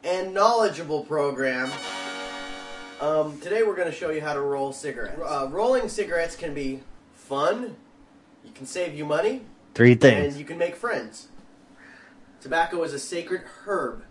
[0.04, 1.72] and knowledgeable program.
[3.00, 5.22] Um, today we're going to show you how to roll cigarettes.
[5.24, 6.80] Uh, rolling cigarettes can be
[7.14, 7.76] fun.
[8.44, 9.44] You can save you money.
[9.76, 10.34] Three things.
[10.34, 11.28] And you can make friends.
[12.42, 14.04] Tobacco is a sacred herb.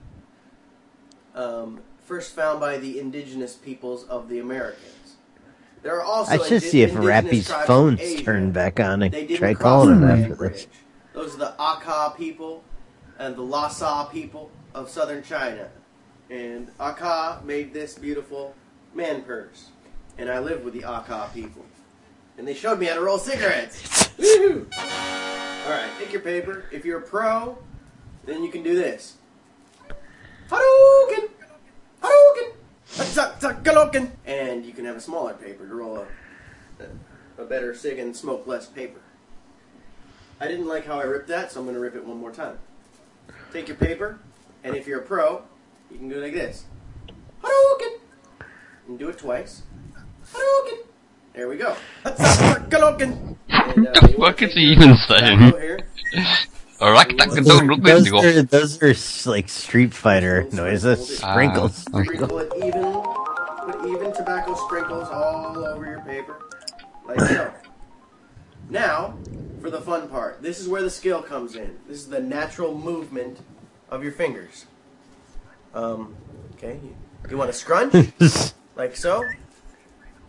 [1.34, 4.97] Um, first found by the indigenous peoples of the Americans.
[5.88, 8.22] There are also I should see if Rappy's phone's Asia.
[8.22, 9.00] turned back on.
[9.00, 10.66] and try calling him after this.
[11.14, 12.62] Those are the Akha people
[13.18, 15.70] and the Lhasa people of southern China.
[16.28, 18.54] And Akha made this beautiful
[18.92, 19.70] man purse.
[20.18, 21.64] And I live with the Akha people.
[22.36, 23.80] And they showed me how to roll cigarettes.
[24.18, 24.70] Woohoo!
[25.64, 26.66] Alright, take your paper.
[26.70, 27.56] If you're a pro,
[28.26, 29.16] then you can do this.
[30.50, 31.30] Hadouken!
[32.02, 32.57] Hadouken!
[32.96, 34.10] Atzakzakaloken!
[34.26, 36.06] And you can have a smaller paper to roll
[36.78, 39.00] a, a better cig and smoke less paper.
[40.40, 42.30] I didn't like how I ripped that, so I'm going to rip it one more
[42.32, 42.58] time.
[43.52, 44.18] Take your paper,
[44.64, 45.42] and if you're a pro,
[45.90, 46.64] you can go like this.
[47.42, 47.98] Hadouken!
[48.86, 49.62] And do it twice.
[50.32, 50.78] Hadouken!
[51.34, 51.76] There we go.
[52.04, 53.36] Atzakzakaloken!
[53.48, 55.52] And, uh, What the fuck is he even saying?
[56.80, 61.20] Alright, Those, those are, those are like Street Fighter noises.
[61.24, 61.84] Ah, Sprinkles.
[61.92, 62.04] okay.
[62.04, 66.40] Sprinkle it even, put even tobacco sprinkles all over your paper,
[67.06, 67.52] like so.
[68.70, 69.16] Now,
[69.60, 70.40] for the fun part.
[70.40, 71.78] This is where the skill comes in.
[71.88, 73.40] This is the natural movement
[73.90, 74.66] of your fingers.
[75.74, 76.14] Um,
[76.54, 76.96] okay, you,
[77.28, 77.92] you want to scrunch
[78.76, 79.24] like so,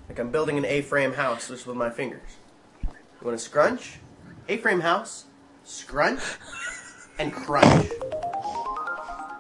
[0.08, 2.38] like I'm building an A-frame house just with my fingers.
[2.84, 4.00] You want to scrunch,
[4.48, 5.26] A-frame house,
[5.70, 6.22] scrunch,
[7.20, 7.92] and crunch.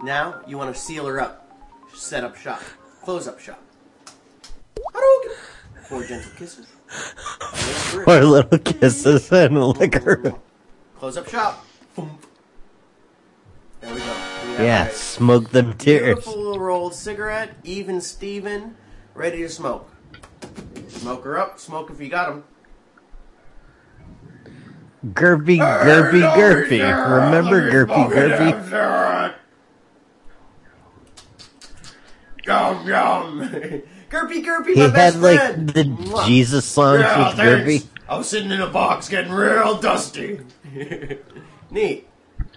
[0.03, 1.49] Now you want to seal her up,
[1.93, 2.61] set up shop,
[3.03, 3.61] close up shop.
[5.87, 6.67] Four gentle kisses.
[8.05, 10.35] Four little kisses and a liquor.
[10.99, 11.65] Close up shop.
[11.95, 12.05] There
[13.95, 14.15] we go.
[14.59, 16.03] We Yeah, smoke them tears.
[16.03, 18.75] Beautiful little rolled cigarette, even Steven,
[19.15, 19.89] ready to smoke.
[20.89, 22.43] Smoke her up, smoke if you got got 'em.
[25.05, 26.81] Gerpy, Gerpy, Gerpy.
[27.25, 29.33] Remember Gerpy, Gerpy?
[32.45, 33.39] Yum yum.
[34.09, 35.69] Gerpy Gerpy, He my best had like friend.
[35.69, 37.85] the Jesus songs Yeah, with thanks.
[37.85, 37.87] Gerpy.
[38.07, 40.39] I was sitting in a box getting real dusty.
[41.71, 42.07] Neat.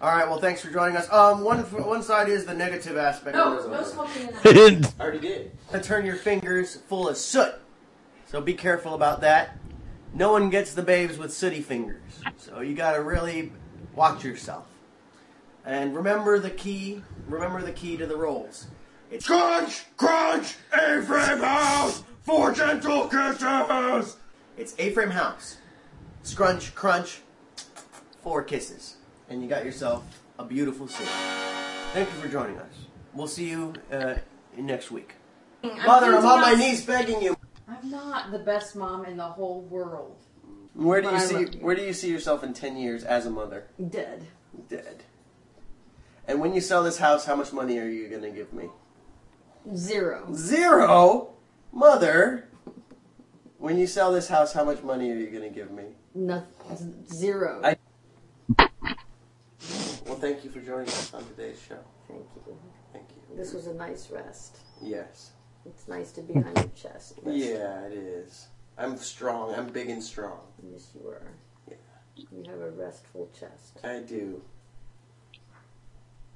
[0.01, 0.27] All right.
[0.27, 1.12] Well, thanks for joining us.
[1.12, 3.36] Um, one one side is the negative aspect.
[3.36, 3.93] No, of no this.
[3.93, 5.52] smoking in the I already did.
[5.73, 7.55] To turn your fingers full of soot.
[8.27, 9.59] So be careful about that.
[10.15, 12.03] No one gets the babes with sooty fingers.
[12.37, 13.53] So you got to really
[13.95, 14.67] watch yourself.
[15.65, 17.03] And remember the key.
[17.29, 18.67] Remember the key to the rolls.
[19.11, 24.17] It's crunch, crunch, A-frame house, four gentle kisses.
[24.57, 25.59] It's A-frame house.
[26.23, 27.21] Scrunch, crunch,
[28.23, 28.97] four kisses,
[29.29, 30.05] and you got yourself
[30.39, 31.07] a beautiful scene.
[31.93, 32.73] Thank you for joining us.
[33.13, 34.15] We'll see you uh,
[34.57, 35.15] next week.
[35.65, 37.37] I'm Mother, I'm on my knees begging you.
[37.69, 40.17] I'm not the best mom in the whole world.
[40.75, 41.45] Where do you see.
[41.59, 43.67] Where do you see yourself in ten years as a mother?
[43.91, 44.27] Dead.
[44.69, 45.05] Dead.
[46.27, 48.69] And when you sell this house, how much money are you going to give me?
[49.75, 50.27] Zero.
[50.35, 51.35] Zero,
[51.73, 52.49] mother.
[53.59, 55.85] When you sell this house, how much money are you going to give me?
[56.15, 57.05] Nothing.
[57.13, 57.61] Zero.
[57.65, 57.77] I-
[60.07, 61.79] Well, thank you for joining us on today's show.
[62.09, 62.57] Thank you.
[62.93, 63.37] Thank you.
[63.37, 64.59] This was a nice rest.
[64.83, 65.31] Yes.
[65.65, 67.19] It's nice to be on your chest.
[67.27, 68.49] Yeah, it is.
[68.79, 69.55] I'm strong.
[69.55, 70.41] I'm big and strong.
[70.73, 71.23] Yes, you are.
[71.69, 71.77] Yeah.
[72.17, 73.79] You have a restful chest.
[73.85, 74.43] I do.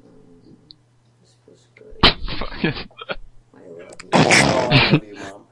[0.03, 0.55] Mm,
[1.21, 1.97] this was good.
[3.55, 4.09] I love you.
[4.13, 5.43] Oh, I love you, mom.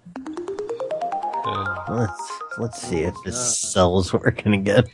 [1.88, 4.84] Let's let's see if this cell's working again.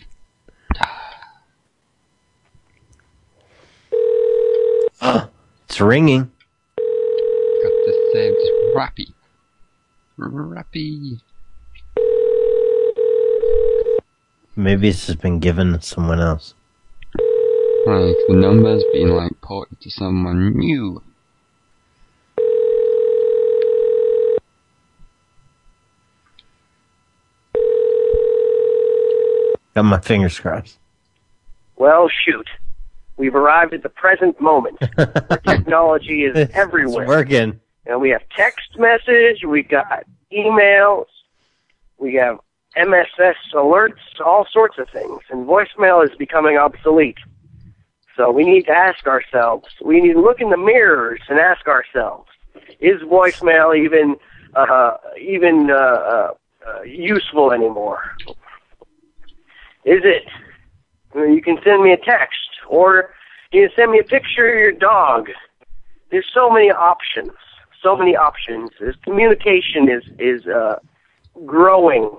[5.68, 6.30] it's ringing.
[6.76, 8.59] Got this saved.
[8.74, 9.12] Rappy.
[10.18, 11.20] Rappy.
[14.56, 16.54] Maybe it's just been given to someone else.
[17.86, 21.02] Like the number's been like ported to someone new.
[29.74, 30.78] Got my fingers crossed.
[31.76, 32.48] Well, shoot.
[33.16, 35.06] We've arrived at the present moment where
[35.46, 37.04] technology is everywhere.
[37.04, 37.60] It's working.
[37.90, 41.06] And we have text message, we got emails,
[41.98, 42.38] we have
[42.76, 45.22] MSS alerts, all sorts of things.
[45.28, 47.18] And voicemail is becoming obsolete.
[48.16, 51.66] So we need to ask ourselves, we need to look in the mirrors and ask
[51.66, 52.28] ourselves,
[52.78, 54.16] is voicemail even
[54.54, 58.02] uh, even uh, uh, useful anymore?
[59.84, 60.28] Is it?
[61.14, 63.14] You can send me a text, or
[63.52, 65.28] you can send me a picture of your dog.
[66.10, 67.32] There's so many options.
[67.82, 68.70] So many options.
[68.78, 70.78] This communication is is uh,
[71.46, 72.10] growing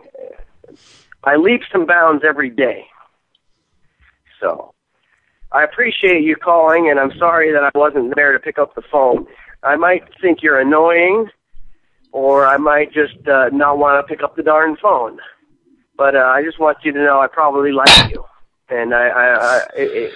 [1.24, 2.86] by leaps and bounds every day.
[4.40, 4.74] So,
[5.52, 8.82] I appreciate you calling, and I'm sorry that I wasn't there to pick up the
[8.82, 9.28] phone.
[9.62, 11.30] I might think you're annoying,
[12.12, 15.20] or I might just uh, not want to pick up the darn phone.
[15.96, 18.24] But uh, I just want you to know I probably like you,
[18.70, 20.14] and I, I, I it, it,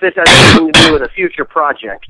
[0.00, 2.08] this has anything to do with a future project,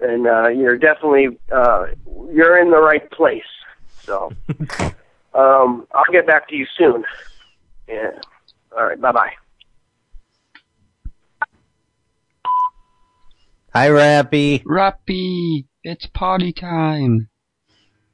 [0.00, 1.86] and uh, you're definitely uh,
[2.32, 3.42] you're in the right place.
[4.02, 4.32] So,
[5.34, 7.04] um, I'll get back to you soon.
[7.88, 8.10] Yeah.
[8.76, 9.00] All right.
[9.00, 9.32] Bye bye.
[13.74, 14.62] Hi, Rappy.
[14.64, 17.28] Rappy, it's party time.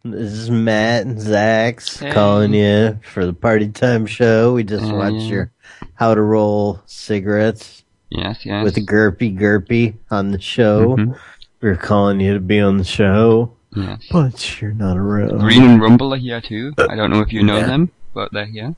[0.04, 2.10] This is Matt and Zach's Hey.
[2.12, 4.52] calling you for the party time show.
[4.52, 5.30] We just Oh, watched yeah.
[5.32, 5.52] your
[5.94, 8.62] how to roll cigarettes Yes, yes.
[8.64, 10.96] with Gerpy Gerpy on the show.
[10.96, 11.18] Mhm.
[11.64, 14.02] We are calling you to be on the show, Yes.
[14.12, 15.38] but you're not around.
[15.38, 16.74] Green and Rumble are here too.
[16.76, 17.66] I don't know if you know Yeah.
[17.68, 18.74] them, but they're here.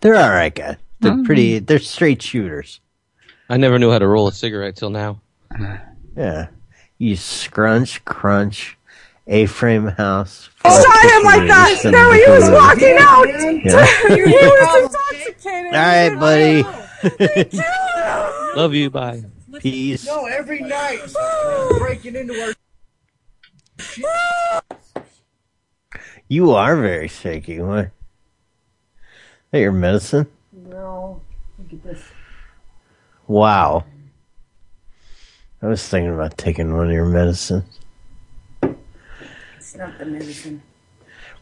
[0.00, 0.76] They're all right, guys.
[1.00, 1.26] They're Mm.
[1.26, 1.58] pretty.
[1.58, 2.80] They're straight shooters.
[3.50, 5.20] I never knew how to roll a cigarette till now.
[6.16, 6.46] Yeah.
[6.96, 8.78] You scrunch, crunch,
[9.26, 10.48] A-frame house.
[10.64, 11.68] I saw him like that.
[11.68, 13.28] kisses, No, he was and- walking out.
[13.28, 14.14] Yeah.
[14.14, 15.74] he was intoxicated.
[15.74, 17.58] All right, buddy.
[18.56, 18.88] Love you.
[18.88, 19.24] Bye.
[19.58, 20.06] Peace.
[20.06, 21.00] No, every night
[21.78, 22.52] breaking into our.
[26.28, 27.60] You are very shaky.
[27.60, 27.86] What?
[27.86, 27.92] Is
[29.50, 30.26] that your medicine?
[30.52, 31.20] No,
[31.58, 32.04] look at this.
[33.26, 33.84] Wow.
[35.62, 37.80] I was thinking about taking one of your medicines.
[39.56, 40.62] It's not the medicine.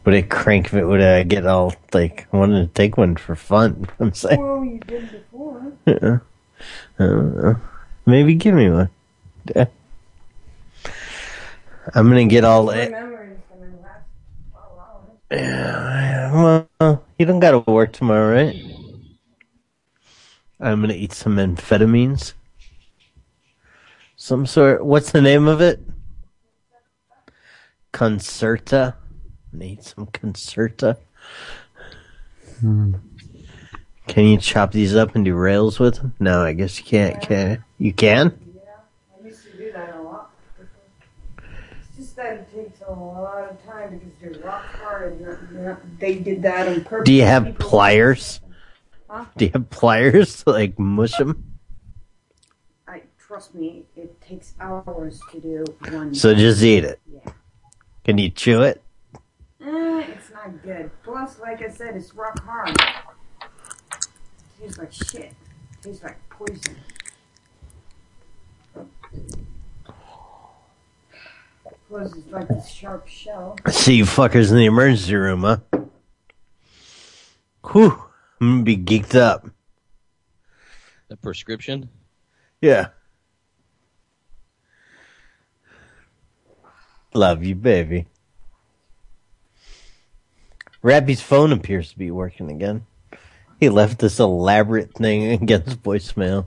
[0.05, 0.83] Would it crank me?
[0.83, 3.87] Would I get all like I wanted to take one for fun?
[3.99, 4.41] I'm saying.
[4.41, 5.73] Well, you did before.
[5.85, 6.17] Uh-uh.
[6.99, 7.55] I don't know.
[8.09, 8.89] Maybe give me one.
[11.93, 12.65] I'm gonna get all.
[12.65, 14.01] My memory's gonna last
[14.55, 15.19] a while.
[15.31, 18.55] Yeah, well, you don't gotta work tomorrow, right?
[20.59, 22.33] I'm gonna eat some amphetamines.
[24.15, 24.83] Some sort.
[24.83, 25.79] What's the name of it?
[27.93, 28.95] Concerta.
[29.53, 30.97] Need some Concerta.
[32.59, 32.95] Hmm.
[34.09, 36.15] Can you chop these up and do rails with them?
[36.19, 37.21] No, I guess you can't.
[37.21, 37.93] Can you?
[37.93, 38.37] Can?
[38.55, 38.71] Yeah,
[39.15, 40.31] I used to do that a lot.
[40.57, 45.53] It's just that it takes a lot of time because they're rock hard and not,
[45.53, 47.05] they're not, they did that on purpose.
[47.05, 48.41] Do you have pliers?
[49.07, 49.25] Huh?
[49.37, 51.59] Do you have pliers to like mush them?
[52.87, 56.15] I trust me, it takes hours to do one.
[56.15, 56.99] So just eat it.
[57.13, 57.31] Yeah.
[58.05, 58.81] Can you chew it?
[59.61, 60.89] Eh, it's not good.
[61.03, 62.75] Plus, like I said, it's rock hard.
[64.59, 65.33] Tastes like shit.
[65.81, 66.75] tastes like poison.
[71.87, 73.57] Plus, it's like this sharp shell.
[73.69, 75.57] See you fuckers in the emergency room, huh?
[77.71, 78.03] Whew.
[78.41, 79.47] I'm gonna be geeked up.
[81.07, 81.89] The prescription?
[82.61, 82.89] Yeah.
[87.13, 88.05] Love you, baby.
[90.83, 92.85] Rappy's phone appears to be working again.
[93.59, 96.45] He left this elaborate thing against voicemail.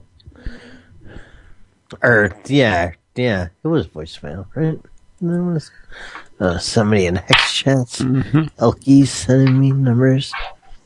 [2.01, 4.79] Or, yeah, yeah, it was voicemail, right?
[5.21, 5.69] There was
[6.39, 7.99] uh, somebody in Hex chats.
[8.01, 10.33] Elkies sending me numbers.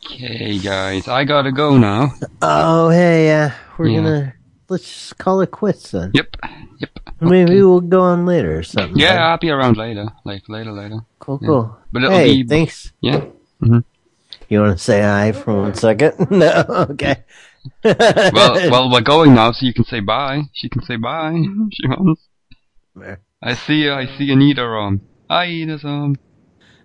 [0.05, 2.13] Okay, guys, I gotta go now.
[2.41, 3.95] Oh, hey, uh, we're Yeah.
[4.01, 4.33] gonna
[4.69, 6.11] let's just call it quits then.
[6.13, 6.35] Yep,
[6.79, 6.89] yep.
[7.19, 8.97] Maybe we'll go on later or something.
[8.97, 9.31] Yeah, right?
[9.31, 10.07] I'll be around later.
[10.23, 10.99] Like later, later.
[11.19, 11.47] Cool, Yeah.
[11.47, 11.77] cool.
[11.91, 12.91] But it'll hey, be thanks.
[13.01, 13.21] Yeah.
[13.61, 13.79] hmm
[14.49, 16.31] You want to say hi for one second?
[16.31, 17.23] no, okay.
[17.83, 17.99] well,
[18.71, 20.43] well, we're going now, so you can say bye.
[20.53, 21.33] She can say bye.
[21.35, 22.27] if She wants.
[23.41, 23.93] I see you.
[23.93, 25.01] I see Anita um.
[25.29, 26.15] Hi, Anita's um.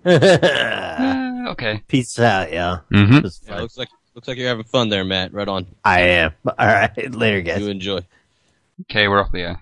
[0.05, 1.82] Yeah, okay.
[1.86, 2.82] Peace out, y'all.
[2.93, 3.24] Mhm.
[3.24, 5.32] It's Yeah, looks like looks like you're having fun there, Matt.
[5.32, 5.66] Right on.
[5.84, 6.32] I am.
[6.44, 7.60] All right, later, guys.
[7.60, 8.01] You enjoy.
[8.82, 9.60] Okay, we're off the air.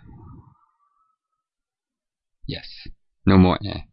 [2.47, 2.67] Yes.
[3.27, 3.85] No more air.